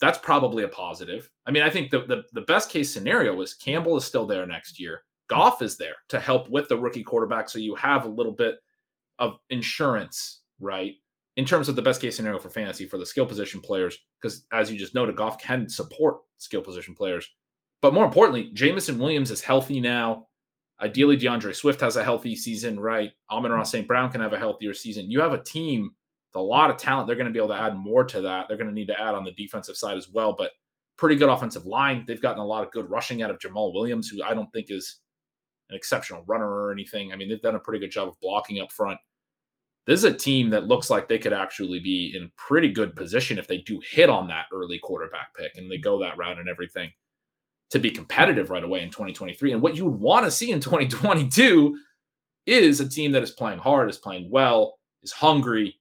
That's 0.00 0.18
probably 0.18 0.64
a 0.64 0.68
positive. 0.68 1.30
I 1.46 1.50
mean 1.50 1.62
i 1.62 1.70
think 1.70 1.90
the, 1.90 2.00
the, 2.00 2.24
the 2.32 2.42
best 2.42 2.70
case 2.70 2.92
scenario 2.92 3.40
is 3.40 3.54
campbell 3.54 3.96
is 3.96 4.04
still 4.04 4.26
there 4.26 4.46
next 4.46 4.80
year. 4.80 5.02
Goff 5.28 5.62
is 5.62 5.76
there 5.76 5.94
to 6.08 6.20
help 6.20 6.50
with 6.50 6.68
the 6.68 6.76
rookie 6.76 7.02
quarterback 7.02 7.48
so 7.48 7.58
you 7.58 7.74
have 7.76 8.04
a 8.04 8.08
little 8.08 8.32
bit 8.32 8.56
of 9.18 9.38
insurance 9.50 10.40
right 10.60 10.94
in 11.36 11.44
terms 11.44 11.68
of 11.68 11.76
the 11.76 11.82
best 11.82 12.00
case 12.00 12.16
scenario 12.16 12.38
for 12.38 12.50
fantasy 12.50 12.86
for 12.86 12.98
the 12.98 13.06
skill 13.06 13.26
position 13.26 13.60
players 13.60 13.96
because 14.20 14.44
as 14.52 14.70
you 14.70 14.78
just 14.78 14.94
noted 14.94 15.16
goff 15.16 15.38
can 15.38 15.68
support 15.68 16.18
skill 16.38 16.62
position 16.62 16.94
players. 16.94 17.28
But 17.80 17.94
more 17.94 18.04
importantly 18.04 18.50
jameson 18.52 18.98
williams 18.98 19.30
is 19.30 19.40
healthy 19.40 19.80
now. 19.80 20.26
Ideally 20.80 21.16
d'andre 21.16 21.52
swift 21.52 21.80
has 21.80 21.96
a 21.96 22.04
healthy 22.04 22.34
season 22.34 22.78
right? 22.78 23.12
Amon-ra 23.30 23.62
st 23.62 23.86
brown 23.86 24.10
can 24.10 24.20
have 24.20 24.32
a 24.32 24.38
healthier 24.38 24.74
season. 24.74 25.10
You 25.10 25.20
have 25.20 25.32
a 25.32 25.42
team 25.42 25.92
a 26.34 26.40
lot 26.40 26.70
of 26.70 26.76
talent. 26.76 27.06
They're 27.06 27.16
going 27.16 27.26
to 27.26 27.32
be 27.32 27.38
able 27.38 27.54
to 27.54 27.60
add 27.60 27.76
more 27.76 28.04
to 28.04 28.20
that. 28.22 28.46
They're 28.48 28.56
going 28.56 28.68
to 28.68 28.74
need 28.74 28.88
to 28.88 29.00
add 29.00 29.14
on 29.14 29.24
the 29.24 29.32
defensive 29.32 29.76
side 29.76 29.96
as 29.96 30.08
well. 30.08 30.34
But 30.36 30.52
pretty 30.96 31.16
good 31.16 31.28
offensive 31.28 31.66
line. 31.66 32.04
They've 32.06 32.20
gotten 32.20 32.40
a 32.40 32.46
lot 32.46 32.64
of 32.64 32.70
good 32.70 32.88
rushing 32.88 33.22
out 33.22 33.30
of 33.30 33.38
Jamaal 33.38 33.74
Williams, 33.74 34.08
who 34.08 34.22
I 34.22 34.34
don't 34.34 34.50
think 34.52 34.66
is 34.70 35.00
an 35.70 35.76
exceptional 35.76 36.24
runner 36.26 36.48
or 36.48 36.72
anything. 36.72 37.12
I 37.12 37.16
mean, 37.16 37.28
they've 37.28 37.40
done 37.40 37.54
a 37.54 37.60
pretty 37.60 37.80
good 37.80 37.90
job 37.90 38.08
of 38.08 38.20
blocking 38.20 38.60
up 38.60 38.70
front. 38.70 38.98
This 39.86 39.98
is 39.98 40.04
a 40.04 40.14
team 40.14 40.48
that 40.50 40.68
looks 40.68 40.90
like 40.90 41.08
they 41.08 41.18
could 41.18 41.32
actually 41.32 41.80
be 41.80 42.14
in 42.16 42.30
pretty 42.36 42.70
good 42.70 42.94
position 42.94 43.36
if 43.36 43.48
they 43.48 43.58
do 43.58 43.80
hit 43.90 44.08
on 44.08 44.28
that 44.28 44.46
early 44.52 44.78
quarterback 44.78 45.34
pick 45.36 45.56
and 45.56 45.70
they 45.70 45.78
go 45.78 45.98
that 46.00 46.16
route 46.16 46.38
and 46.38 46.48
everything 46.48 46.90
to 47.70 47.80
be 47.80 47.90
competitive 47.90 48.50
right 48.50 48.62
away 48.62 48.82
in 48.82 48.90
2023. 48.90 49.52
And 49.52 49.62
what 49.62 49.76
you 49.76 49.86
would 49.86 49.98
want 49.98 50.24
to 50.24 50.30
see 50.30 50.52
in 50.52 50.60
2022 50.60 51.76
is 52.46 52.80
a 52.80 52.88
team 52.88 53.10
that 53.12 53.22
is 53.22 53.32
playing 53.32 53.58
hard, 53.58 53.90
is 53.90 53.98
playing 53.98 54.30
well, 54.30 54.78
is 55.02 55.10
hungry, 55.10 55.80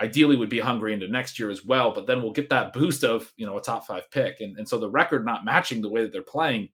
ideally 0.00 0.36
would 0.36 0.48
be 0.48 0.60
hungry 0.60 0.92
into 0.92 1.08
next 1.08 1.38
year 1.38 1.50
as 1.50 1.64
well. 1.64 1.92
But 1.92 2.06
then 2.06 2.22
we'll 2.22 2.32
get 2.32 2.50
that 2.50 2.72
boost 2.72 3.04
of 3.04 3.32
you 3.36 3.46
know 3.46 3.56
a 3.56 3.62
top 3.62 3.86
five 3.86 4.10
pick, 4.10 4.40
and 4.40 4.56
and 4.58 4.68
so 4.68 4.78
the 4.78 4.90
record 4.90 5.24
not 5.24 5.44
matching 5.44 5.80
the 5.80 5.88
way 5.88 6.02
that 6.02 6.12
they're 6.12 6.22
playing, 6.22 6.68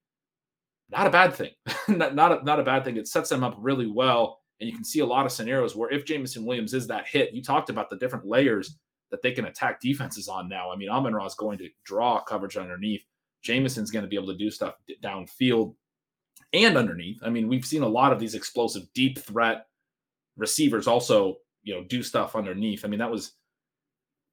not 0.90 1.06
a 1.06 1.10
bad 1.10 1.34
thing, 1.34 1.52
not 1.88 2.14
not 2.14 2.40
a, 2.40 2.44
not 2.44 2.60
a 2.60 2.64
bad 2.64 2.84
thing. 2.84 2.96
It 2.96 3.08
sets 3.08 3.28
them 3.28 3.44
up 3.44 3.56
really 3.58 3.86
well, 3.86 4.40
and 4.60 4.68
you 4.68 4.74
can 4.74 4.84
see 4.84 5.00
a 5.00 5.06
lot 5.06 5.26
of 5.26 5.32
scenarios 5.32 5.76
where 5.76 5.90
if 5.90 6.04
Jameson 6.04 6.44
Williams 6.44 6.74
is 6.74 6.86
that 6.88 7.06
hit, 7.06 7.32
you 7.32 7.42
talked 7.42 7.70
about 7.70 7.90
the 7.90 7.96
different 7.96 8.26
layers 8.26 8.78
that 9.10 9.22
they 9.22 9.32
can 9.32 9.44
attack 9.44 9.80
defenses 9.80 10.26
on 10.26 10.48
now. 10.48 10.72
I 10.72 10.76
mean, 10.76 10.88
Amon 10.88 11.14
Ra 11.14 11.26
is 11.26 11.34
going 11.34 11.58
to 11.58 11.68
draw 11.84 12.20
coverage 12.20 12.56
underneath. 12.56 13.04
Jameson's 13.42 13.90
going 13.90 14.04
to 14.04 14.08
be 14.08 14.16
able 14.16 14.28
to 14.28 14.38
do 14.38 14.50
stuff 14.50 14.74
downfield 15.02 15.74
and 16.52 16.76
underneath. 16.76 17.20
I 17.22 17.28
mean, 17.28 17.48
we've 17.48 17.64
seen 17.64 17.82
a 17.82 17.88
lot 17.88 18.12
of 18.12 18.18
these 18.18 18.34
explosive 18.34 18.84
deep 18.94 19.18
threat 19.18 19.66
receivers 20.36 20.86
also 20.86 21.36
you 21.62 21.74
know 21.74 21.84
do 21.84 22.02
stuff 22.02 22.36
underneath. 22.36 22.84
I 22.84 22.88
mean, 22.88 23.00
that 23.00 23.10
was. 23.10 23.32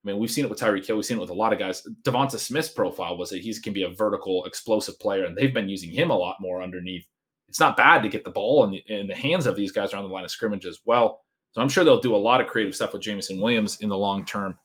I 0.04 0.08
mean, 0.08 0.20
we've 0.20 0.32
seen 0.32 0.46
it 0.46 0.50
with 0.50 0.60
Tyreek 0.60 0.86
Hill. 0.86 0.96
We've 0.96 1.06
seen 1.06 1.18
it 1.18 1.22
with 1.22 1.30
a 1.30 1.34
lot 1.34 1.52
of 1.52 1.60
guys. 1.60 1.86
Devonta 2.04 2.40
Smith's 2.40 2.70
profile 2.70 3.18
was 3.18 3.30
that 3.32 3.42
he 3.42 3.54
can 3.60 3.74
be 3.74 3.84
a 3.84 3.90
vertical, 3.90 4.46
explosive 4.46 4.98
player, 4.98 5.26
and 5.26 5.36
they've 5.36 5.54
been 5.54 5.68
using 5.68 5.92
him 5.92 6.10
a 6.10 6.18
lot 6.18 6.38
more 6.40 6.64
underneath. 6.64 7.06
It's 7.50 7.60
not 7.60 7.76
bad 7.76 8.02
to 8.04 8.10
get 8.10 8.24
the 8.24 8.32
ball 8.32 8.64
in 8.64 8.72
the, 8.72 8.84
in 8.88 9.08
the 9.08 9.16
hands 9.16 9.46
of 9.46 9.58
these 9.58 9.74
guys 9.74 9.94
around 9.94 10.04
the 10.04 10.14
line 10.14 10.24
of 10.24 10.32
scrimmage 10.32 10.66
as 10.66 10.80
well. 10.86 11.26
So 11.52 11.62
I'm 11.62 11.68
sure 11.68 11.84
they'll 11.84 12.00
do 12.00 12.16
a 12.16 12.18
lot 12.18 12.40
of 12.40 12.48
creative 12.48 12.76
stuff 12.76 12.94
with 12.94 13.02
Jameson 13.02 13.42
Williams 13.42 13.82
in 13.82 13.90
the 13.90 13.98
long 13.98 14.24
term. 14.24 14.58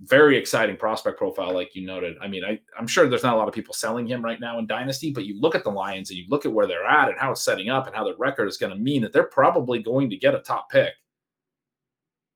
Very 0.00 0.36
exciting 0.36 0.76
prospect 0.76 1.18
profile, 1.18 1.52
like 1.52 1.74
you 1.74 1.86
noted. 1.86 2.16
I 2.22 2.26
mean, 2.26 2.44
I, 2.44 2.58
I'm 2.78 2.86
sure 2.86 3.08
there's 3.08 3.22
not 3.22 3.34
a 3.34 3.36
lot 3.36 3.48
of 3.48 3.54
people 3.54 3.74
selling 3.74 4.06
him 4.06 4.24
right 4.24 4.40
now 4.40 4.58
in 4.58 4.66
Dynasty, 4.66 5.12
but 5.12 5.26
you 5.26 5.38
look 5.40 5.54
at 5.54 5.62
the 5.62 5.70
Lions 5.70 6.10
and 6.10 6.18
you 6.18 6.24
look 6.28 6.46
at 6.46 6.52
where 6.52 6.66
they're 6.66 6.86
at 6.86 7.08
and 7.08 7.18
how 7.18 7.32
it's 7.32 7.44
setting 7.44 7.68
up 7.68 7.86
and 7.86 7.94
how 7.94 8.04
the 8.04 8.16
record 8.16 8.48
is 8.48 8.56
going 8.56 8.72
to 8.72 8.78
mean 8.78 9.02
that 9.02 9.12
they're 9.12 9.24
probably 9.24 9.82
going 9.82 10.08
to 10.10 10.16
get 10.16 10.34
a 10.34 10.40
top 10.40 10.70
pick 10.70 10.92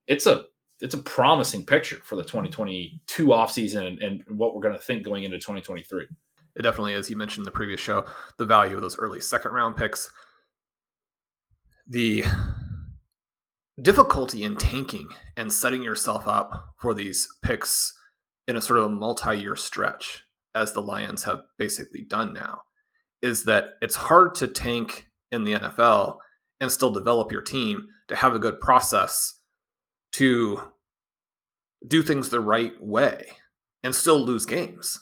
it's 0.07 0.27
a 0.27 0.45
it's 0.81 0.95
a 0.95 0.99
promising 0.99 1.65
picture 1.65 2.01
for 2.05 2.17
the 2.17 2.23
2022 2.23 3.27
offseason 3.27 3.87
and, 3.87 4.03
and 4.03 4.39
what 4.39 4.55
we're 4.55 4.61
going 4.61 4.75
to 4.75 4.81
think 4.81 5.03
going 5.03 5.25
into 5.25 5.39
2023. 5.39 6.07
It 6.57 6.63
definitely 6.63 6.93
is. 6.93 7.09
You 7.09 7.17
mentioned 7.17 7.43
in 7.43 7.45
the 7.47 7.51
previous 7.51 7.81
show 7.81 8.05
the 8.37 8.45
value 8.45 8.77
of 8.77 8.83
those 8.83 8.99
early 8.99 9.21
second 9.21 9.53
round 9.53 9.77
picks. 9.77 10.11
The 11.89 12.25
difficulty 13.81 14.45
in 14.45 14.57
tanking 14.57 15.09
and 15.37 15.53
setting 15.53 15.83
yourself 15.83 16.27
up 16.27 16.75
for 16.79 16.95
these 16.95 17.29
picks 17.43 17.93
in 18.49 18.57
a 18.57 18.61
sort 18.61 18.81
of 18.81 18.91
multi 18.91 19.39
year 19.39 19.57
stretch, 19.57 20.25
as 20.55 20.73
the 20.73 20.83
Lions 20.83 21.25
have 21.25 21.43
basically 21.59 22.03
done 22.03 22.33
now, 22.33 22.61
is 23.23 23.45
that 23.45 23.75
it's 23.83 23.97
hard 23.97 24.35
to 24.37 24.47
tank 24.47 25.07
in 25.33 25.45
the 25.45 25.55
NFL 25.55 26.19
and 26.61 26.71
still 26.71 26.91
develop 26.91 27.33
your 27.33 27.43
team 27.43 27.87
to 28.09 28.17
have 28.17 28.35
a 28.35 28.39
good 28.39 28.61
process 28.61 29.41
to 30.17 30.63
do 31.87 32.03
things 32.03 32.29
the 32.29 32.41
right 32.41 32.73
way 32.83 33.27
and 33.83 33.95
still 33.95 34.19
lose 34.19 34.47
games. 34.47 34.99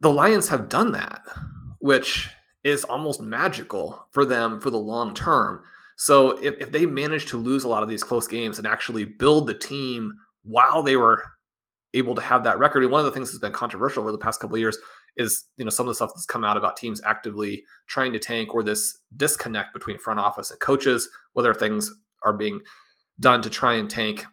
The 0.00 0.10
Lions 0.10 0.48
have 0.48 0.68
done 0.68 0.92
that, 0.92 1.22
which 1.78 2.30
is 2.64 2.84
almost 2.84 3.20
magical 3.20 4.06
for 4.12 4.24
them 4.24 4.60
for 4.60 4.70
the 4.70 4.78
long 4.78 5.14
term. 5.14 5.62
So 5.96 6.38
if, 6.42 6.54
if 6.58 6.72
they 6.72 6.86
manage 6.86 7.26
to 7.26 7.36
lose 7.36 7.64
a 7.64 7.68
lot 7.68 7.82
of 7.82 7.88
these 7.88 8.02
close 8.02 8.26
games 8.26 8.58
and 8.58 8.66
actually 8.66 9.04
build 9.04 9.46
the 9.46 9.54
team 9.54 10.14
while 10.42 10.82
they 10.82 10.96
were 10.96 11.22
able 11.92 12.14
to 12.14 12.22
have 12.22 12.42
that 12.44 12.58
record, 12.58 12.82
and 12.82 12.90
one 12.90 13.00
of 13.00 13.04
the 13.04 13.12
things 13.12 13.30
that's 13.30 13.40
been 13.40 13.52
controversial 13.52 14.02
over 14.02 14.10
the 14.10 14.18
past 14.18 14.40
couple 14.40 14.56
of 14.56 14.60
years 14.60 14.78
is 15.16 15.44
you 15.58 15.64
know 15.64 15.70
some 15.70 15.86
of 15.86 15.90
the 15.90 15.94
stuff 15.94 16.10
that's 16.12 16.26
come 16.26 16.42
out 16.44 16.56
about 16.56 16.76
teams 16.76 17.00
actively 17.04 17.62
trying 17.86 18.12
to 18.12 18.18
tank 18.18 18.52
or 18.52 18.62
this 18.62 18.98
disconnect 19.16 19.72
between 19.72 19.98
front 19.98 20.18
office 20.18 20.50
and 20.50 20.58
coaches, 20.60 21.08
whether 21.34 21.54
things 21.54 21.92
are 22.24 22.32
being 22.32 22.60
done 23.20 23.42
to 23.42 23.50
try 23.50 23.74
and 23.74 23.88
tank. 23.88 24.24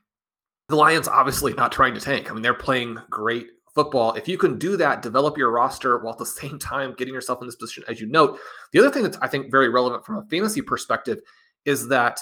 The 0.70 0.76
Lions 0.76 1.08
obviously 1.08 1.54
not 1.54 1.72
trying 1.72 1.94
to 1.96 2.02
tank. 2.02 2.30
I 2.30 2.34
mean, 2.34 2.42
they're 2.42 2.54
playing 2.54 2.98
great 3.10 3.48
football. 3.74 4.14
If 4.14 4.28
you 4.28 4.38
can 4.38 4.58
do 4.58 4.78
that, 4.78 5.02
develop 5.02 5.38
your 5.38 5.52
roster 5.52 5.98
while 6.00 6.14
at 6.14 6.20
the 6.20 6.26
same 6.42 6.60
time 6.60 6.94
getting 6.98 7.14
yourself 7.14 7.42
in 7.42 7.48
this 7.48 7.56
position, 7.56 7.84
as 7.88 8.00
you 8.00 8.08
note. 8.08 8.40
The 8.72 8.80
other 8.80 8.92
thing 8.92 9.04
that's 9.04 9.18
I 9.22 9.28
think 9.28 9.52
very 9.52 9.70
relevant 9.70 10.06
from 10.06 10.18
a 10.18 10.26
fantasy 10.26 10.62
perspective 10.62 11.20
is 11.66 11.88
that 11.90 12.20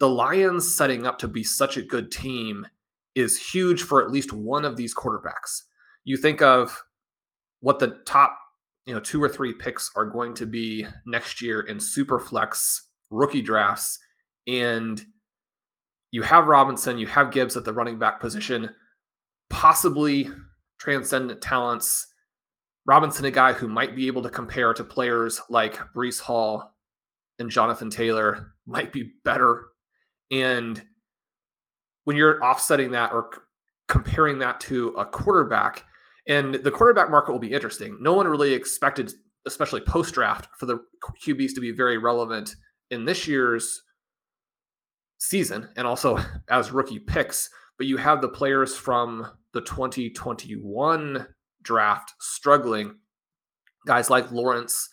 the 0.00 0.08
Lions 0.08 0.74
setting 0.74 1.06
up 1.06 1.18
to 1.18 1.28
be 1.28 1.44
such 1.44 1.76
a 1.76 1.82
good 1.82 2.10
team 2.10 2.66
is 3.14 3.38
huge 3.38 3.82
for 3.82 4.02
at 4.02 4.10
least 4.10 4.32
one 4.32 4.64
of 4.64 4.76
these 4.76 4.94
quarterbacks. 4.94 5.62
You 6.04 6.16
think 6.16 6.42
of 6.42 6.82
what 7.60 7.78
the 7.78 7.98
top, 8.04 8.36
you 8.86 8.92
know, 8.92 9.00
two 9.00 9.22
or 9.22 9.28
three 9.28 9.52
picks 9.52 9.90
are 9.96 10.04
going 10.04 10.34
to 10.34 10.46
be 10.46 10.86
next 11.06 11.40
year 11.40 11.60
in 11.60 11.78
super 11.78 12.18
flex 12.18 12.88
rookie 13.10 13.40
drafts 13.40 13.98
and 14.46 15.04
you 16.14 16.22
have 16.22 16.46
Robinson, 16.46 16.96
you 16.96 17.08
have 17.08 17.32
Gibbs 17.32 17.56
at 17.56 17.64
the 17.64 17.72
running 17.72 17.98
back 17.98 18.20
position, 18.20 18.70
possibly 19.50 20.30
transcendent 20.78 21.40
talents. 21.40 22.06
Robinson, 22.86 23.24
a 23.24 23.32
guy 23.32 23.52
who 23.52 23.66
might 23.66 23.96
be 23.96 24.06
able 24.06 24.22
to 24.22 24.30
compare 24.30 24.72
to 24.74 24.84
players 24.84 25.40
like 25.50 25.76
Breece 25.92 26.20
Hall 26.20 26.72
and 27.40 27.50
Jonathan 27.50 27.90
Taylor, 27.90 28.52
might 28.64 28.92
be 28.92 29.10
better. 29.24 29.64
And 30.30 30.80
when 32.04 32.16
you're 32.16 32.40
offsetting 32.44 32.92
that 32.92 33.12
or 33.12 33.30
comparing 33.88 34.38
that 34.38 34.60
to 34.60 34.90
a 34.90 35.04
quarterback, 35.04 35.82
and 36.28 36.54
the 36.54 36.70
quarterback 36.70 37.10
market 37.10 37.32
will 37.32 37.40
be 37.40 37.50
interesting. 37.50 37.98
No 38.00 38.12
one 38.12 38.28
really 38.28 38.54
expected, 38.54 39.12
especially 39.46 39.80
post 39.80 40.14
draft, 40.14 40.46
for 40.60 40.66
the 40.66 40.78
QBs 41.26 41.56
to 41.56 41.60
be 41.60 41.72
very 41.72 41.98
relevant 41.98 42.54
in 42.92 43.04
this 43.04 43.26
year's 43.26 43.82
season 45.28 45.68
and 45.76 45.86
also 45.86 46.18
as 46.48 46.70
rookie 46.72 46.98
picks. 46.98 47.50
But 47.76 47.86
you 47.86 47.96
have 47.96 48.20
the 48.20 48.28
players 48.28 48.76
from 48.76 49.26
the 49.52 49.60
2021 49.60 51.26
draft 51.62 52.14
struggling. 52.20 52.96
Guys 53.86 54.10
like 54.10 54.30
Lawrence, 54.30 54.88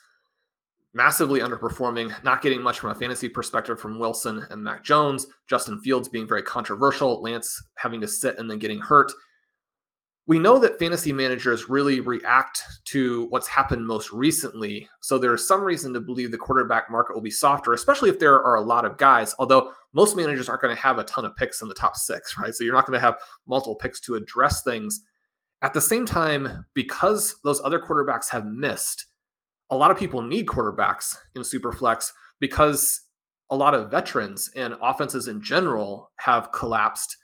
massively 0.94 1.40
underperforming, 1.40 2.12
not 2.24 2.42
getting 2.42 2.62
much 2.62 2.80
from 2.80 2.90
a 2.90 2.96
fantasy 2.96 3.30
perspective 3.30 3.80
from 3.80 4.00
Wilson 4.00 4.46
and 4.50 4.64
Mac 4.64 4.84
Jones. 4.84 5.28
Justin 5.48 5.80
Fields 5.82 6.10
being 6.10 6.28
very 6.28 6.44
controversial. 6.44 7.22
Lance 7.22 7.64
having 7.76 8.02
to 8.02 8.08
sit 8.08 8.38
and 8.38 8.50
then 8.50 8.60
getting 8.60 8.80
hurt. 8.80 9.12
We 10.32 10.40
know 10.40 10.60
that 10.60 10.80
fantasy 10.80 11.12
managers 11.12 11.68
really 11.68 12.00
react 12.00 12.64
to 12.86 13.26
what's 13.32 13.50
happened 13.50 13.86
most 13.86 14.14
recently. 14.14 14.88
So 15.02 15.18
there's 15.18 15.46
some 15.46 15.62
reason 15.62 15.92
to 15.92 16.00
believe 16.00 16.32
the 16.32 16.38
quarterback 16.38 16.90
market 16.90 17.14
will 17.14 17.22
be 17.22 17.30
softer, 17.30 17.74
especially 17.74 18.10
if 18.10 18.18
there 18.18 18.42
are 18.42 18.56
a 18.56 18.62
lot 18.62 18.86
of 18.86 18.96
guys. 18.96 19.36
Although 19.40 19.74
most 19.92 20.16
managers 20.16 20.48
aren't 20.48 20.62
going 20.62 20.74
to 20.74 20.82
have 20.82 21.00
a 21.00 21.04
ton 21.04 21.26
of 21.26 21.36
picks 21.36 21.62
in 21.62 21.68
the 21.68 21.74
top 21.74 21.98
six, 21.98 22.38
right? 22.38 22.56
So 22.56 22.64
you're 22.64 22.74
not 22.74 22.86
going 22.86 22.98
to 22.98 23.06
have 23.06 23.18
multiple 23.46 23.76
picks 23.76 24.00
to 24.00 24.16
address 24.16 24.64
things. 24.64 25.02
At 25.64 25.74
the 25.74 25.82
same 25.82 26.06
time, 26.06 26.66
because 26.76 27.36
those 27.44 27.60
other 27.66 27.82
quarterbacks 27.82 28.30
have 28.30 28.46
missed, 28.46 29.08
a 29.70 29.76
lot 29.76 29.92
of 29.92 29.98
people 29.98 30.22
need 30.22 30.46
quarterbacks 30.46 31.14
in 31.36 31.42
Superflex 31.42 32.10
because 32.40 33.02
a 33.50 33.56
lot 33.58 33.74
of 33.74 33.92
veterans 33.92 34.50
and 34.56 34.76
offenses 34.82 35.28
in 35.28 35.42
general 35.42 36.10
have 36.20 36.54
collapsed. 36.54 37.18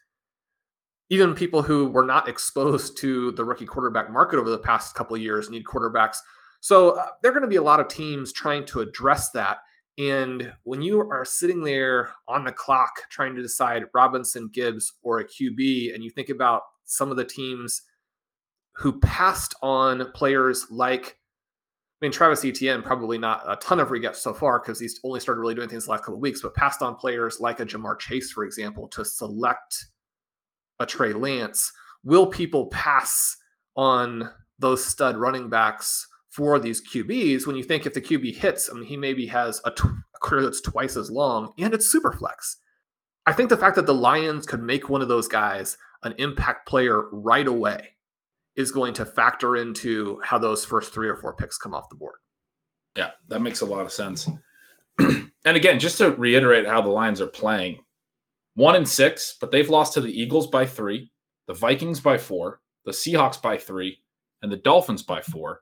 Even 1.10 1.34
people 1.34 1.62
who 1.62 1.88
were 1.88 2.06
not 2.06 2.28
exposed 2.28 2.98
to 2.98 3.32
the 3.32 3.44
rookie 3.46 3.66
quarterback 3.66 4.12
market 4.12 4.40
over 4.40 4.50
the 4.50 4.58
past 4.58 4.94
couple 4.94 5.16
of 5.16 5.22
years 5.22 5.50
need 5.50 5.64
quarterbacks. 5.64 6.18
So 6.60 6.92
uh, 6.92 7.08
there 7.22 7.32
are 7.32 7.34
going 7.34 7.44
to 7.44 7.50
be 7.50 7.56
a 7.58 7.62
lot 7.62 7.80
of 7.80 7.88
teams 7.88 8.34
trying 8.34 8.66
to 8.66 8.82
address 8.82 9.32
that. 9.32 9.60
And 9.98 10.54
when 10.64 10.82
you 10.82 11.00
are 11.00 11.26
sitting 11.26 11.64
there 11.64 12.12
on 12.28 12.44
the 12.44 12.52
clock 12.52 12.92
trying 13.10 13.36
to 13.36 13.42
decide 13.42 13.86
Robinson, 13.94 14.50
Gibbs, 14.54 14.94
or 15.02 15.20
a 15.20 15.26
QB, 15.26 15.94
and 15.94 16.04
you 16.04 16.10
think 16.10 16.30
about 16.30 16.64
some 16.86 17.10
of 17.10 17.18
the 17.18 17.26
teams 17.26 17.82
who 18.76 19.00
passed 19.00 19.56
on 19.64 20.12
players 20.12 20.68
like, 20.70 21.18
I 22.00 22.06
mean, 22.06 22.12
Travis 22.12 22.46
Etienne, 22.46 22.84
probably 22.84 23.18
not 23.18 23.44
a 23.48 23.56
ton 23.56 23.80
of 23.80 23.88
regeps 23.88 24.18
so 24.18 24.36
far 24.36 24.60
because 24.60 24.80
he's 24.80 25.00
only 25.04 25.20
started 25.20 25.42
really 25.42 25.56
doing 25.56 25.68
things 25.68 25.86
the 25.86 25.92
last 25.92 26.02
couple 26.02 26.16
of 26.16 26.22
weeks, 26.22 26.44
but 26.44 26.54
passed 26.54 26.84
on 26.84 26.96
players 26.96 27.40
like 27.40 27.60
a 27.60 27.66
Ja'Marr 27.66 27.98
Chase, 27.98 28.32
for 28.32 28.44
example, 28.44 28.88
to 28.90 29.04
select 29.04 29.88
a 30.80 30.86
Trey 30.86 31.14
Lance. 31.14 31.72
Will 32.04 32.28
people 32.28 32.68
pass 32.68 33.38
on 33.76 34.30
those 34.60 34.84
stud 34.84 35.18
running 35.18 35.50
backs 35.50 36.08
for 36.38 36.60
these 36.60 36.88
QBs, 36.88 37.48
when 37.48 37.56
you 37.56 37.64
think 37.64 37.88
if 37.88 37.96
the 37.96 38.02
QB 38.02 38.36
hits, 38.36 38.70
I 38.70 38.76
mean, 38.76 38.84
he 38.84 38.96
maybe 38.96 39.26
has 39.26 39.60
a, 39.66 39.72
a 39.72 40.20
career 40.22 40.44
that's 40.44 40.62
twice 40.62 40.96
as 40.96 41.10
long 41.10 41.52
and 41.58 41.74
it's 41.74 41.92
super 41.92 42.12
flex. 42.12 42.58
I 43.26 43.34
think 43.34 43.50
the 43.50 43.58
fact 43.58 43.76
that 43.76 43.88
the 43.88 43.96
Lions 43.96 44.46
could 44.46 44.62
make 44.62 44.88
one 44.88 45.02
of 45.02 45.08
those 45.08 45.28
guys 45.28 45.80
an 46.04 46.14
impact 46.20 46.68
player 46.68 47.10
right 47.12 47.48
away 47.48 47.90
is 48.56 48.72
going 48.72 48.94
to 48.94 49.06
factor 49.06 49.56
into 49.56 50.22
how 50.24 50.38
those 50.38 50.64
first 50.64 50.94
three 50.94 51.10
or 51.10 51.16
four 51.16 51.34
picks 51.34 51.58
come 51.58 51.74
off 51.74 51.90
the 51.90 51.96
board. 51.96 52.18
Yeah, 52.96 53.12
that 53.30 53.42
makes 53.42 53.62
a 53.62 53.66
lot 53.66 53.82
of 53.82 53.92
sense. 53.92 54.30
and 55.00 55.32
again, 55.44 55.80
just 55.80 55.98
to 55.98 56.12
reiterate 56.12 56.68
how 56.68 56.82
the 56.82 56.90
Lions 56.90 57.20
are 57.20 57.26
playing, 57.26 57.80
one 58.58 58.76
and 58.76 58.90
six, 58.90 59.38
but 59.40 59.52
they've 59.52 59.70
lost 59.70 59.94
to 59.94 60.02
the 60.02 60.12
Eagles 60.22 60.48
by 60.48 60.66
three, 60.66 61.12
the 61.46 61.54
Vikings 61.54 62.00
by 62.00 62.18
four, 62.18 62.60
the 62.86 62.92
Seahawks 62.92 63.40
by 63.40 63.56
three, 63.56 64.00
and 64.42 64.52
the 64.52 64.58
Dolphins 64.58 65.04
by 65.04 65.22
four. 65.22 65.62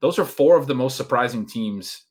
Those 0.00 0.18
are 0.18 0.24
four 0.24 0.56
of 0.56 0.66
the 0.66 0.74
most 0.74 0.96
surprising 0.96 1.44
teams 1.44 2.04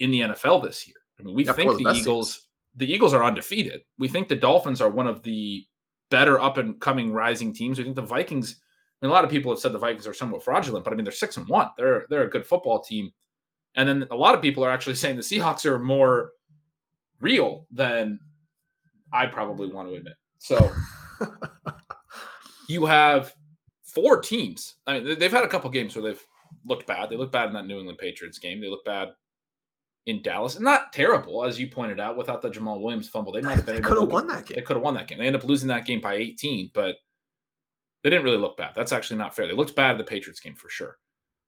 in 0.00 0.10
the 0.10 0.20
NFL 0.22 0.64
this 0.64 0.84
year. 0.88 0.96
I 1.18 1.22
mean, 1.22 1.36
we 1.36 1.44
Yeah, 1.46 1.52
think 1.52 1.78
the 1.78 1.92
Eagles, 1.92 2.34
teams. 2.34 2.46
the 2.74 2.92
Eagles 2.92 3.14
are 3.14 3.22
undefeated. 3.22 3.82
We 3.98 4.08
think 4.08 4.26
the 4.26 4.34
Dolphins 4.34 4.80
are 4.80 4.90
one 4.90 5.06
of 5.06 5.22
the 5.22 5.64
better 6.10 6.40
up 6.40 6.56
and 6.58 6.80
coming 6.80 7.12
rising 7.12 7.52
teams. 7.54 7.78
We 7.78 7.84
think 7.84 7.94
the 7.94 8.02
Vikings. 8.02 8.60
I 9.00 9.06
mean, 9.06 9.12
a 9.12 9.14
lot 9.14 9.24
of 9.24 9.30
people 9.30 9.52
have 9.52 9.60
said 9.60 9.70
the 9.70 9.78
Vikings 9.78 10.08
are 10.08 10.12
somewhat 10.14 10.42
fraudulent, 10.42 10.84
but 10.84 10.92
I 10.92 10.96
mean, 10.96 11.04
they're 11.04 11.12
six 11.12 11.36
and 11.36 11.48
one. 11.48 11.68
They're 11.78 12.04
they're 12.10 12.24
a 12.24 12.30
good 12.30 12.44
football 12.46 12.80
team. 12.82 13.12
And 13.76 13.88
then 13.88 14.08
a 14.10 14.16
lot 14.16 14.34
of 14.34 14.42
people 14.42 14.64
are 14.64 14.70
actually 14.70 14.94
saying 15.02 15.14
the 15.14 15.22
Seahawks 15.22 15.64
are 15.66 15.78
more 15.78 16.32
real 17.20 17.68
than 17.70 18.18
I 19.12 19.26
probably 19.26 19.68
want 19.68 19.88
to 19.88 19.94
admit. 19.96 20.14
So 20.38 20.70
you 22.68 22.86
have 22.86 23.34
four 23.84 24.20
teams. 24.20 24.76
I 24.86 24.94
mean, 24.94 25.04
they- 25.04 25.14
they've 25.14 25.32
had 25.32 25.44
a 25.44 25.48
couple 25.48 25.70
games 25.70 25.94
where 25.96 26.02
they've 26.04 26.26
looked 26.66 26.86
bad. 26.86 27.10
They 27.10 27.16
looked 27.16 27.32
bad 27.32 27.48
in 27.48 27.54
that 27.54 27.66
New 27.66 27.78
England 27.78 27.98
Patriots 27.98 28.38
game. 28.38 28.60
They 28.60 28.68
looked 28.68 28.86
bad 28.86 29.08
in 30.06 30.22
Dallas. 30.22 30.56
and 30.56 30.64
Not 30.64 30.92
terrible, 30.92 31.44
as 31.44 31.58
you 31.60 31.68
pointed 31.68 32.00
out, 32.00 32.16
without 32.16 32.42
the 32.42 32.50
Jamaal 32.50 32.80
Williams 32.80 33.08
fumble. 33.08 33.32
They 33.32 33.40
might 33.42 33.56
have 33.56 33.66
been 33.66 33.76
They 33.76 33.80
could 33.82 33.98
have 34.00 34.10
won 34.10 34.26
that 34.28 34.46
game. 34.46 34.56
They 34.56 34.62
could 34.62 34.76
have 34.76 34.82
won 34.82 34.94
that 34.94 35.06
game. 35.08 35.18
They 35.18 35.26
end 35.26 35.36
up 35.36 35.44
losing 35.44 35.68
that 35.68 35.84
game 35.86 36.00
by 36.00 36.14
18, 36.14 36.70
but 36.74 36.96
they 38.02 38.10
didn't 38.10 38.24
really 38.24 38.38
look 38.38 38.56
bad. 38.56 38.72
That's 38.74 38.92
actually 38.92 39.18
not 39.18 39.34
fair. 39.36 39.46
They 39.46 39.52
looked 39.52 39.76
bad 39.76 39.92
in 39.92 39.98
the 39.98 40.04
Patriots 40.04 40.40
game 40.40 40.54
for 40.54 40.68
sure. 40.70 40.96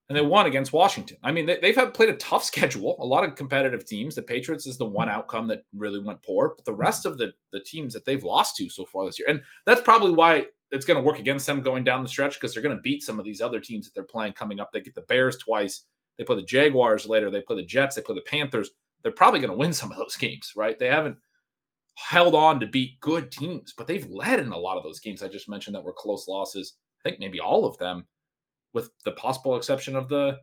And 0.09 0.19
they 0.19 0.23
won 0.23 0.47
against 0.47 0.73
Washington. 0.73 1.17
I 1.23 1.33
mean, 1.33 1.47
they, 1.47 1.59
they've 1.63 1.77
had 1.77 1.95
played 1.95 2.11
a 2.11 2.17
tough 2.17 2.45
schedule, 2.53 2.97
a 2.99 3.07
lot 3.07 3.25
of 3.25 3.35
competitive 3.35 3.85
teams. 3.85 4.15
The 4.15 4.23
Patriots 4.23 4.67
is 4.67 4.77
the 4.77 4.85
one 4.85 5.09
mm-hmm. 5.09 5.17
outcome 5.17 5.47
that 5.49 5.65
really 5.75 6.01
went 6.01 6.23
poor, 6.23 6.55
but 6.57 6.65
the 6.65 6.75
rest 6.75 7.05
mm-hmm. 7.05 7.13
of 7.13 7.19
the 7.19 7.33
the 7.53 7.61
teams 7.61 7.93
that 7.95 8.05
they've 8.05 8.25
lost 8.25 8.57
to 8.57 8.69
so 8.69 8.85
far 8.85 9.07
this 9.07 9.19
year, 9.19 9.29
and 9.29 9.43
that's 9.67 9.83
probably 9.83 10.13
why 10.13 10.47
it's 10.73 10.87
going 10.87 10.97
to 10.97 11.03
work 11.03 11.19
against 11.19 11.47
them 11.47 11.61
going 11.61 11.85
down 11.85 12.03
the 12.03 12.09
stretch 12.09 12.35
because 12.35 12.55
they're 12.55 12.63
going 12.63 12.75
to 12.75 12.83
beat 12.83 13.03
some 13.03 13.19
of 13.19 13.27
these 13.27 13.43
other 13.43 13.61
teams 13.61 13.85
that 13.85 13.95
they're 13.95 14.05
playing 14.05 14.33
coming 14.33 14.59
up. 14.59 14.73
They 14.73 14.81
get 14.81 14.95
the 14.95 15.03
Bears 15.03 15.37
twice, 15.37 15.85
they 16.17 16.25
play 16.25 16.37
the 16.37 16.43
Jaguars 16.43 17.07
later, 17.07 17.31
they 17.31 17.43
play 17.43 17.57
the 17.57 17.63
Jets, 17.63 17.95
they 17.95 18.03
play 18.03 18.15
the 18.15 18.23
Panthers. 18.23 18.71
They're 19.03 19.13
probably 19.13 19.41
going 19.41 19.51
to 19.51 19.57
win 19.57 19.73
some 19.73 19.91
of 19.91 19.99
those 19.99 20.17
games, 20.17 20.53
right? 20.57 20.79
They 20.79 20.87
haven't 20.87 21.19
held 21.95 22.35
on 22.35 22.59
to 22.61 22.67
beat 22.67 23.01
good 23.01 23.31
teams, 23.31 23.75
but 23.77 23.87
they've 23.87 24.09
led 24.09 24.41
in 24.41 24.53
a 24.53 24.59
lot 24.59 24.79
of 24.79 24.83
those 24.83 25.01
games 25.01 25.23
I 25.23 25.29
just 25.29 25.49
mentioned 25.49 25.75
that 25.77 25.85
were 25.85 25.93
close 25.93 26.27
losses. 26.27 26.75
I 27.05 27.09
think 27.09 27.21
maybe 27.21 27.41
all 27.41 27.67
of 27.67 27.77
them, 27.79 28.07
with 28.75 28.91
the 29.05 29.13
possible 29.13 29.57
exception 29.57 29.97
of 29.97 30.09
the 30.09 30.39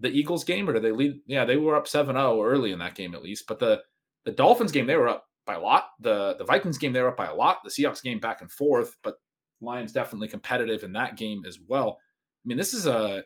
the 0.00 0.10
Eagles 0.10 0.44
game, 0.44 0.68
or 0.68 0.72
do 0.72 0.80
they 0.80 0.92
lead? 0.92 1.20
Yeah, 1.26 1.44
they 1.44 1.56
were 1.56 1.76
up 1.76 1.86
7-0 1.86 2.44
early 2.44 2.72
in 2.72 2.78
that 2.80 2.96
game 2.96 3.14
at 3.14 3.22
least. 3.22 3.46
But 3.46 3.58
the 3.58 3.82
the 4.24 4.32
Dolphins 4.32 4.72
game, 4.72 4.86
they 4.86 4.96
were 4.96 5.08
up 5.08 5.26
by 5.46 5.54
a 5.54 5.60
lot. 5.60 5.90
The 6.00 6.34
the 6.38 6.44
Vikings 6.44 6.78
game, 6.78 6.92
they 6.92 7.02
were 7.02 7.08
up 7.08 7.16
by 7.16 7.26
a 7.26 7.34
lot. 7.34 7.58
The 7.62 7.70
Seahawks 7.70 8.02
game 8.02 8.18
back 8.18 8.40
and 8.40 8.50
forth, 8.50 8.96
but 9.02 9.16
Lions 9.60 9.92
definitely 9.92 10.28
competitive 10.28 10.82
in 10.82 10.92
that 10.92 11.16
game 11.16 11.44
as 11.46 11.58
well. 11.66 11.98
I 12.44 12.48
mean, 12.48 12.58
this 12.58 12.74
is 12.74 12.86
a 12.86 13.22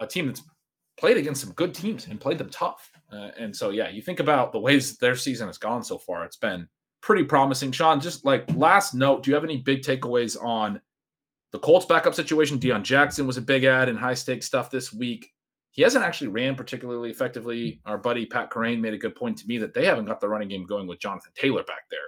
a 0.00 0.06
team 0.06 0.26
that's 0.26 0.42
played 0.96 1.16
against 1.16 1.40
some 1.40 1.52
good 1.52 1.74
teams 1.74 2.06
and 2.06 2.20
played 2.20 2.38
them 2.38 2.50
tough. 2.50 2.90
Uh, 3.12 3.30
and 3.38 3.54
so, 3.54 3.70
yeah, 3.70 3.88
you 3.88 4.02
think 4.02 4.20
about 4.20 4.52
the 4.52 4.58
ways 4.58 4.96
their 4.98 5.16
season 5.16 5.46
has 5.46 5.58
gone 5.58 5.82
so 5.82 5.98
far. 5.98 6.24
It's 6.24 6.36
been 6.36 6.68
pretty 7.00 7.24
promising. 7.24 7.72
Sean, 7.72 8.00
just 8.00 8.24
like 8.24 8.44
last 8.54 8.94
note, 8.94 9.22
do 9.22 9.30
you 9.30 9.34
have 9.34 9.44
any 9.44 9.58
big 9.58 9.82
takeaways 9.82 10.42
on 10.42 10.80
the 11.54 11.60
Colts 11.60 11.86
backup 11.86 12.14
situation? 12.14 12.58
Deon 12.58 12.82
Jackson 12.82 13.28
was 13.28 13.36
a 13.36 13.40
big 13.40 13.62
ad 13.62 13.88
in 13.88 13.94
high 13.96 14.14
stakes 14.14 14.44
stuff 14.44 14.72
this 14.72 14.92
week. 14.92 15.30
He 15.70 15.82
hasn't 15.82 16.04
actually 16.04 16.26
ran 16.26 16.56
particularly 16.56 17.10
effectively. 17.10 17.80
Our 17.86 17.96
buddy 17.96 18.26
Pat 18.26 18.50
Kerrane 18.50 18.80
made 18.80 18.92
a 18.92 18.98
good 18.98 19.14
point 19.14 19.38
to 19.38 19.46
me 19.46 19.58
that 19.58 19.72
they 19.72 19.84
haven't 19.84 20.06
got 20.06 20.20
the 20.20 20.28
running 20.28 20.48
game 20.48 20.66
going 20.66 20.88
with 20.88 20.98
Jonathan 20.98 21.30
Taylor 21.36 21.62
back 21.62 21.88
there. 21.92 22.00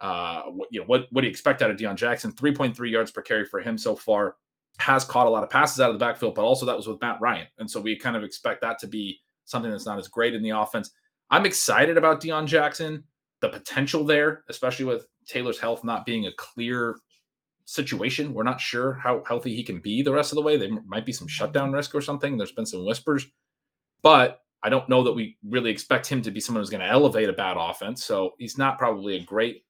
Uh, 0.00 0.44
what, 0.44 0.68
you 0.70 0.80
know, 0.80 0.86
what 0.86 1.06
what 1.10 1.20
do 1.20 1.26
you 1.26 1.30
expect 1.30 1.60
out 1.60 1.70
of 1.70 1.76
Deon 1.76 1.96
Jackson? 1.96 2.32
3.3 2.32 2.90
yards 2.90 3.10
per 3.10 3.20
carry 3.20 3.44
for 3.44 3.60
him 3.60 3.76
so 3.76 3.94
far. 3.94 4.36
Has 4.78 5.04
caught 5.04 5.26
a 5.26 5.30
lot 5.30 5.42
of 5.42 5.50
passes 5.50 5.80
out 5.80 5.90
of 5.90 5.94
the 5.94 6.02
backfield, 6.02 6.34
but 6.34 6.46
also 6.46 6.64
that 6.64 6.76
was 6.76 6.86
with 6.86 7.00
Matt 7.02 7.20
Ryan, 7.20 7.46
and 7.58 7.70
so 7.70 7.82
we 7.82 7.94
kind 7.94 8.16
of 8.16 8.24
expect 8.24 8.62
that 8.62 8.78
to 8.78 8.86
be 8.86 9.20
something 9.44 9.70
that's 9.70 9.84
not 9.84 9.98
as 9.98 10.08
great 10.08 10.34
in 10.34 10.42
the 10.42 10.50
offense. 10.50 10.92
I'm 11.28 11.44
excited 11.44 11.98
about 11.98 12.22
Deon 12.22 12.46
Jackson. 12.46 13.04
the 13.42 13.50
potential 13.50 14.02
there, 14.04 14.44
especially 14.48 14.86
with 14.86 15.06
Taylor's 15.26 15.58
health 15.58 15.84
not 15.84 16.06
being 16.06 16.26
a 16.26 16.32
clear 16.38 16.96
situation. 17.68 18.32
We're 18.32 18.44
not 18.44 18.62
sure 18.62 18.94
how 18.94 19.22
healthy 19.28 19.54
he 19.54 19.62
can 19.62 19.78
be 19.78 20.00
the 20.00 20.10
rest 20.12 20.32
of 20.32 20.36
the 20.36 20.42
way. 20.42 20.56
There 20.56 20.70
might 20.86 21.04
be 21.04 21.12
some 21.12 21.28
shutdown 21.28 21.70
risk 21.70 21.94
or 21.94 22.00
something. 22.00 22.38
There's 22.38 22.52
been 22.52 22.64
some 22.64 22.86
whispers, 22.86 23.26
but 24.02 24.40
I 24.62 24.70
don't 24.70 24.88
know 24.88 25.04
that 25.04 25.12
we 25.12 25.36
really 25.46 25.70
expect 25.70 26.06
him 26.06 26.22
to 26.22 26.30
be 26.30 26.40
someone 26.40 26.62
who's 26.62 26.70
going 26.70 26.80
to 26.80 26.88
elevate 26.88 27.28
a 27.28 27.34
bad 27.34 27.58
offense. 27.58 28.06
So 28.06 28.32
he's 28.38 28.56
not 28.56 28.78
probably 28.78 29.16
a 29.16 29.22
great 29.22 29.66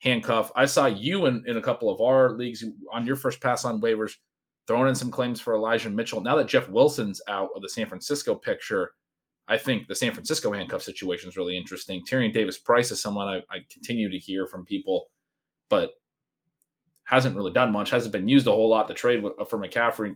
handcuff. 0.00 0.50
I 0.56 0.66
saw 0.66 0.86
you 0.86 1.26
in, 1.26 1.44
in 1.46 1.56
a 1.56 1.62
couple 1.62 1.88
of 1.88 2.00
our 2.00 2.32
leagues 2.32 2.64
on 2.92 3.06
your 3.06 3.14
first 3.14 3.40
pass 3.40 3.64
on 3.64 3.80
waivers 3.80 4.14
throwing 4.66 4.88
in 4.88 4.96
some 4.96 5.12
claims 5.12 5.40
for 5.40 5.54
Elijah 5.54 5.88
Mitchell. 5.88 6.20
Now 6.20 6.34
that 6.34 6.48
Jeff 6.48 6.68
Wilson's 6.68 7.22
out 7.28 7.50
of 7.54 7.62
the 7.62 7.68
San 7.68 7.86
Francisco 7.86 8.34
picture, 8.34 8.90
I 9.46 9.56
think 9.56 9.86
the 9.86 9.94
San 9.94 10.12
Francisco 10.12 10.52
handcuff 10.52 10.82
situation 10.82 11.28
is 11.28 11.36
really 11.36 11.56
interesting. 11.56 12.02
Tyrion 12.04 12.32
Davis 12.32 12.58
Price 12.58 12.90
is 12.90 13.00
someone 13.00 13.28
I, 13.28 13.36
I 13.54 13.58
continue 13.70 14.10
to 14.10 14.18
hear 14.18 14.48
from 14.48 14.64
people, 14.64 15.06
but 15.68 15.90
hasn't 17.10 17.36
really 17.36 17.52
done 17.52 17.72
much, 17.72 17.90
hasn't 17.90 18.12
been 18.12 18.28
used 18.28 18.46
a 18.46 18.52
whole 18.52 18.68
lot. 18.68 18.86
The 18.86 18.94
trade 18.94 19.24
for 19.48 19.58
McCaffrey, 19.58 20.14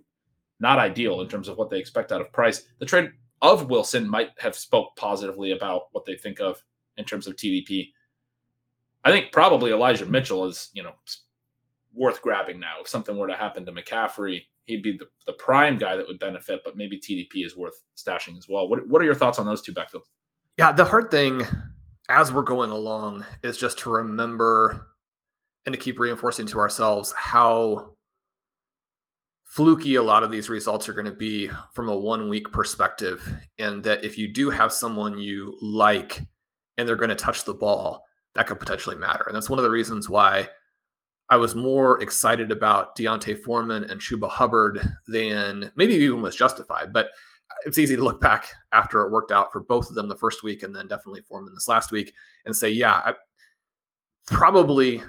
not 0.61 0.79
ideal 0.79 1.21
in 1.23 1.29
terms 1.29 1.49
of 1.49 1.59
what 1.59 1.69
they 1.69 1.79
expect 1.79 2.13
out 2.13 2.21
of 2.21 2.33
Price. 2.33 2.63
The 2.79 2.87
trade 2.87 3.11
of 3.43 3.69
Wilson 3.69 4.09
might 4.09 4.31
have 4.39 4.55
spoke 4.55 4.95
positively 4.97 5.51
about 5.51 5.87
what 5.91 6.05
they 6.05 6.15
think 6.15 6.41
of 6.41 6.63
in 6.97 7.05
terms 7.05 7.27
of 7.27 7.35
TDP. 7.35 7.89
I 9.03 9.11
think 9.11 9.33
probably 9.33 9.73
Elijah 9.73 10.07
Mitchell 10.07 10.47
is, 10.47 10.71
you 10.73 10.85
know, 10.85 10.93
worth 11.93 12.23
grabbing 12.23 12.61
now. 12.61 12.77
If 12.81 12.89
something 12.89 13.19
were 13.19 13.27
to 13.27 13.37
happen 13.37 13.67
to 13.67 13.73
McCaffrey, 13.73 14.43
he'd 14.67 14.85
be 14.85 14.97
the, 14.97 15.09
the 15.27 15.33
prime 15.33 15.77
guy 15.77 15.97
that 15.97 16.07
would 16.07 16.21
benefit, 16.21 16.63
but 16.65 16.77
maybe 16.77 16.97
TDP 16.97 17.45
is 17.45 17.57
worth 17.57 17.83
stashing 17.97 18.39
as 18.39 18.49
well. 18.49 18.69
What, 18.69 18.87
what 18.87 19.03
are 19.03 19.05
your 19.05 19.17
thoughts 19.17 19.41
on 19.41 19.47
those 19.47 19.63
two 19.63 19.75
backfields? 19.75 20.07
Yeah, 20.59 20.71
the 20.71 20.85
hard 20.85 21.11
thing 21.11 21.43
as 22.09 22.33
we're 22.33 22.43
going 22.43 22.71
along 22.71 23.25
is 23.43 23.59
just 23.59 23.81
to 23.81 23.91
remember 23.91 24.94
and 25.67 25.73
to 25.73 25.79
keep 25.79 25.99
reinforcing 25.99 26.47
to 26.47 26.59
ourselves 26.59 27.13
how 27.17 27.95
fluky 29.45 29.95
a 29.95 30.03
lot 30.03 30.25
of 30.25 30.31
these 30.31 30.49
results 30.49 30.89
are 30.89 30.93
going 30.93 31.05
to 31.05 31.13
be 31.13 31.49
from 31.75 31.89
a 31.89 31.97
one 31.97 32.29
week 32.29 32.51
perspective. 32.53 33.27
And 33.59 33.83
that 33.85 34.05
if 34.05 34.19
you 34.19 34.29
do 34.29 34.51
have 34.51 34.73
someone 34.73 35.19
you 35.19 35.57
like 35.63 36.21
and 36.77 36.89
they're 36.89 36.97
going 36.97 37.11
to 37.11 37.15
touch 37.15 37.45
the 37.45 37.55
ball, 37.55 38.05
that 38.35 38.47
could 38.47 38.59
potentially 38.59 38.97
matter. 38.97 39.25
And 39.27 39.35
that's 39.35 39.49
one 39.49 39.59
of 39.59 39.63
the 39.63 39.71
reasons 39.71 40.09
why 40.09 40.49
I 41.31 41.37
was 41.37 41.55
more 41.55 42.03
excited 42.03 42.51
about 42.51 42.97
D'Onta 42.97 43.39
Foreman 43.39 43.85
and 43.85 44.01
Chuba 44.01 44.29
Hubbard 44.29 44.81
than 45.07 45.71
maybe 45.77 45.95
even 45.95 46.21
was 46.21 46.37
justified. 46.37 46.93
But 46.93 47.11
it's 47.65 47.79
easy 47.79 47.97
to 47.97 48.05
look 48.05 48.21
back 48.21 48.49
after 48.73 49.03
it 49.03 49.13
worked 49.13 49.33
out 49.33 49.53
for 49.53 49.61
both 49.61 49.89
of 49.89 49.95
them 49.95 50.09
the 50.09 50.17
first 50.17 50.43
week 50.43 50.63
and 50.63 50.75
then 50.75 50.89
definitely 50.89 51.23
Foreman 51.23 51.55
this 51.55 51.69
last 51.69 51.93
week 51.93 52.13
and 52.45 52.55
say, 52.55 52.71
yeah, 52.71 52.95
I, 52.95 53.15
probably 54.27 55.03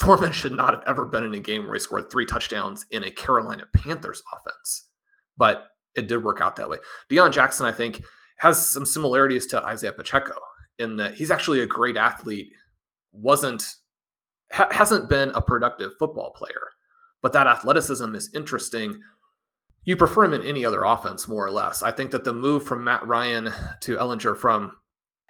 Foreman 0.00 0.32
should 0.32 0.52
not 0.52 0.72
have 0.72 0.82
ever 0.86 1.04
been 1.04 1.24
in 1.24 1.34
a 1.34 1.40
game 1.40 1.64
where 1.64 1.74
he 1.74 1.80
scored 1.80 2.10
three 2.10 2.24
touchdowns 2.24 2.86
in 2.90 3.04
a 3.04 3.10
Carolina 3.10 3.64
Panthers 3.74 4.22
offense. 4.32 4.88
But 5.36 5.66
it 5.94 6.08
did 6.08 6.24
work 6.24 6.40
out 6.40 6.56
that 6.56 6.70
way. 6.70 6.78
Deon 7.10 7.32
Jackson, 7.32 7.66
I 7.66 7.72
think, 7.72 8.02
has 8.38 8.64
some 8.64 8.86
similarities 8.86 9.46
to 9.48 9.62
Isaiah 9.62 9.92
Pacheco 9.92 10.34
in 10.78 10.96
that 10.96 11.14
he's 11.14 11.30
actually 11.30 11.60
a 11.60 11.66
great 11.66 11.98
athlete, 11.98 12.50
wasn't 13.12 13.62
ha- 14.50 14.68
hasn't 14.70 15.10
been 15.10 15.28
a 15.30 15.42
productive 15.42 15.92
football 15.98 16.32
player, 16.32 16.68
but 17.20 17.34
that 17.34 17.46
athleticism 17.46 18.14
is 18.14 18.30
interesting. 18.34 18.98
You 19.84 19.96
prefer 19.96 20.24
him 20.24 20.34
in 20.34 20.42
any 20.42 20.64
other 20.64 20.84
offense, 20.84 21.28
more 21.28 21.44
or 21.44 21.50
less. 21.50 21.82
I 21.82 21.90
think 21.90 22.10
that 22.12 22.24
the 22.24 22.32
move 22.32 22.64
from 22.64 22.84
Matt 22.84 23.06
Ryan 23.06 23.52
to 23.80 23.96
Ehlinger 23.96 24.36
from 24.36 24.72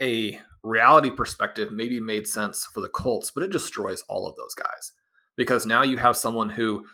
a 0.00 0.40
reality 0.62 1.10
perspective 1.10 1.72
maybe 1.72 2.00
made 2.00 2.26
sense 2.26 2.66
for 2.66 2.80
the 2.80 2.88
Colts, 2.88 3.30
but 3.30 3.42
it 3.42 3.52
destroys 3.52 4.02
all 4.08 4.26
of 4.26 4.36
those 4.36 4.54
guys 4.54 4.92
because 5.36 5.66
now 5.66 5.82
you 5.82 5.96
have 5.96 6.16
someone 6.16 6.50
who 6.50 6.84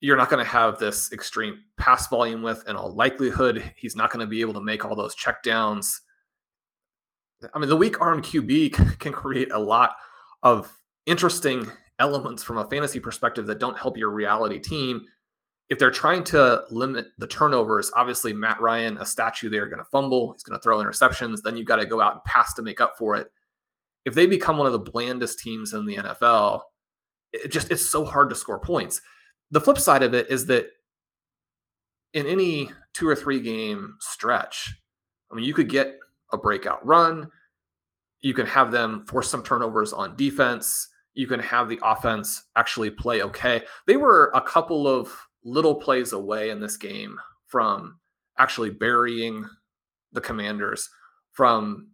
you're 0.00 0.16
not 0.16 0.28
going 0.28 0.44
to 0.44 0.50
have 0.50 0.78
this 0.78 1.12
extreme 1.12 1.60
pass 1.78 2.08
volume 2.08 2.42
with, 2.42 2.64
and 2.66 2.76
all 2.76 2.92
likelihood, 2.92 3.72
he's 3.76 3.94
not 3.94 4.10
going 4.10 4.20
to 4.20 4.28
be 4.28 4.40
able 4.40 4.52
to 4.52 4.60
make 4.60 4.84
all 4.84 4.96
those 4.96 5.14
checkdowns. 5.14 6.00
I 7.54 7.58
mean, 7.58 7.68
the 7.68 7.76
weak 7.76 8.00
arm 8.00 8.20
QB 8.20 8.98
can 8.98 9.12
create 9.12 9.52
a 9.52 9.58
lot 9.58 9.94
of 10.42 10.72
interesting 11.06 11.70
elements 12.00 12.42
from 12.42 12.58
a 12.58 12.68
fantasy 12.68 12.98
perspective 12.98 13.46
that 13.46 13.60
don't 13.60 13.78
help 13.78 13.96
your 13.96 14.10
reality 14.10 14.58
team. 14.58 15.02
If 15.68 15.78
they're 15.78 15.90
trying 15.90 16.24
to 16.24 16.64
limit 16.70 17.08
the 17.18 17.26
turnovers, 17.26 17.90
obviously 17.96 18.32
Matt 18.32 18.60
Ryan, 18.60 18.98
a 18.98 19.06
statue 19.06 19.48
there, 19.48 19.66
going 19.66 19.78
to 19.78 19.84
fumble. 19.84 20.32
He's 20.32 20.42
going 20.42 20.58
to 20.58 20.62
throw 20.62 20.78
interceptions. 20.78 21.42
Then 21.42 21.56
you've 21.56 21.66
got 21.66 21.76
to 21.76 21.86
go 21.86 22.00
out 22.00 22.12
and 22.12 22.24
pass 22.24 22.52
to 22.54 22.62
make 22.62 22.80
up 22.80 22.94
for 22.98 23.16
it. 23.16 23.28
If 24.04 24.14
they 24.14 24.26
become 24.26 24.58
one 24.58 24.66
of 24.66 24.72
the 24.72 24.78
blandest 24.78 25.38
teams 25.38 25.72
in 25.72 25.86
the 25.86 25.96
NFL, 25.96 26.62
it 27.32 27.50
just 27.50 27.70
it's 27.70 27.88
so 27.88 28.04
hard 28.04 28.28
to 28.30 28.36
score 28.36 28.58
points. 28.58 29.00
The 29.50 29.60
flip 29.60 29.78
side 29.78 30.02
of 30.02 30.12
it 30.12 30.30
is 30.30 30.46
that 30.46 30.66
in 32.12 32.26
any 32.26 32.70
two 32.92 33.08
or 33.08 33.16
three 33.16 33.40
game 33.40 33.96
stretch, 34.00 34.74
I 35.30 35.34
mean, 35.34 35.44
you 35.44 35.54
could 35.54 35.70
get 35.70 35.94
a 36.32 36.36
breakout 36.36 36.84
run. 36.84 37.30
You 38.20 38.34
can 38.34 38.46
have 38.46 38.72
them 38.72 39.06
force 39.06 39.30
some 39.30 39.42
turnovers 39.42 39.92
on 39.92 40.16
defense 40.16 40.88
you 41.14 41.26
can 41.26 41.40
have 41.40 41.68
the 41.68 41.80
offense 41.82 42.44
actually 42.56 42.90
play 42.90 43.22
okay. 43.22 43.62
They 43.86 43.96
were 43.96 44.30
a 44.34 44.40
couple 44.40 44.86
of 44.86 45.12
little 45.44 45.74
plays 45.74 46.12
away 46.12 46.50
in 46.50 46.60
this 46.60 46.76
game 46.76 47.18
from 47.46 47.98
actually 48.38 48.70
burying 48.70 49.48
the 50.12 50.20
commanders, 50.20 50.88
from 51.32 51.88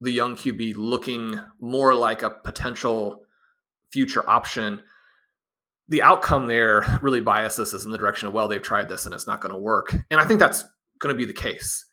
the 0.00 0.12
young 0.12 0.36
QB 0.36 0.74
looking 0.76 1.40
more 1.60 1.94
like 1.94 2.22
a 2.22 2.30
potential 2.30 3.22
future 3.90 4.28
option. 4.28 4.82
The 5.88 6.02
outcome 6.02 6.46
there 6.46 6.98
really 7.02 7.20
biases 7.20 7.74
us 7.74 7.84
in 7.84 7.90
the 7.90 7.98
direction 7.98 8.28
of, 8.28 8.34
well, 8.34 8.48
they've 8.48 8.62
tried 8.62 8.88
this 8.88 9.06
and 9.06 9.14
it's 9.14 9.26
not 9.26 9.40
going 9.40 9.52
to 9.52 9.58
work. 9.58 9.94
And 10.10 10.20
I 10.20 10.24
think 10.24 10.40
that's 10.40 10.64
going 10.98 11.14
to 11.14 11.18
be 11.18 11.24
the 11.24 11.32
case. 11.32 11.84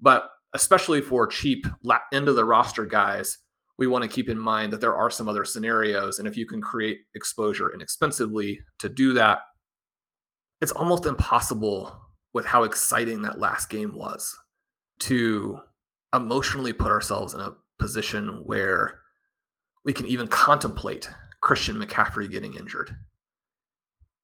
But 0.00 0.28
especially 0.54 1.00
for 1.00 1.26
cheap 1.26 1.66
end 2.12 2.28
of 2.28 2.36
the 2.36 2.44
roster 2.44 2.84
guys, 2.84 3.38
we 3.78 3.86
want 3.86 4.02
to 4.02 4.08
keep 4.08 4.28
in 4.28 4.38
mind 4.38 4.72
that 4.72 4.80
there 4.80 4.96
are 4.96 5.10
some 5.10 5.28
other 5.28 5.44
scenarios. 5.44 6.18
And 6.18 6.26
if 6.26 6.36
you 6.36 6.46
can 6.46 6.62
create 6.62 7.00
exposure 7.14 7.72
inexpensively 7.74 8.60
to 8.78 8.88
do 8.88 9.12
that, 9.14 9.40
it's 10.60 10.72
almost 10.72 11.06
impossible 11.06 12.00
with 12.32 12.46
how 12.46 12.64
exciting 12.64 13.22
that 13.22 13.38
last 13.38 13.68
game 13.68 13.94
was 13.94 14.36
to 14.98 15.58
emotionally 16.14 16.72
put 16.72 16.90
ourselves 16.90 17.34
in 17.34 17.40
a 17.40 17.54
position 17.78 18.42
where 18.44 19.00
we 19.84 19.92
can 19.92 20.06
even 20.06 20.26
contemplate 20.26 21.08
Christian 21.40 21.76
McCaffrey 21.76 22.30
getting 22.30 22.54
injured. 22.54 22.96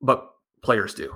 But 0.01 0.28
players 0.62 0.95
do. 0.95 1.14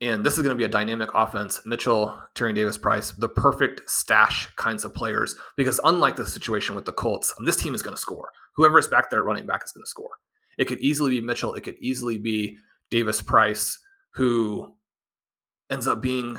And 0.00 0.24
this 0.24 0.36
is 0.36 0.42
going 0.42 0.54
to 0.54 0.58
be 0.58 0.64
a 0.64 0.68
dynamic 0.68 1.10
offense. 1.14 1.60
Mitchell, 1.64 2.18
Tyrion 2.34 2.54
Davis 2.54 2.76
Price, 2.76 3.12
the 3.12 3.28
perfect 3.28 3.88
stash 3.88 4.48
kinds 4.56 4.84
of 4.84 4.94
players. 4.94 5.36
Because 5.56 5.78
unlike 5.84 6.16
the 6.16 6.26
situation 6.26 6.74
with 6.74 6.84
the 6.84 6.92
Colts, 6.92 7.32
this 7.44 7.56
team 7.56 7.74
is 7.74 7.82
going 7.82 7.94
to 7.94 8.00
score. 8.00 8.30
Whoever 8.56 8.78
is 8.78 8.88
back 8.88 9.10
there 9.10 9.22
running 9.22 9.46
back 9.46 9.62
is 9.64 9.72
going 9.72 9.84
to 9.84 9.88
score. 9.90 10.10
It 10.58 10.64
could 10.64 10.80
easily 10.80 11.10
be 11.10 11.20
Mitchell. 11.20 11.54
It 11.54 11.62
could 11.62 11.76
easily 11.78 12.18
be 12.18 12.58
Davis 12.90 13.22
Price, 13.22 13.78
who 14.14 14.74
ends 15.70 15.86
up 15.86 16.00
being 16.00 16.38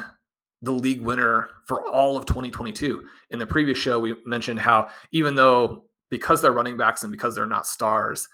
the 0.62 0.72
league 0.72 1.02
winner 1.02 1.50
for 1.66 1.86
all 1.88 2.16
of 2.16 2.26
2022. 2.26 3.04
In 3.32 3.40
the 3.40 3.46
previous 3.46 3.78
show, 3.78 4.00
we 4.00 4.16
mentioned 4.26 4.60
how 4.60 4.90
even 5.12 5.36
though 5.36 5.86
because 6.10 6.42
they're 6.42 6.52
running 6.52 6.78
backs 6.78 7.04
and 7.04 7.12
because 7.12 7.36
they're 7.36 7.46
not 7.46 7.68
stars, 7.68 8.28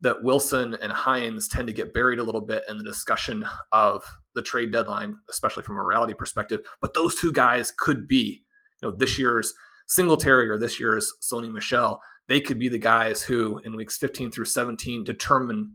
that 0.00 0.22
Wilson 0.22 0.76
and 0.80 0.92
Hines 0.92 1.48
tend 1.48 1.66
to 1.66 1.72
get 1.72 1.92
buried 1.92 2.18
a 2.18 2.22
little 2.22 2.40
bit 2.40 2.62
in 2.68 2.78
the 2.78 2.84
discussion 2.84 3.44
of 3.72 4.04
the 4.34 4.42
trade 4.42 4.72
deadline, 4.72 5.16
especially 5.28 5.62
from 5.62 5.76
a 5.76 5.84
reality 5.84 6.14
perspective. 6.14 6.60
But 6.80 6.94
those 6.94 7.16
two 7.16 7.32
guys 7.32 7.72
could 7.76 8.06
be, 8.06 8.44
you 8.80 8.88
know, 8.88 8.96
this 8.96 9.18
year's 9.18 9.52
Singletary 9.86 10.48
or 10.48 10.58
this 10.58 10.78
year's 10.78 11.12
Sony 11.22 11.50
Michel. 11.50 12.00
They 12.28 12.40
could 12.40 12.58
be 12.58 12.68
the 12.68 12.78
guys 12.78 13.22
who, 13.22 13.58
in 13.64 13.74
weeks 13.74 13.96
15 13.96 14.30
through 14.30 14.44
17, 14.44 15.02
determine 15.02 15.74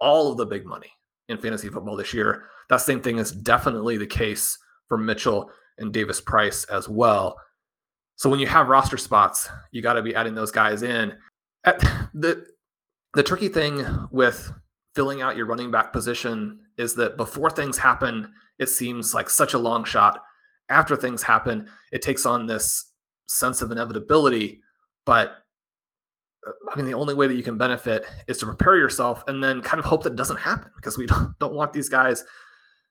all 0.00 0.30
of 0.30 0.36
the 0.36 0.46
big 0.46 0.66
money 0.66 0.90
in 1.28 1.38
fantasy 1.38 1.68
football 1.68 1.96
this 1.96 2.14
year. 2.14 2.44
That 2.68 2.80
same 2.80 3.00
thing 3.00 3.18
is 3.18 3.32
definitely 3.32 3.96
the 3.96 4.06
case 4.06 4.58
for 4.88 4.98
Mitchell 4.98 5.50
and 5.78 5.92
Davis 5.92 6.20
Price 6.20 6.64
as 6.64 6.88
well. 6.88 7.36
So 8.16 8.30
when 8.30 8.40
you 8.40 8.46
have 8.46 8.68
roster 8.68 8.96
spots, 8.96 9.48
you 9.72 9.82
got 9.82 9.94
to 9.94 10.02
be 10.02 10.14
adding 10.14 10.34
those 10.34 10.50
guys 10.50 10.82
in. 10.82 11.14
At 11.64 11.80
the 12.14 12.46
the 13.14 13.22
tricky 13.22 13.48
thing 13.48 13.84
with 14.10 14.52
filling 14.94 15.22
out 15.22 15.36
your 15.36 15.46
running 15.46 15.70
back 15.70 15.92
position 15.92 16.58
is 16.78 16.94
that 16.94 17.16
before 17.16 17.50
things 17.50 17.78
happen, 17.78 18.32
it 18.58 18.68
seems 18.68 19.14
like 19.14 19.30
such 19.30 19.54
a 19.54 19.58
long 19.58 19.84
shot. 19.84 20.22
After 20.68 20.96
things 20.96 21.22
happen, 21.22 21.68
it 21.92 22.02
takes 22.02 22.26
on 22.26 22.46
this 22.46 22.92
sense 23.26 23.62
of 23.62 23.70
inevitability. 23.70 24.60
But 25.04 25.36
I 26.72 26.76
mean, 26.76 26.86
the 26.86 26.94
only 26.94 27.14
way 27.14 27.26
that 27.26 27.34
you 27.34 27.42
can 27.42 27.58
benefit 27.58 28.06
is 28.26 28.38
to 28.38 28.46
prepare 28.46 28.76
yourself 28.76 29.24
and 29.26 29.42
then 29.42 29.62
kind 29.62 29.78
of 29.78 29.84
hope 29.84 30.02
that 30.04 30.16
doesn't 30.16 30.38
happen 30.38 30.70
because 30.76 30.98
we 30.98 31.06
don't, 31.06 31.38
don't 31.38 31.54
want 31.54 31.72
these 31.72 31.88
guys 31.88 32.24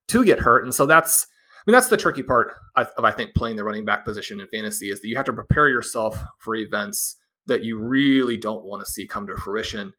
to 0.09 0.23
get 0.23 0.39
hurt. 0.39 0.63
And 0.63 0.73
so 0.73 0.85
that's, 0.85 1.25
I 1.25 1.63
mean, 1.69 1.73
that's 1.73 1.87
the 1.87 1.97
tricky 1.97 2.23
part 2.23 2.53
of, 2.75 2.89
I 3.03 3.11
think, 3.11 3.33
playing 3.33 3.55
the 3.55 3.63
running 3.63 3.85
back 3.85 4.05
position 4.05 4.39
in 4.39 4.47
fantasy 4.47 4.91
is 4.91 5.01
that 5.01 5.07
you 5.07 5.15
have 5.15 5.25
to 5.25 5.33
prepare 5.33 5.69
yourself 5.69 6.21
for 6.39 6.55
events 6.55 7.17
that 7.47 7.63
you 7.63 7.79
really 7.79 8.37
don't 8.37 8.65
want 8.65 8.85
to 8.85 8.91
see 8.91 9.07
come 9.07 9.27
to 9.27 9.37
fruition. 9.37 9.93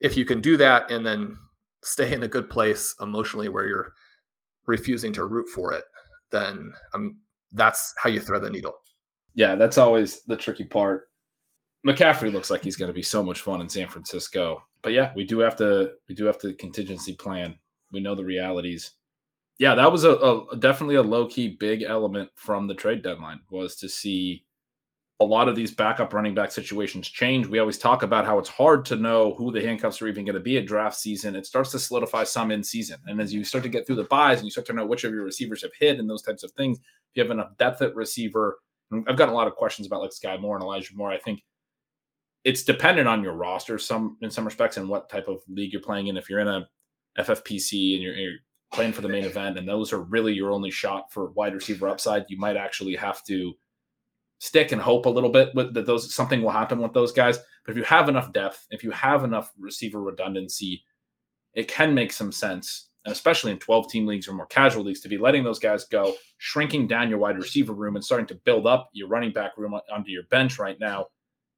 If 0.00 0.16
you 0.16 0.24
can 0.24 0.40
do 0.40 0.56
that 0.58 0.90
and 0.90 1.04
then 1.04 1.36
stay 1.82 2.12
in 2.12 2.22
a 2.22 2.28
good 2.28 2.50
place 2.50 2.94
emotionally 3.00 3.48
where 3.48 3.66
you're 3.66 3.92
refusing 4.66 5.12
to 5.14 5.24
root 5.24 5.48
for 5.48 5.72
it, 5.72 5.84
then 6.30 6.72
um, 6.94 7.18
that's 7.52 7.94
how 8.02 8.10
you 8.10 8.20
thread 8.20 8.42
the 8.42 8.50
needle. 8.50 8.74
Yeah, 9.34 9.54
that's 9.54 9.78
always 9.78 10.22
the 10.24 10.36
tricky 10.36 10.64
part. 10.64 11.08
McCaffrey 11.84 12.32
looks 12.32 12.50
like 12.50 12.62
he's 12.62 12.76
going 12.76 12.88
to 12.88 12.94
be 12.94 13.02
so 13.02 13.22
much 13.22 13.40
fun 13.40 13.60
in 13.60 13.68
San 13.68 13.88
Francisco. 13.88 14.62
But 14.82 14.92
yeah, 14.92 15.12
we 15.16 15.24
do 15.24 15.38
have 15.40 15.56
to 15.56 15.92
we 16.08 16.14
do 16.14 16.24
have 16.26 16.38
to 16.40 16.54
contingency 16.54 17.14
plan. 17.14 17.56
We 17.92 18.00
know 18.00 18.14
the 18.14 18.24
realities. 18.24 18.92
Yeah, 19.58 19.74
that 19.74 19.90
was 19.90 20.04
a, 20.04 20.12
a 20.12 20.56
definitely 20.58 20.96
a 20.96 21.02
low 21.02 21.26
key 21.26 21.56
big 21.58 21.82
element 21.82 22.30
from 22.34 22.66
the 22.66 22.74
trade 22.74 23.02
deadline 23.02 23.40
was 23.50 23.76
to 23.76 23.88
see 23.88 24.44
a 25.20 25.24
lot 25.24 25.48
of 25.48 25.56
these 25.56 25.70
backup 25.70 26.12
running 26.12 26.34
back 26.34 26.52
situations 26.52 27.08
change. 27.08 27.46
We 27.46 27.58
always 27.58 27.78
talk 27.78 28.02
about 28.02 28.26
how 28.26 28.38
it's 28.38 28.50
hard 28.50 28.84
to 28.86 28.96
know 28.96 29.34
who 29.34 29.50
the 29.50 29.62
handcuffs 29.62 30.02
are 30.02 30.08
even 30.08 30.26
going 30.26 30.34
to 30.34 30.40
be 30.40 30.58
at 30.58 30.66
draft 30.66 30.96
season. 30.96 31.34
It 31.34 31.46
starts 31.46 31.70
to 31.70 31.78
solidify 31.78 32.24
some 32.24 32.50
in 32.50 32.62
season. 32.62 32.98
And 33.06 33.18
as 33.18 33.32
you 33.32 33.42
start 33.42 33.64
to 33.64 33.70
get 33.70 33.86
through 33.86 33.96
the 33.96 34.04
buys 34.04 34.38
and 34.38 34.44
you 34.44 34.50
start 34.50 34.66
to 34.66 34.74
know 34.74 34.84
which 34.84 35.04
of 35.04 35.14
your 35.14 35.24
receivers 35.24 35.62
have 35.62 35.72
hit 35.78 35.98
and 35.98 36.08
those 36.08 36.20
types 36.20 36.42
of 36.42 36.50
things, 36.52 36.78
if 36.78 36.84
you 37.14 37.22
have 37.22 37.30
enough 37.30 37.56
depth 37.56 37.80
at 37.80 37.94
receiver, 37.94 38.58
I've 38.92 39.16
gotten 39.16 39.32
a 39.32 39.36
lot 39.36 39.48
of 39.48 39.54
questions 39.54 39.86
about 39.86 40.02
like 40.02 40.10
Skyy 40.10 40.38
Moore 40.38 40.56
and 40.56 40.62
Elijah 40.62 40.94
Moore. 40.94 41.10
I 41.10 41.18
think 41.18 41.42
it's 42.46 42.62
dependent 42.62 43.08
on 43.08 43.22
your 43.22 43.34
roster 43.34 43.78
some 43.78 44.16
in 44.22 44.30
some 44.30 44.44
respects 44.44 44.76
and 44.76 44.88
what 44.88 45.10
type 45.10 45.28
of 45.28 45.42
league 45.48 45.72
you're 45.72 45.82
playing 45.82 46.06
in. 46.06 46.16
If 46.16 46.30
you're 46.30 46.40
in 46.40 46.48
a 46.48 46.66
FFPC 47.18 47.94
and 47.94 48.02
you're, 48.02 48.14
you're 48.14 48.38
playing 48.72 48.92
for 48.92 49.02
the 49.02 49.08
main 49.08 49.24
event 49.24 49.58
and 49.58 49.68
those 49.68 49.92
are 49.92 50.02
really 50.02 50.32
your 50.32 50.50
only 50.50 50.70
shot 50.70 51.12
for 51.12 51.32
wide 51.32 51.54
receiver 51.54 51.88
upside, 51.88 52.24
you 52.28 52.38
might 52.38 52.56
actually 52.56 52.96
have 52.96 53.22
to– 53.24 53.52
stick 54.38 54.72
and 54.72 54.80
hope 54.80 55.06
a 55.06 55.10
little 55.10 55.30
bit 55.30 55.54
with 55.54 55.72
that 55.74 55.86
those 55.86 56.14
something 56.14 56.42
will 56.42 56.50
happen 56.50 56.78
with 56.78 56.92
those 56.92 57.12
guys. 57.12 57.38
But 57.64 57.72
if 57.72 57.76
you 57.76 57.84
have 57.84 58.08
enough 58.08 58.32
depth, 58.32 58.66
if 58.70 58.84
you 58.84 58.90
have 58.90 59.24
enough 59.24 59.52
receiver 59.58 60.00
redundancy, 60.00 60.84
it 61.54 61.68
can 61.68 61.94
make 61.94 62.12
some 62.12 62.30
sense, 62.30 62.90
and 63.04 63.12
especially 63.12 63.52
in 63.52 63.58
12 63.58 63.90
team 63.90 64.06
leagues 64.06 64.28
or 64.28 64.34
more 64.34 64.46
casual 64.46 64.84
leagues, 64.84 65.00
to 65.00 65.08
be 65.08 65.18
letting 65.18 65.42
those 65.42 65.58
guys 65.58 65.84
go, 65.84 66.14
shrinking 66.38 66.86
down 66.86 67.08
your 67.08 67.18
wide 67.18 67.38
receiver 67.38 67.72
room 67.72 67.96
and 67.96 68.04
starting 68.04 68.26
to 68.26 68.34
build 68.44 68.66
up 68.66 68.90
your 68.92 69.08
running 69.08 69.32
back 69.32 69.56
room 69.56 69.74
onto 69.92 70.10
your 70.10 70.24
bench 70.24 70.58
right 70.58 70.78
now, 70.78 71.06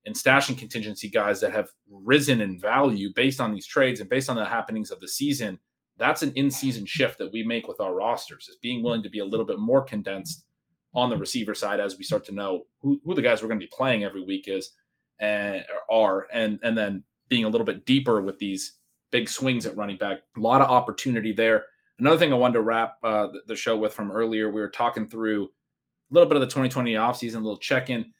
and 0.09 0.16
stashing 0.16 0.56
contingency 0.56 1.06
guys 1.06 1.38
that 1.38 1.52
have 1.52 1.68
risen 1.90 2.40
in 2.40 2.59
value 2.59 3.11
based 3.14 3.42
on 3.42 3.52
these 3.52 3.66
trades 3.66 4.00
and 4.00 4.09
based 4.09 4.30
on 4.30 4.36
the 4.36 4.44
happenings 4.44 4.90
of 4.90 5.00
the 5.00 5.06
season. 5.06 5.59
That's 5.98 6.22
an 6.22 6.32
in-season 6.34 6.86
shift 6.86 7.18
that 7.18 7.30
we 7.30 7.42
make 7.42 7.68
with 7.68 7.78
our 7.78 7.94
rosters, 7.94 8.48
is 8.48 8.56
being 8.62 8.82
willing 8.82 9.02
to 9.02 9.11
be 9.11 9.18
a 9.18 9.24
little 9.24 9.44
bit 9.44 9.59
more 9.59 9.82
condensed 9.82 10.46
on 10.94 11.11
the 11.11 11.16
receiver 11.18 11.54
side 11.54 11.78
as 11.78 11.98
we 11.98 12.04
start 12.04 12.24
to 12.24 12.34
know 12.34 12.64
who, 12.80 12.98
who 13.04 13.14
the 13.14 13.20
guys 13.20 13.42
we're 13.42 13.48
going 13.48 13.61
to 13.61 13.66
be 13.66 13.72
playing 13.76 14.02
every 14.02 14.24
week 14.24 14.48
is 14.48 14.72
and 15.20 15.62
are 15.90 16.26
and 16.32 16.59
and 16.62 16.78
then 16.78 17.04
being 17.28 17.44
a 17.44 17.48
little 17.48 17.66
bit 17.66 17.84
deeper 17.84 18.22
with 18.22 18.38
these 18.38 18.78
big 19.11 19.28
swings 19.28 19.66
at 19.66 19.76
running 19.76 19.98
back 19.98 20.20
a 20.36 20.40
lot 20.40 20.62
of 20.62 20.70
opportunity 20.70 21.32
there 21.32 21.66
another 21.98 22.16
thing 22.16 22.32
i 22.32 22.36
wanted 22.36 22.54
to 22.54 22.62
wrap 22.62 22.96
uh, 23.02 23.26
the, 23.46 23.56
show 23.56 23.76
with 23.76 23.92
from 23.92 24.11
earlier 24.11 24.50
we 24.50 24.61
were 24.61 24.70
talking 24.70 25.06
through 25.09 25.44
a 25.44 26.14
little 26.14 26.28
bit 26.28 26.36
of 26.36 26.40
the 26.40 26.46
2020 26.46 26.94
offseason 26.94 27.34
a 27.34 27.40
little 27.40 27.59
check-in 27.59 28.12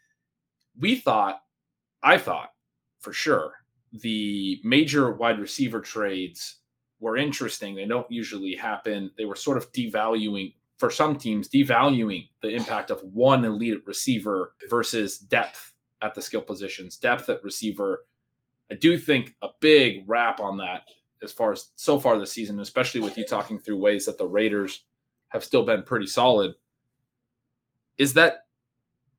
we 0.79 0.97
thought 0.97 1.41
i 2.03 2.17
thought 2.19 2.51
for 3.01 3.13
sure 3.13 3.53
the 3.93 4.61
major 4.65 5.13
wide 5.13 5.39
receiver 5.39 5.81
trades 5.81 6.57
were 7.01 7.17
interesting 7.17 7.75
they 7.75 7.87
don't 7.87 8.11
usually 8.11 8.55
happen 8.55 9.11
they 9.17 9.25
were 9.25 9.37
sort 9.37 9.57
of 9.57 9.71
devaluing 9.73 10.55
for 10.79 10.91
some 10.91 11.17
teams 11.17 11.49
devaluing 11.49 12.29
the 12.43 12.49
impact 12.49 12.91
of 12.91 13.03
one 13.03 13.45
elite 13.45 13.87
receiver 13.87 14.55
versus 14.69 15.19
depth 15.19 15.75
at 16.03 16.15
the 16.15 16.23
skill 16.23 16.43
positions, 16.43 16.97
depth 16.97 17.29
at 17.29 17.43
receiver. 17.43 18.05
I 18.71 18.75
do 18.75 18.99
think 18.99 19.35
a 19.43 19.49
big 19.61 20.05
wrap 20.07 20.41
on 20.41 20.59
that 20.59 20.83
as 21.23 21.33
far 21.33 21.53
as 21.53 21.71
so 21.75 21.99
far 21.99 22.19
this 22.19 22.33
season, 22.33 22.61
especially 22.61 23.01
with 23.01 23.19
you 23.19 23.25
talking 23.25 23.59
through 23.59 23.79
ways 23.79 24.07
that 24.07 24.19
the 24.19 24.27
Raiders 24.27 24.85
have 25.29 25.45
still 25.45 25.65
been 25.65 25.83
pretty 25.83 26.07
solid, 26.07 26.55
is 27.97 28.15
that 28.15 28.47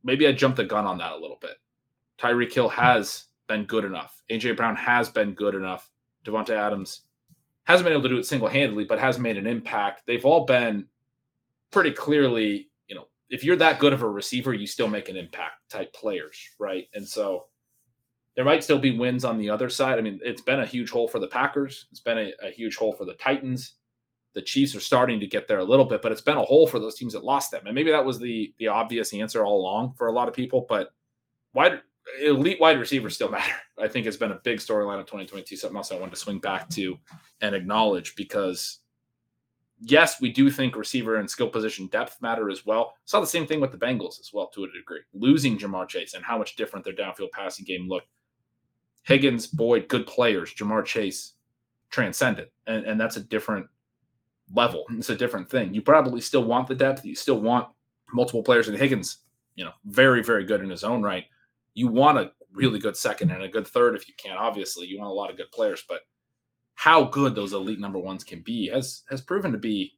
maybe 0.04 0.26
I 0.28 0.32
jumped 0.32 0.58
the 0.58 0.64
gun 0.64 0.86
on 0.86 1.00
that 1.00 1.12
a 1.12 1.20
little 1.20 1.38
bit. 1.42 1.58
Tyreek 2.20 2.54
Hill 2.54 2.70
has 2.70 3.26
been 3.48 3.66
good 3.66 3.86
enough. 3.86 4.22
AJ 4.30 4.58
Brown 4.58 4.76
has 4.76 5.10
been 5.10 5.34
good 5.34 5.56
enough. 5.56 5.90
Davante 6.26 6.52
Adams 6.52 7.02
hasn't 7.64 7.86
been 7.86 7.94
able 7.94 8.04
to 8.04 8.10
do 8.10 8.18
it 8.18 8.26
single 8.26 8.48
handedly, 8.48 8.84
but 8.84 9.00
has 9.00 9.20
made 9.20 9.38
an 9.38 9.48
impact. 9.48 10.02
They've 10.06 10.26
all 10.26 10.46
been 10.46 10.86
pretty 11.72 11.92
clearly, 11.92 12.70
you 12.88 12.96
know, 12.96 13.08
if 13.30 13.44
you're 13.44 13.56
that 13.58 13.80
good 13.80 13.94
of 13.94 14.02
a 14.02 14.10
receiver, 14.10 14.54
you 14.54 14.68
still 14.68 14.88
make 14.88 15.08
an 15.08 15.16
impact 15.18 15.70
type 15.70 15.94
players, 15.94 16.38
right? 16.60 16.88
And 16.94 17.08
so 17.08 17.46
there 18.36 18.46
might 18.46 18.64
still 18.64 18.80
be 18.80 18.98
wins 18.98 19.26
on 19.26 19.38
the 19.38 19.50
other 19.50 19.70
side. 19.70 20.00
I 20.00 20.02
mean, 20.02 20.20
it's 20.24 20.42
been 20.42 20.62
a 20.62 20.66
huge 20.66 20.90
hole 20.90 21.08
for 21.08 21.20
the 21.20 21.28
Packers. 21.28 21.88
It's 21.92 22.00
been 22.00 22.18
a, 22.18 22.32
a 22.42 22.52
huge 22.52 22.76
hole 22.76 22.94
for 22.94 23.06
the 23.06 23.16
Titans. 23.16 23.74
The 24.34 24.42
Chiefs 24.42 24.76
are 24.76 24.80
starting 24.80 25.20
to 25.20 25.28
get 25.28 25.48
there 25.48 25.60
a 25.60 25.64
little 25.64 25.86
bit, 25.86 26.02
but 26.02 26.12
it's 26.12 26.22
been 26.22 26.38
a 26.38 26.44
hole 26.44 26.68
for 26.68 26.80
those 26.80 26.96
teams 26.96 27.14
that 27.14 27.24
lost 27.24 27.52
them. 27.52 27.66
And 27.66 27.76
maybe 27.76 27.92
that 27.92 28.06
was 28.06 28.20
the 28.20 28.54
the 28.60 28.68
obvious 28.68 29.14
answer 29.14 29.44
all 29.44 29.60
along 29.60 29.94
for 29.98 30.08
a 30.08 30.12
lot 30.12 30.28
of 30.28 30.34
people. 30.34 30.66
But 30.70 30.92
wide 31.54 31.82
elite 32.22 32.60
wide 32.60 32.80
receivers 32.80 33.16
still 33.16 33.30
matter. 33.30 33.54
I 33.78 33.88
think 33.88 34.06
it's 34.06 34.18
been 34.18 34.32
a 34.32 34.40
big 34.44 34.60
storyline 34.60 35.00
of 35.00 35.06
2022. 35.06 35.56
Something 35.56 35.78
else 35.78 35.92
I 35.92 35.96
wanted 35.96 36.12
to 36.12 36.18
swing 36.18 36.40
back 36.40 36.70
to 36.70 36.98
and 37.42 37.56
acknowledge 37.56 38.16
because 38.16 38.80
yes, 39.82 40.20
we 40.22 40.32
do 40.32 40.50
think 40.50 40.76
receiver 40.76 41.18
and 41.18 41.30
skill 41.30 41.50
position 41.50 41.88
depth 41.88 42.22
matter 42.22 42.50
as 42.50 42.66
well. 42.66 42.94
Saw 43.06 43.20
the 43.20 43.28
same 43.28 43.48
thing 43.48 43.62
with 43.62 43.72
the 43.72 43.78
Bengals 43.78 44.20
as 44.20 44.32
well 44.34 44.48
to 44.48 44.64
a 44.64 44.72
degree. 44.72 45.02
Losing 45.14 45.58
Ja'Marr 45.58 45.88
Chase 45.88 46.14
and 46.14 46.24
how 46.24 46.38
much 46.38 46.56
different 46.56 46.86
their 46.86 46.94
downfield 46.94 47.32
passing 47.32 47.66
game 47.66 47.88
looked. 47.88 48.08
Higgins, 49.04 49.48
Boyd, 49.48 49.88
good 49.88 50.06
players. 50.06 50.54
Ja'Marr 50.54 50.86
Chase 50.86 51.34
transcendent. 51.90 52.50
And, 52.68 52.86
and 52.86 53.00
that's 53.00 53.18
a 53.18 53.22
different 53.22 53.68
level. 54.54 54.86
It's 54.92 55.10
a 55.10 55.16
different 55.16 55.50
thing. 55.50 55.74
You 55.74 55.82
probably 55.82 56.22
still 56.22 56.44
want 56.44 56.68
the 56.68 56.76
depth. 56.76 57.06
You 57.06 57.16
still 57.16 57.40
want 57.40 57.68
multiple 58.14 58.44
players. 58.44 58.68
And 58.68 58.78
Higgins, 58.78 59.20
you 59.56 59.66
know, 59.66 59.72
very, 59.86 60.24
very 60.24 60.44
good 60.46 60.62
in 60.62 60.70
his 60.70 60.84
own 60.84 61.02
right. 61.02 61.26
You 61.80 61.88
want 61.88 62.18
a 62.18 62.32
really 62.52 62.78
mm-hmm. 62.78 62.84
good 62.84 62.98
second 62.98 63.32
and 63.32 63.44
a 63.44 63.48
good 63.48 63.68
third 63.68 63.96
if 63.96 64.08
you 64.08 64.14
can. 64.18 64.38
Obviously, 64.38 64.88
you 64.88 65.00
want 65.00 65.10
a 65.10 65.14
lot 65.14 65.30
of 65.30 65.38
good 65.38 65.52
players, 65.52 65.84
but 65.88 66.02
how 66.76 67.06
good 67.06 67.36
those 67.36 67.54
elite 67.54 67.80
number 67.80 68.00
ones 68.00 68.24
can 68.24 68.42
be 68.42 68.68
has 68.68 69.04
has 69.10 69.22
proven 69.22 69.52
to 69.52 69.58
be 69.58 69.94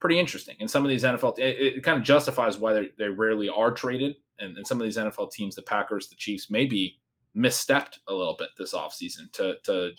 pretty 0.00 0.18
interesting. 0.18 0.56
And 0.60 0.70
some 0.70 0.84
of 0.84 0.88
these 0.88 1.04
NFL, 1.04 1.38
it, 1.38 1.76
it 1.76 1.82
kind 1.82 1.98
of 1.98 2.04
justifies 2.04 2.56
why 2.56 2.72
they, 2.72 2.88
they 2.98 3.08
rarely 3.08 3.48
are 3.48 3.70
traded. 3.70 4.16
And, 4.38 4.56
and 4.56 4.66
some 4.66 4.80
of 4.80 4.84
these 4.84 4.96
NFL 4.96 5.30
teams, 5.30 5.54
the 5.54 5.62
Packers, 5.62 6.08
the 6.08 6.16
Chiefs, 6.16 6.50
maybe 6.50 6.98
misstepped 7.36 7.98
a 8.08 8.14
little 8.14 8.34
bit 8.38 8.48
this 8.58 8.74
offseason 8.74 9.30
to 9.32 9.56
to 9.64 9.92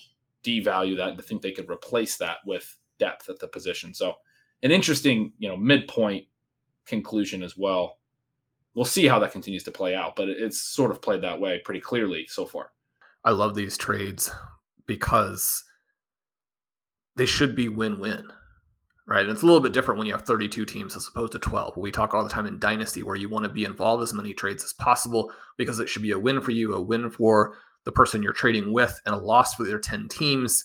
devalue 0.44 0.98
that 0.98 1.10
and 1.10 1.18
to 1.18 1.24
think 1.24 1.42
they 1.42 1.52
could 1.52 1.70
replace 1.70 2.18
that 2.18 2.38
with 2.46 2.78
depth 3.00 3.30
at 3.30 3.40
the 3.40 3.48
position. 3.48 3.94
So 3.94 4.16
an 4.64 4.72
interesting, 4.72 5.34
you 5.38 5.50
know, 5.50 5.58
midpoint 5.58 6.26
conclusion 6.86 7.44
as 7.44 7.58
well. 7.58 8.00
We'll 8.74 8.86
see 8.86 9.08
how 9.08 9.20
that 9.20 9.32
continues 9.32 9.64
to 9.64 9.72
play 9.72 9.96
out, 9.96 10.16
but 10.16 10.30
it's 10.30 10.62
sort 10.62 10.92
of 10.92 11.02
played 11.02 11.22
that 11.22 11.40
way 11.40 11.60
pretty 11.60 11.82
clearly 11.82 12.26
so 12.28 12.46
far. 12.46 12.72
I 13.24 13.32
love 13.32 13.54
these 13.54 13.78
trades 13.78 14.32
because 14.88 15.64
they 17.16 17.26
should 17.26 17.56
be 17.56 17.70
win-win 17.70 18.32
right? 19.12 19.24
And 19.24 19.32
it's 19.32 19.42
a 19.42 19.46
little 19.46 19.60
bit 19.60 19.74
different 19.74 19.98
when 19.98 20.08
you 20.08 20.14
have 20.14 20.22
32 20.22 20.64
teams 20.64 20.96
as 20.96 21.08
opposed 21.08 21.34
to 21.34 21.40
12. 21.40 21.76
We 21.76 21.92
talk 21.92 22.14
all 22.14 22.24
the 22.24 22.30
time 22.30 22.46
in 22.46 22.60
Dynasty 22.60 23.04
where 23.04 23.18
you 23.18 23.28
want 23.28 23.44
to 23.44 23.50
be 23.50 23.66
involved 23.66 24.02
as 24.04 24.14
many 24.14 24.34
trades 24.34 24.64
as 24.64 24.72
possible 24.72 25.34
because 25.58 25.80
it 25.80 25.90
should 25.90 26.02
be 26.02 26.12
a 26.12 26.20
win 26.20 26.40
for 26.40 26.52
you, 26.52 26.74
a 26.74 26.82
win 26.82 27.10
for 27.10 27.58
the 27.84 27.92
person 27.92 28.24
you're 28.24 28.32
trading 28.32 28.72
with, 28.72 28.98
and 29.06 29.14
a 29.14 29.18
loss 29.18 29.54
for 29.54 29.64
the 29.64 29.70
other 29.72 29.80
10 29.80 30.08
teams. 30.08 30.64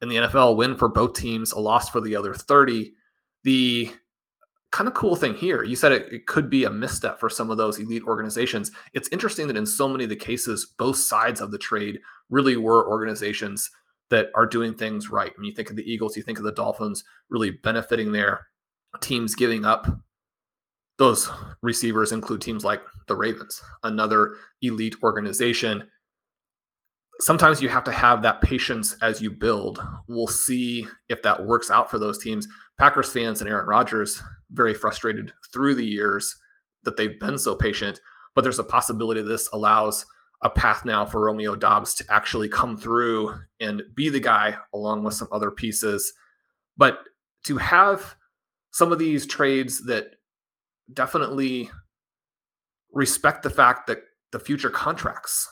In 0.00 0.08
the 0.08 0.16
NFL, 0.16 0.56
win 0.56 0.74
for 0.74 0.88
both 0.88 1.12
teams, 1.12 1.52
a 1.52 1.60
loss 1.60 1.90
for 1.90 2.00
the 2.00 2.16
other 2.16 2.32
30. 2.32 2.94
The 3.44 3.92
kind 4.72 4.88
of 4.88 4.94
cool 4.94 5.14
thing 5.14 5.34
here, 5.34 5.62
you 5.62 5.76
said 5.76 5.92
it, 5.92 6.12
it 6.12 6.26
could 6.26 6.50
be 6.50 6.64
a 6.64 6.70
misstep 6.70 7.20
for 7.20 7.28
some 7.28 7.50
of 7.50 7.58
those 7.58 7.78
elite 7.78 8.02
organizations. 8.04 8.72
It's 8.94 9.08
interesting 9.12 9.46
that 9.46 9.56
in 9.56 9.66
so 9.66 9.86
many 9.86 10.04
of 10.04 10.10
the 10.10 10.16
cases, 10.16 10.74
both 10.78 10.96
sides 10.96 11.40
of 11.40 11.50
the 11.50 11.58
trade 11.58 12.00
really 12.30 12.56
were 12.56 12.88
organizations 12.88 13.70
that 14.10 14.30
are 14.34 14.46
doing 14.46 14.74
things 14.74 15.10
right. 15.10 15.36
When 15.36 15.44
you 15.44 15.52
think 15.52 15.70
of 15.70 15.76
the 15.76 15.90
Eagles, 15.90 16.16
you 16.16 16.22
think 16.22 16.38
of 16.38 16.44
the 16.44 16.52
Dolphins 16.52 17.04
really 17.28 17.50
benefiting 17.50 18.12
their 18.12 18.46
teams 19.00 19.34
giving 19.34 19.64
up. 19.64 19.86
Those 20.98 21.30
receivers 21.62 22.12
include 22.12 22.40
teams 22.40 22.64
like 22.64 22.82
the 23.08 23.16
Ravens, 23.16 23.62
another 23.82 24.36
elite 24.62 24.96
organization. 25.02 25.84
Sometimes 27.22 27.62
you 27.62 27.68
have 27.68 27.84
to 27.84 27.92
have 27.92 28.20
that 28.22 28.40
patience 28.40 28.96
as 29.00 29.22
you 29.22 29.30
build. 29.30 29.80
We'll 30.08 30.26
see 30.26 30.88
if 31.08 31.22
that 31.22 31.46
works 31.46 31.70
out 31.70 31.88
for 31.88 32.00
those 32.00 32.18
teams. 32.18 32.48
Packers 32.80 33.12
fans 33.12 33.40
and 33.40 33.48
Aaron 33.48 33.68
Rodgers 33.68 34.20
very 34.50 34.74
frustrated 34.74 35.32
through 35.52 35.76
the 35.76 35.86
years 35.86 36.36
that 36.82 36.96
they've 36.96 37.20
been 37.20 37.38
so 37.38 37.54
patient, 37.54 38.00
but 38.34 38.42
there's 38.42 38.58
a 38.58 38.64
possibility 38.64 39.22
this 39.22 39.48
allows 39.52 40.04
a 40.42 40.50
path 40.50 40.84
now 40.84 41.06
for 41.06 41.20
Romeo 41.20 41.54
Doubs 41.54 41.94
to 41.94 42.04
actually 42.08 42.48
come 42.48 42.76
through 42.76 43.32
and 43.60 43.84
be 43.94 44.08
the 44.08 44.18
guy 44.18 44.56
along 44.74 45.04
with 45.04 45.14
some 45.14 45.28
other 45.30 45.52
pieces. 45.52 46.12
But 46.76 46.98
to 47.44 47.56
have 47.56 48.16
some 48.72 48.90
of 48.90 48.98
these 48.98 49.28
trades 49.28 49.86
that 49.86 50.16
definitely 50.92 51.70
respect 52.92 53.44
the 53.44 53.50
fact 53.50 53.86
that 53.86 53.98
the 54.32 54.40
future 54.40 54.70
contracts 54.70 55.48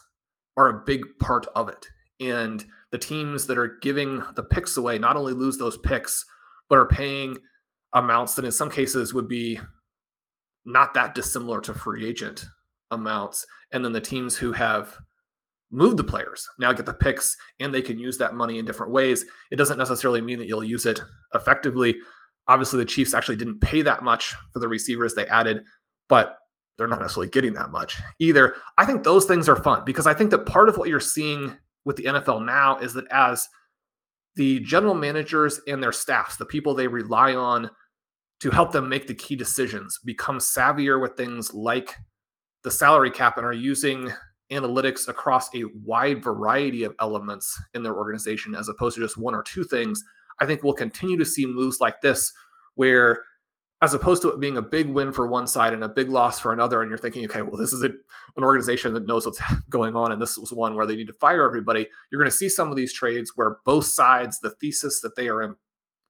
are 0.60 0.68
a 0.68 0.84
big 0.84 1.02
part 1.18 1.46
of 1.54 1.68
it. 1.68 1.86
And 2.20 2.64
the 2.92 2.98
teams 2.98 3.46
that 3.46 3.56
are 3.56 3.78
giving 3.80 4.22
the 4.36 4.42
picks 4.42 4.76
away 4.76 4.98
not 4.98 5.16
only 5.16 5.32
lose 5.32 5.56
those 5.56 5.78
picks, 5.78 6.24
but 6.68 6.78
are 6.78 6.86
paying 6.86 7.38
amounts 7.94 8.34
that 8.34 8.44
in 8.44 8.52
some 8.52 8.70
cases 8.70 9.14
would 9.14 9.26
be 9.26 9.58
not 10.66 10.92
that 10.94 11.14
dissimilar 11.14 11.60
to 11.62 11.72
free 11.72 12.06
agent 12.06 12.44
amounts. 12.90 13.46
And 13.72 13.84
then 13.84 13.92
the 13.92 14.00
teams 14.00 14.36
who 14.36 14.52
have 14.52 14.96
moved 15.70 15.96
the 15.96 16.04
players 16.04 16.46
now 16.58 16.72
get 16.72 16.84
the 16.84 16.92
picks 16.92 17.36
and 17.58 17.72
they 17.72 17.80
can 17.80 17.98
use 17.98 18.18
that 18.18 18.34
money 18.34 18.58
in 18.58 18.64
different 18.64 18.92
ways. 18.92 19.24
It 19.50 19.56
doesn't 19.56 19.78
necessarily 19.78 20.20
mean 20.20 20.38
that 20.40 20.48
you'll 20.48 20.64
use 20.64 20.84
it 20.84 21.00
effectively. 21.32 21.96
Obviously, 22.48 22.80
the 22.80 22.84
Chiefs 22.84 23.14
actually 23.14 23.36
didn't 23.36 23.60
pay 23.60 23.80
that 23.82 24.02
much 24.02 24.34
for 24.52 24.58
the 24.58 24.68
receivers 24.68 25.14
they 25.14 25.26
added, 25.26 25.62
but 26.08 26.36
they're 26.80 26.88
not 26.88 27.00
necessarily 27.00 27.28
getting 27.28 27.52
that 27.52 27.70
much 27.70 28.00
either. 28.20 28.54
I 28.78 28.86
think 28.86 29.04
those 29.04 29.26
things 29.26 29.50
are 29.50 29.62
fun 29.62 29.82
because 29.84 30.06
I 30.06 30.14
think 30.14 30.30
that 30.30 30.46
part 30.46 30.70
of 30.70 30.78
what 30.78 30.88
you're 30.88 30.98
seeing 30.98 31.54
with 31.84 31.96
the 31.96 32.04
NFL 32.04 32.46
now 32.46 32.78
is 32.78 32.94
that 32.94 33.04
as 33.10 33.46
the 34.34 34.60
general 34.60 34.94
managers 34.94 35.60
and 35.68 35.82
their 35.82 35.92
staffs, 35.92 36.38
the 36.38 36.46
people 36.46 36.74
they 36.74 36.88
rely 36.88 37.34
on 37.34 37.70
to 38.40 38.50
help 38.50 38.72
them 38.72 38.88
make 38.88 39.06
the 39.06 39.14
key 39.14 39.36
decisions, 39.36 40.00
become 40.06 40.38
savvier 40.38 40.98
with 40.98 41.18
things 41.18 41.52
like 41.52 41.96
the 42.64 42.70
salary 42.70 43.10
cap 43.10 43.36
and 43.36 43.44
are 43.44 43.52
using 43.52 44.10
analytics 44.50 45.06
across 45.06 45.54
a 45.54 45.64
wide 45.84 46.24
variety 46.24 46.84
of 46.84 46.94
elements 46.98 47.60
in 47.74 47.82
their 47.82 47.94
organization 47.94 48.54
as 48.54 48.70
opposed 48.70 48.94
to 48.94 49.02
just 49.02 49.18
one 49.18 49.34
or 49.34 49.42
two 49.42 49.64
things. 49.64 50.02
I 50.40 50.46
think 50.46 50.62
we'll 50.62 50.72
continue 50.72 51.18
to 51.18 51.26
see 51.26 51.44
moves 51.44 51.78
like 51.78 52.00
this 52.00 52.32
where 52.76 53.22
as 53.82 53.94
opposed 53.94 54.20
to 54.22 54.28
it 54.28 54.40
being 54.40 54.58
a 54.58 54.62
big 54.62 54.88
win 54.88 55.12
for 55.12 55.26
one 55.26 55.46
side 55.46 55.72
and 55.72 55.82
a 55.82 55.88
big 55.88 56.10
loss 56.10 56.38
for 56.38 56.52
another. 56.52 56.82
And 56.82 56.90
you're 56.90 56.98
thinking, 56.98 57.24
okay, 57.24 57.40
well, 57.40 57.56
this 57.56 57.72
is 57.72 57.82
a, 57.82 57.88
an 58.36 58.44
organization 58.44 58.92
that 58.94 59.06
knows 59.06 59.24
what's 59.24 59.40
going 59.70 59.96
on. 59.96 60.12
And 60.12 60.20
this 60.20 60.36
was 60.36 60.52
one 60.52 60.74
where 60.74 60.86
they 60.86 60.96
need 60.96 61.06
to 61.06 61.14
fire 61.14 61.46
everybody. 61.46 61.86
You're 62.10 62.20
going 62.20 62.30
to 62.30 62.36
see 62.36 62.48
some 62.48 62.70
of 62.70 62.76
these 62.76 62.92
trades 62.92 63.32
where 63.36 63.56
both 63.64 63.86
sides, 63.86 64.38
the 64.38 64.50
thesis 64.50 65.00
that 65.00 65.16
they 65.16 65.28
are 65.28 65.42
em- 65.42 65.56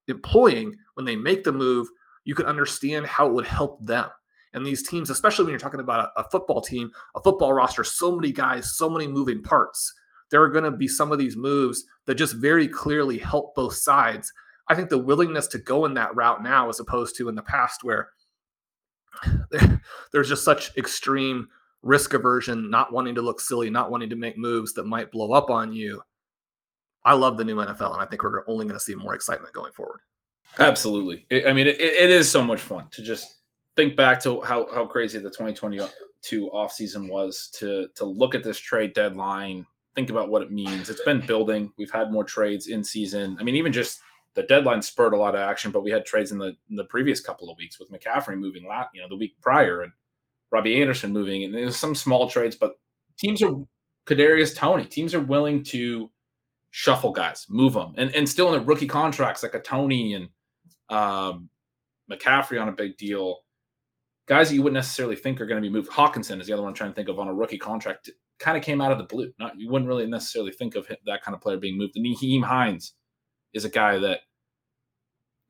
employing 0.08 0.76
when 0.94 1.06
they 1.06 1.16
make 1.16 1.44
the 1.44 1.52
move, 1.52 1.88
you 2.24 2.34
can 2.34 2.46
understand 2.46 3.06
how 3.06 3.26
it 3.26 3.32
would 3.32 3.46
help 3.46 3.84
them. 3.84 4.08
And 4.52 4.66
these 4.66 4.86
teams, 4.86 5.10
especially 5.10 5.44
when 5.44 5.52
you're 5.52 5.60
talking 5.60 5.80
about 5.80 6.10
a, 6.16 6.22
a 6.22 6.30
football 6.30 6.60
team, 6.60 6.90
a 7.14 7.22
football 7.22 7.52
roster, 7.52 7.84
so 7.84 8.16
many 8.16 8.32
guys, 8.32 8.76
so 8.76 8.90
many 8.90 9.06
moving 9.06 9.42
parts, 9.42 9.94
there 10.32 10.42
are 10.42 10.48
going 10.48 10.64
to 10.64 10.72
be 10.72 10.88
some 10.88 11.12
of 11.12 11.18
these 11.18 11.36
moves 11.36 11.84
that 12.06 12.16
just 12.16 12.34
very 12.34 12.66
clearly 12.66 13.18
help 13.18 13.54
both 13.54 13.74
sides 13.74 14.32
I 14.68 14.74
think 14.74 14.88
the 14.88 14.98
willingness 14.98 15.46
to 15.48 15.58
go 15.58 15.84
in 15.84 15.94
that 15.94 16.14
route 16.14 16.42
now, 16.42 16.68
as 16.68 16.80
opposed 16.80 17.16
to 17.16 17.28
in 17.28 17.34
the 17.34 17.42
past, 17.42 17.82
where 17.84 18.10
there's 20.12 20.28
just 20.28 20.44
such 20.44 20.76
extreme 20.76 21.48
risk 21.82 22.14
aversion, 22.14 22.70
not 22.70 22.92
wanting 22.92 23.14
to 23.14 23.22
look 23.22 23.40
silly, 23.40 23.70
not 23.70 23.90
wanting 23.90 24.10
to 24.10 24.16
make 24.16 24.36
moves 24.36 24.72
that 24.74 24.86
might 24.86 25.10
blow 25.10 25.32
up 25.32 25.50
on 25.50 25.72
you. 25.72 26.02
I 27.04 27.14
love 27.14 27.36
the 27.36 27.44
new 27.44 27.56
NFL, 27.56 27.94
and 27.94 28.02
I 28.02 28.04
think 28.04 28.22
we're 28.22 28.46
only 28.46 28.66
going 28.66 28.78
to 28.78 28.80
see 28.80 28.94
more 28.94 29.14
excitement 29.14 29.54
going 29.54 29.72
forward. 29.72 30.00
Absolutely. 30.58 31.26
I 31.46 31.52
mean, 31.52 31.66
it, 31.66 31.80
it 31.80 32.10
is 32.10 32.30
so 32.30 32.42
much 32.42 32.60
fun 32.60 32.88
to 32.90 33.02
just 33.02 33.40
think 33.76 33.96
back 33.96 34.20
to 34.22 34.40
how, 34.42 34.66
how 34.74 34.84
crazy 34.84 35.18
the 35.18 35.30
2022 35.30 36.50
offseason 36.52 37.08
was 37.08 37.48
to 37.54 37.88
to 37.94 38.04
look 38.04 38.34
at 38.34 38.44
this 38.44 38.58
trade 38.58 38.92
deadline, 38.92 39.64
think 39.94 40.10
about 40.10 40.28
what 40.28 40.42
it 40.42 40.50
means. 40.50 40.90
It's 40.90 41.02
been 41.04 41.20
building. 41.20 41.72
We've 41.78 41.90
had 41.90 42.12
more 42.12 42.24
trades 42.24 42.66
in 42.66 42.84
season. 42.84 43.36
I 43.40 43.44
mean, 43.44 43.56
even 43.56 43.72
just 43.72 44.00
the 44.34 44.42
deadline 44.44 44.82
spurred 44.82 45.12
a 45.12 45.16
lot 45.16 45.34
of 45.34 45.40
action, 45.40 45.70
but 45.70 45.82
we 45.82 45.90
had 45.90 46.06
trades 46.06 46.32
in 46.32 46.38
the 46.38 46.56
in 46.68 46.76
the 46.76 46.84
previous 46.84 47.20
couple 47.20 47.50
of 47.50 47.58
weeks 47.58 47.78
with 47.78 47.90
McCaffrey 47.90 48.38
moving, 48.38 48.66
last, 48.66 48.90
you 48.94 49.00
know, 49.00 49.08
the 49.08 49.16
week 49.16 49.34
prior, 49.42 49.82
and 49.82 49.92
Robbie 50.52 50.80
Anderson 50.80 51.12
moving, 51.12 51.44
and 51.44 51.54
there's 51.54 51.76
some 51.76 51.94
small 51.94 52.28
trades, 52.28 52.56
but 52.56 52.74
teams 53.18 53.42
are 53.42 53.52
Kadarius 54.06 54.54
Toney. 54.54 54.84
Teams 54.84 55.14
are 55.14 55.20
willing 55.20 55.62
to 55.64 56.10
shuffle 56.70 57.12
guys, 57.12 57.46
move 57.48 57.74
them, 57.74 57.94
and 57.96 58.14
and 58.14 58.28
still 58.28 58.52
in 58.52 58.60
the 58.60 58.66
rookie 58.66 58.86
contracts 58.86 59.42
like 59.42 59.54
a 59.54 59.60
Toney 59.60 60.14
and 60.14 60.28
um, 60.88 61.48
McCaffrey 62.10 62.60
on 62.60 62.68
a 62.68 62.72
big 62.72 62.96
deal. 62.96 63.38
Guys 64.26 64.48
that 64.48 64.54
you 64.54 64.62
wouldn't 64.62 64.74
necessarily 64.74 65.16
think 65.16 65.40
are 65.40 65.46
going 65.46 65.60
to 65.60 65.68
be 65.68 65.72
moved. 65.72 65.90
Hockenson 65.90 66.40
is 66.40 66.46
the 66.46 66.52
other 66.52 66.62
one 66.62 66.68
I'm 66.68 66.74
trying 66.74 66.90
to 66.90 66.94
think 66.94 67.08
of 67.08 67.18
on 67.18 67.26
a 67.26 67.34
rookie 67.34 67.58
contract. 67.58 68.10
Kind 68.38 68.56
of 68.56 68.62
came 68.62 68.80
out 68.80 68.92
of 68.92 68.98
the 68.98 69.04
blue. 69.04 69.32
Not 69.40 69.58
you 69.58 69.68
wouldn't 69.68 69.88
really 69.88 70.06
necessarily 70.06 70.52
think 70.52 70.76
of 70.76 70.86
that 71.04 71.22
kind 71.22 71.34
of 71.34 71.40
player 71.40 71.56
being 71.56 71.76
moved. 71.76 71.96
And 71.96 72.06
Nyheim 72.06 72.44
Hines 72.44 72.94
is 73.52 73.64
a 73.64 73.70
guy 73.70 73.98
that 73.98 74.20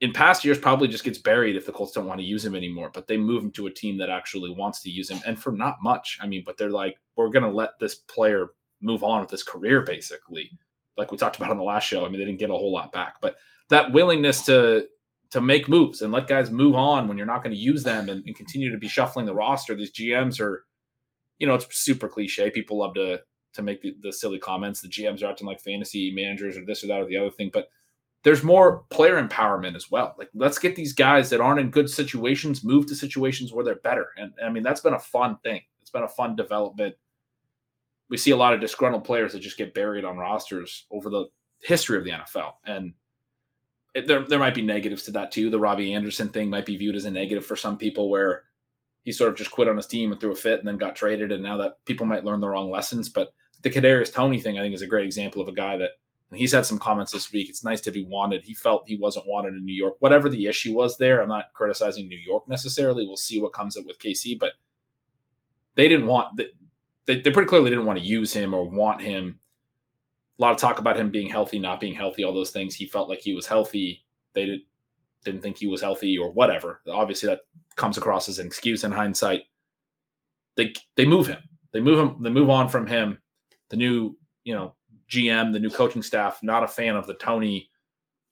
in 0.00 0.12
past 0.12 0.44
years 0.44 0.58
probably 0.58 0.88
just 0.88 1.04
gets 1.04 1.18
buried 1.18 1.56
if 1.56 1.66
the 1.66 1.72
Colts 1.72 1.92
don't 1.92 2.06
want 2.06 2.20
to 2.20 2.26
use 2.26 2.44
him 2.44 2.54
anymore. 2.54 2.90
But 2.92 3.06
they 3.06 3.16
move 3.16 3.44
him 3.44 3.50
to 3.52 3.66
a 3.66 3.72
team 3.72 3.98
that 3.98 4.10
actually 4.10 4.50
wants 4.50 4.82
to 4.82 4.90
use 4.90 5.10
him, 5.10 5.20
and 5.26 5.40
for 5.40 5.52
not 5.52 5.76
much. 5.82 6.18
I 6.20 6.26
mean, 6.26 6.42
but 6.44 6.56
they're 6.56 6.70
like, 6.70 6.96
we're 7.16 7.28
going 7.28 7.44
to 7.44 7.50
let 7.50 7.78
this 7.78 7.94
player 7.94 8.48
move 8.80 9.04
on 9.04 9.20
with 9.20 9.30
his 9.30 9.42
career, 9.42 9.82
basically. 9.82 10.50
Like 10.96 11.12
we 11.12 11.18
talked 11.18 11.36
about 11.36 11.50
on 11.50 11.58
the 11.58 11.62
last 11.62 11.84
show. 11.84 12.04
I 12.04 12.08
mean, 12.08 12.18
they 12.18 12.26
didn't 12.26 12.40
get 12.40 12.50
a 12.50 12.54
whole 12.54 12.72
lot 12.72 12.92
back, 12.92 13.16
but 13.20 13.36
that 13.68 13.92
willingness 13.92 14.44
to 14.46 14.86
to 15.30 15.40
make 15.40 15.68
moves 15.68 16.02
and 16.02 16.12
let 16.12 16.26
guys 16.26 16.50
move 16.50 16.74
on 16.74 17.06
when 17.06 17.16
you're 17.16 17.26
not 17.26 17.42
going 17.42 17.54
to 17.54 17.60
use 17.60 17.84
them 17.84 18.08
and, 18.08 18.24
and 18.26 18.34
continue 18.34 18.70
to 18.70 18.78
be 18.78 18.88
shuffling 18.88 19.26
the 19.26 19.34
roster. 19.34 19.76
These 19.76 19.92
GMs 19.92 20.40
are, 20.40 20.64
you 21.38 21.46
know, 21.46 21.54
it's 21.54 21.66
super 21.70 22.08
cliche. 22.08 22.50
People 22.50 22.78
love 22.78 22.94
to 22.94 23.20
to 23.52 23.62
make 23.62 23.82
the, 23.82 23.96
the 24.02 24.12
silly 24.12 24.38
comments. 24.38 24.80
The 24.80 24.88
GMs 24.88 25.22
are 25.22 25.30
acting 25.30 25.46
like 25.46 25.60
fantasy 25.60 26.12
managers 26.12 26.56
or 26.56 26.64
this 26.64 26.84
or 26.84 26.88
that 26.88 27.00
or 27.00 27.06
the 27.06 27.16
other 27.16 27.30
thing, 27.30 27.50
but 27.52 27.68
there's 28.22 28.42
more 28.42 28.84
player 28.90 29.22
empowerment 29.22 29.76
as 29.76 29.90
well. 29.90 30.14
Like, 30.18 30.28
let's 30.34 30.58
get 30.58 30.76
these 30.76 30.92
guys 30.92 31.30
that 31.30 31.40
aren't 31.40 31.60
in 31.60 31.70
good 31.70 31.88
situations 31.88 32.62
move 32.62 32.86
to 32.86 32.94
situations 32.94 33.52
where 33.52 33.64
they're 33.64 33.76
better. 33.76 34.08
And 34.16 34.32
I 34.44 34.50
mean, 34.50 34.62
that's 34.62 34.82
been 34.82 34.94
a 34.94 34.98
fun 34.98 35.38
thing. 35.42 35.62
It's 35.80 35.90
been 35.90 36.02
a 36.02 36.08
fun 36.08 36.36
development. 36.36 36.94
We 38.10 38.18
see 38.18 38.32
a 38.32 38.36
lot 38.36 38.52
of 38.52 38.60
disgruntled 38.60 39.04
players 39.04 39.32
that 39.32 39.40
just 39.40 39.56
get 39.56 39.72
buried 39.72 40.04
on 40.04 40.18
rosters 40.18 40.86
over 40.90 41.08
the 41.08 41.26
history 41.62 41.96
of 41.96 42.04
the 42.04 42.10
NFL. 42.10 42.52
And 42.66 42.92
it, 43.94 44.06
there, 44.06 44.26
there 44.26 44.38
might 44.38 44.54
be 44.54 44.62
negatives 44.62 45.04
to 45.04 45.12
that 45.12 45.32
too. 45.32 45.48
The 45.48 45.58
Robbie 45.58 45.94
Anderson 45.94 46.28
thing 46.28 46.50
might 46.50 46.66
be 46.66 46.76
viewed 46.76 46.96
as 46.96 47.06
a 47.06 47.10
negative 47.10 47.46
for 47.46 47.56
some 47.56 47.78
people 47.78 48.10
where 48.10 48.44
he 49.02 49.12
sort 49.12 49.30
of 49.30 49.36
just 49.36 49.50
quit 49.50 49.68
on 49.68 49.76
his 49.76 49.86
team 49.86 50.12
and 50.12 50.20
threw 50.20 50.32
a 50.32 50.36
fit 50.36 50.58
and 50.58 50.68
then 50.68 50.76
got 50.76 50.94
traded. 50.94 51.32
And 51.32 51.42
now 51.42 51.56
that 51.56 51.82
people 51.86 52.04
might 52.04 52.24
learn 52.24 52.40
the 52.40 52.48
wrong 52.48 52.70
lessons. 52.70 53.08
But 53.08 53.32
the 53.62 53.70
Kadarius 53.70 54.12
Toney 54.12 54.40
thing, 54.40 54.58
I 54.58 54.62
think, 54.62 54.74
is 54.74 54.82
a 54.82 54.86
great 54.86 55.06
example 55.06 55.40
of 55.40 55.48
a 55.48 55.52
guy 55.52 55.78
that– 55.78 55.90
and 56.30 56.38
he's 56.38 56.52
had 56.52 56.64
some 56.64 56.78
comments 56.78 57.12
this 57.12 57.32
week. 57.32 57.48
It's 57.48 57.64
nice 57.64 57.80
to 57.82 57.90
be 57.90 58.04
wanted. 58.04 58.44
He 58.44 58.54
felt 58.54 58.84
he 58.86 58.96
wasn't 58.96 59.26
wanted 59.26 59.54
in 59.54 59.64
New 59.64 59.74
York. 59.74 59.94
Whatever 59.98 60.28
the 60.28 60.46
issue 60.46 60.74
was 60.74 60.96
there, 60.96 61.20
I'm 61.20 61.28
not 61.28 61.52
criticizing 61.54 62.08
New 62.08 62.18
York 62.18 62.48
necessarily. 62.48 63.06
We'll 63.06 63.16
see 63.16 63.40
what 63.40 63.52
comes 63.52 63.76
up 63.76 63.84
with 63.84 63.98
KC, 63.98 64.38
but 64.38 64.52
they 65.74 65.88
didn't 65.88 66.06
want 66.06 66.40
they, 67.06 67.20
they 67.20 67.30
pretty 67.30 67.48
clearly 67.48 67.70
didn't 67.70 67.86
want 67.86 67.98
to 67.98 68.04
use 68.04 68.32
him 68.32 68.54
or 68.54 68.68
want 68.68 69.00
him. 69.00 69.38
A 70.38 70.42
lot 70.42 70.52
of 70.52 70.58
talk 70.58 70.78
about 70.78 70.96
him 70.96 71.10
being 71.10 71.28
healthy, 71.28 71.58
not 71.58 71.80
being 71.80 71.94
healthy, 71.94 72.22
all 72.22 72.32
those 72.32 72.50
things. 72.50 72.74
He 72.74 72.86
felt 72.86 73.08
like 73.08 73.20
he 73.20 73.34
was 73.34 73.46
healthy. 73.46 74.04
They 74.32 74.46
did, 74.46 74.60
didn't 75.24 75.42
think 75.42 75.58
he 75.58 75.66
was 75.66 75.80
healthy 75.80 76.16
or 76.16 76.30
whatever. 76.30 76.80
Obviously, 76.88 77.28
that 77.28 77.40
comes 77.76 77.98
across 77.98 78.28
as 78.28 78.38
an 78.38 78.46
excuse 78.46 78.84
in 78.84 78.92
hindsight. 78.92 79.42
They 80.56 80.72
they 80.94 81.04
move 81.06 81.26
him. 81.26 81.42
They 81.72 81.80
move 81.80 81.98
him. 81.98 82.22
They 82.22 82.30
move 82.30 82.50
on 82.50 82.68
from 82.68 82.86
him. 82.86 83.18
The 83.68 83.76
new, 83.76 84.16
you 84.44 84.54
know, 84.54 84.74
GM, 85.10 85.52
the 85.52 85.58
new 85.58 85.70
coaching 85.70 86.02
staff, 86.02 86.40
not 86.42 86.62
a 86.62 86.68
fan 86.68 86.96
of 86.96 87.06
the 87.06 87.14
Toney 87.14 87.70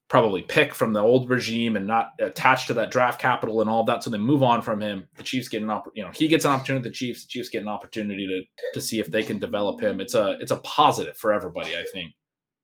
probably 0.08 0.40
pick 0.40 0.74
from 0.74 0.92
the 0.92 1.00
old 1.00 1.28
regime 1.28 1.76
and 1.76 1.86
not 1.86 2.12
attached 2.18 2.66
to 2.66 2.74
that 2.74 2.90
draft 2.90 3.20
capital 3.20 3.60
and 3.60 3.68
all 3.68 3.84
that. 3.84 4.02
So 4.02 4.08
they 4.08 4.18
move 4.18 4.42
on 4.42 4.62
from 4.62 4.80
him. 4.80 5.06
The 5.16 5.22
Chiefs 5.22 5.48
get 5.48 5.62
an 5.62 5.70
opportunity, 5.70 6.00
you 6.00 6.04
know, 6.06 6.12
he 6.12 6.28
gets 6.28 6.46
an 6.46 6.52
opportunity. 6.52 6.88
The 6.88 6.94
Chiefs, 6.94 7.22
the 7.24 7.28
Chiefs 7.28 7.50
get 7.50 7.62
an 7.62 7.68
opportunity 7.68 8.26
to 8.26 8.42
to 8.72 8.80
see 8.80 9.00
if 9.00 9.08
they 9.08 9.22
can 9.22 9.38
develop 9.38 9.80
him. 9.80 10.00
It's 10.00 10.14
a 10.14 10.38
it's 10.40 10.50
a 10.50 10.56
positive 10.58 11.16
for 11.16 11.32
everybody, 11.32 11.76
I 11.76 11.84
think, 11.92 12.12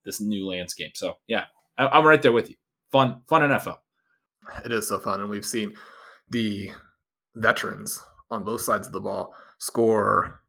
this 0.05 0.21
new 0.21 0.47
landscape. 0.47 0.97
So 0.97 1.15
yeah, 1.27 1.45
I, 1.77 1.99
am 1.99 2.07
right 2.07 2.23
there 2.23 2.33
with 2.33 2.49
you. 2.49 2.57
Fun, 2.91 3.21
fun 3.29 3.43
NFL. 3.43 3.77
It 4.65 4.73
is 4.73 4.89
so 4.89 4.99
fun, 4.99 5.21
and 5.21 5.29
we've 5.29 5.45
seen 5.45 5.75
the 6.31 6.71
veterans 7.35 8.03
on 8.31 8.45
both 8.45 8.61
sides 8.62 8.87
of 8.87 8.93
the 8.93 9.01
ball 9.01 9.35
score 9.59 10.43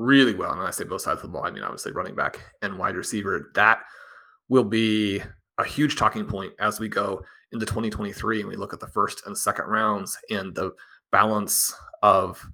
really 0.00 0.34
well. 0.34 0.52
And 0.52 0.60
I 0.60 0.70
say 0.70 0.84
both 0.84 1.02
sides 1.02 1.18
of 1.18 1.22
the 1.22 1.28
ball, 1.28 1.44
I 1.44 1.50
mean, 1.50 1.62
obviously 1.62 1.92
running 1.92 2.14
back 2.14 2.40
and 2.62 2.78
wide 2.78 2.96
receiver. 2.96 3.50
That 3.54 3.80
will 4.48 4.64
be 4.64 5.22
a 5.58 5.64
huge 5.64 5.96
talking 5.96 6.24
point 6.24 6.52
as 6.58 6.80
we 6.80 6.88
go 6.88 7.22
into 7.52 7.66
2023 7.66 8.40
and 8.40 8.48
we 8.48 8.56
look 8.56 8.72
at 8.72 8.80
the 8.80 8.86
first 8.88 9.26
and 9.26 9.36
second 9.36 9.66
rounds 9.66 10.16
and 10.30 10.54
the 10.54 10.72
balance 11.12 11.74
of 12.02 12.44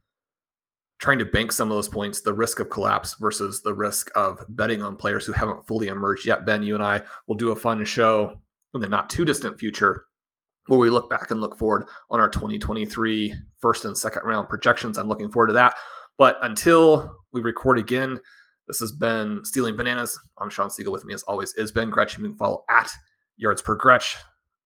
trying 0.99 1.19
to 1.19 1.27
bank 1.27 1.53
some 1.53 1.71
of 1.71 1.77
those 1.77 1.89
points, 1.89 2.23
the 2.23 2.33
risk 2.33 2.59
of 2.59 2.71
collapse 2.71 3.15
versus 3.21 3.63
the 3.63 3.75
risk 3.75 4.11
of 4.17 4.43
betting 4.49 4.83
on 4.83 4.97
players 4.97 5.27
who 5.27 5.33
haven't 5.33 5.67
fully 5.67 5.89
emerged 5.89 6.27
yet. 6.27 6.47
Ben, 6.47 6.63
you 6.63 6.75
and 6.75 6.83
I 6.83 7.03
will 7.27 7.37
do 7.37 7.51
a 7.51 7.57
fun 7.57 7.85
show 7.85 8.41
in 8.75 8.81
the 8.81 8.89
not 8.89 9.11
too 9.11 9.25
distant 9.25 9.59
future 9.59 10.07
where 10.67 10.81
we 10.81 10.91
look 10.91 11.09
back 11.09 11.31
and 11.31 11.41
look 11.41 11.57
forward 11.57 11.87
on 12.11 12.19
our 12.19 12.29
2023 12.29 13.35
first 13.61 13.85
and 13.85 13.97
second 13.97 14.23
round 14.25 14.49
projections. 14.49 14.99
I'm 14.99 15.09
looking 15.09 15.31
forward 15.31 15.49
to 15.49 15.53
that. 15.53 15.77
But 16.19 16.39
until 16.43 17.17
we 17.33 17.41
record 17.41 17.79
again, 17.79 18.21
this 18.67 18.81
has 18.81 18.91
been 18.91 19.45
Stealing 19.45 19.77
Bananas. 19.77 20.19
I'm 20.39 20.51
Shawn 20.51 20.71
Siegele. 20.71 20.93
With 20.93 21.05
me, 21.05 21.15
as 21.15 21.23
always, 21.25 21.55
is 21.55 21.71
Ben 21.71 21.91
Gretch. 21.91 22.17
You 22.17 22.25
can 22.25 22.37
follow 22.37 22.65
at 22.71 22.91
Yards 23.37 23.63
Per 23.63 23.75
Gretch. 23.75 24.17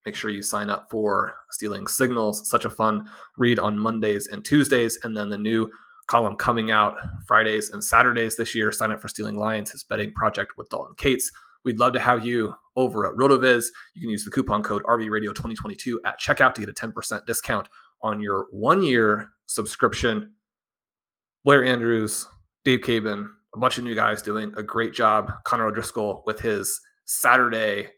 Make 0.07 0.15
sure 0.15 0.31
you 0.31 0.43
sign 0.43 0.71
up 0.71 0.89
for 0.91 1.35
Stealing 1.51 1.87
Signals. 1.87 2.49
Such 2.49 2.65
a 2.65 2.71
fun 2.71 3.11
read 3.37 3.59
on 3.59 3.79
Mondays 3.79 4.29
and 4.29 4.45
Tuesdays. 4.45 4.99
And 5.03 5.15
then 5.15 5.29
the 5.29 5.37
new 5.37 5.71
column 6.07 6.37
coming 6.37 6.71
out 6.71 6.97
Fridays 7.27 7.71
and 7.71 7.83
Saturdays 7.83 8.37
this 8.37 8.55
year. 8.55 8.73
Sign 8.73 8.93
up 8.93 9.01
for 9.01 9.09
Stealing 9.09 9.37
Lines, 9.37 9.71
his 9.71 9.85
betting 9.85 10.13
project 10.13 10.53
with 10.57 10.69
Dalton 10.71 10.95
Cates. 10.97 11.31
We'd 11.65 11.79
love 11.79 11.93
to 11.93 12.01
have 12.01 12.25
you 12.25 12.55
over 12.77 13.07
at 13.07 13.17
RotoViz. 13.17 13.67
You 13.95 14.03
can 14.03 14.11
use 14.11 14.25
the 14.25 14.31
coupon 14.31 14.63
code 14.63 14.83
RVRadio2022 14.85 15.97
at 16.07 16.19
checkout 16.19 16.55
to 16.55 16.61
get 16.65 16.71
a 16.71 16.73
10% 16.73 17.27
discount 17.27 17.69
on 18.03 18.21
your 18.21 18.47
one 18.51 18.83
year 18.83 19.31
subscription. 19.47 20.33
Blair 21.45 21.65
Andrews, 21.65 22.27
Dave 22.65 22.81
Caban, 22.81 23.29
a 23.55 23.59
bunch 23.59 23.79
of 23.79 23.85
new 23.85 23.95
guys 23.95 24.23
doing 24.23 24.53
a 24.57 24.63
great 24.63 24.93
job. 24.93 25.33
Connor 25.45 25.67
O'Driscoll 25.67 26.23
with 26.27 26.41
his 26.41 26.81
Saturday 27.07 27.89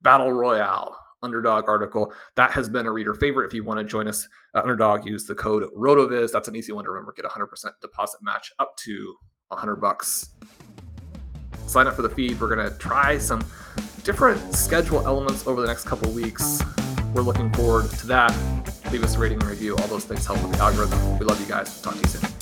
Battle 0.00 0.32
Royale 0.32 0.96
underdog 1.22 1.68
article. 1.68 2.12
That 2.36 2.50
has 2.52 2.68
been 2.68 2.86
a 2.86 2.90
reader 2.90 3.14
favorite. 3.14 3.46
If 3.46 3.54
you 3.54 3.62
want 3.62 3.78
to 3.78 3.84
join 3.84 4.08
us 4.08 4.26
at 4.54 4.62
underdog, 4.62 5.06
use 5.06 5.26
the 5.26 5.34
code 5.34 5.64
RotoViz. 5.76 6.32
That's 6.32 6.48
an 6.48 6.56
easy 6.56 6.72
one 6.72 6.84
to 6.84 6.90
remember. 6.90 7.12
Get 7.12 7.24
a 7.24 7.28
100% 7.28 7.46
deposit 7.80 8.20
match 8.22 8.52
up 8.58 8.76
to 8.78 9.14
100 9.48 9.76
bucks. 9.76 10.30
Sign 11.66 11.86
up 11.86 11.94
for 11.94 12.02
the 12.02 12.10
feed. 12.10 12.40
We're 12.40 12.54
going 12.54 12.68
to 12.68 12.76
try 12.78 13.18
some 13.18 13.44
different 14.02 14.54
schedule 14.54 15.06
elements 15.06 15.46
over 15.46 15.60
the 15.60 15.66
next 15.66 15.84
couple 15.84 16.10
weeks. 16.10 16.60
We're 17.14 17.22
looking 17.22 17.52
forward 17.52 17.90
to 17.90 18.06
that. 18.08 18.34
Leave 18.90 19.04
us 19.04 19.16
a 19.16 19.18
rating 19.18 19.40
and 19.40 19.48
review. 19.48 19.76
All 19.76 19.86
those 19.86 20.04
things 20.04 20.26
help 20.26 20.42
with 20.42 20.52
the 20.52 20.58
algorithm. 20.58 21.18
We 21.18 21.26
love 21.26 21.40
you 21.40 21.46
guys. 21.46 21.80
Talk 21.82 21.94
to 21.94 22.00
you 22.00 22.08
soon. 22.08 22.41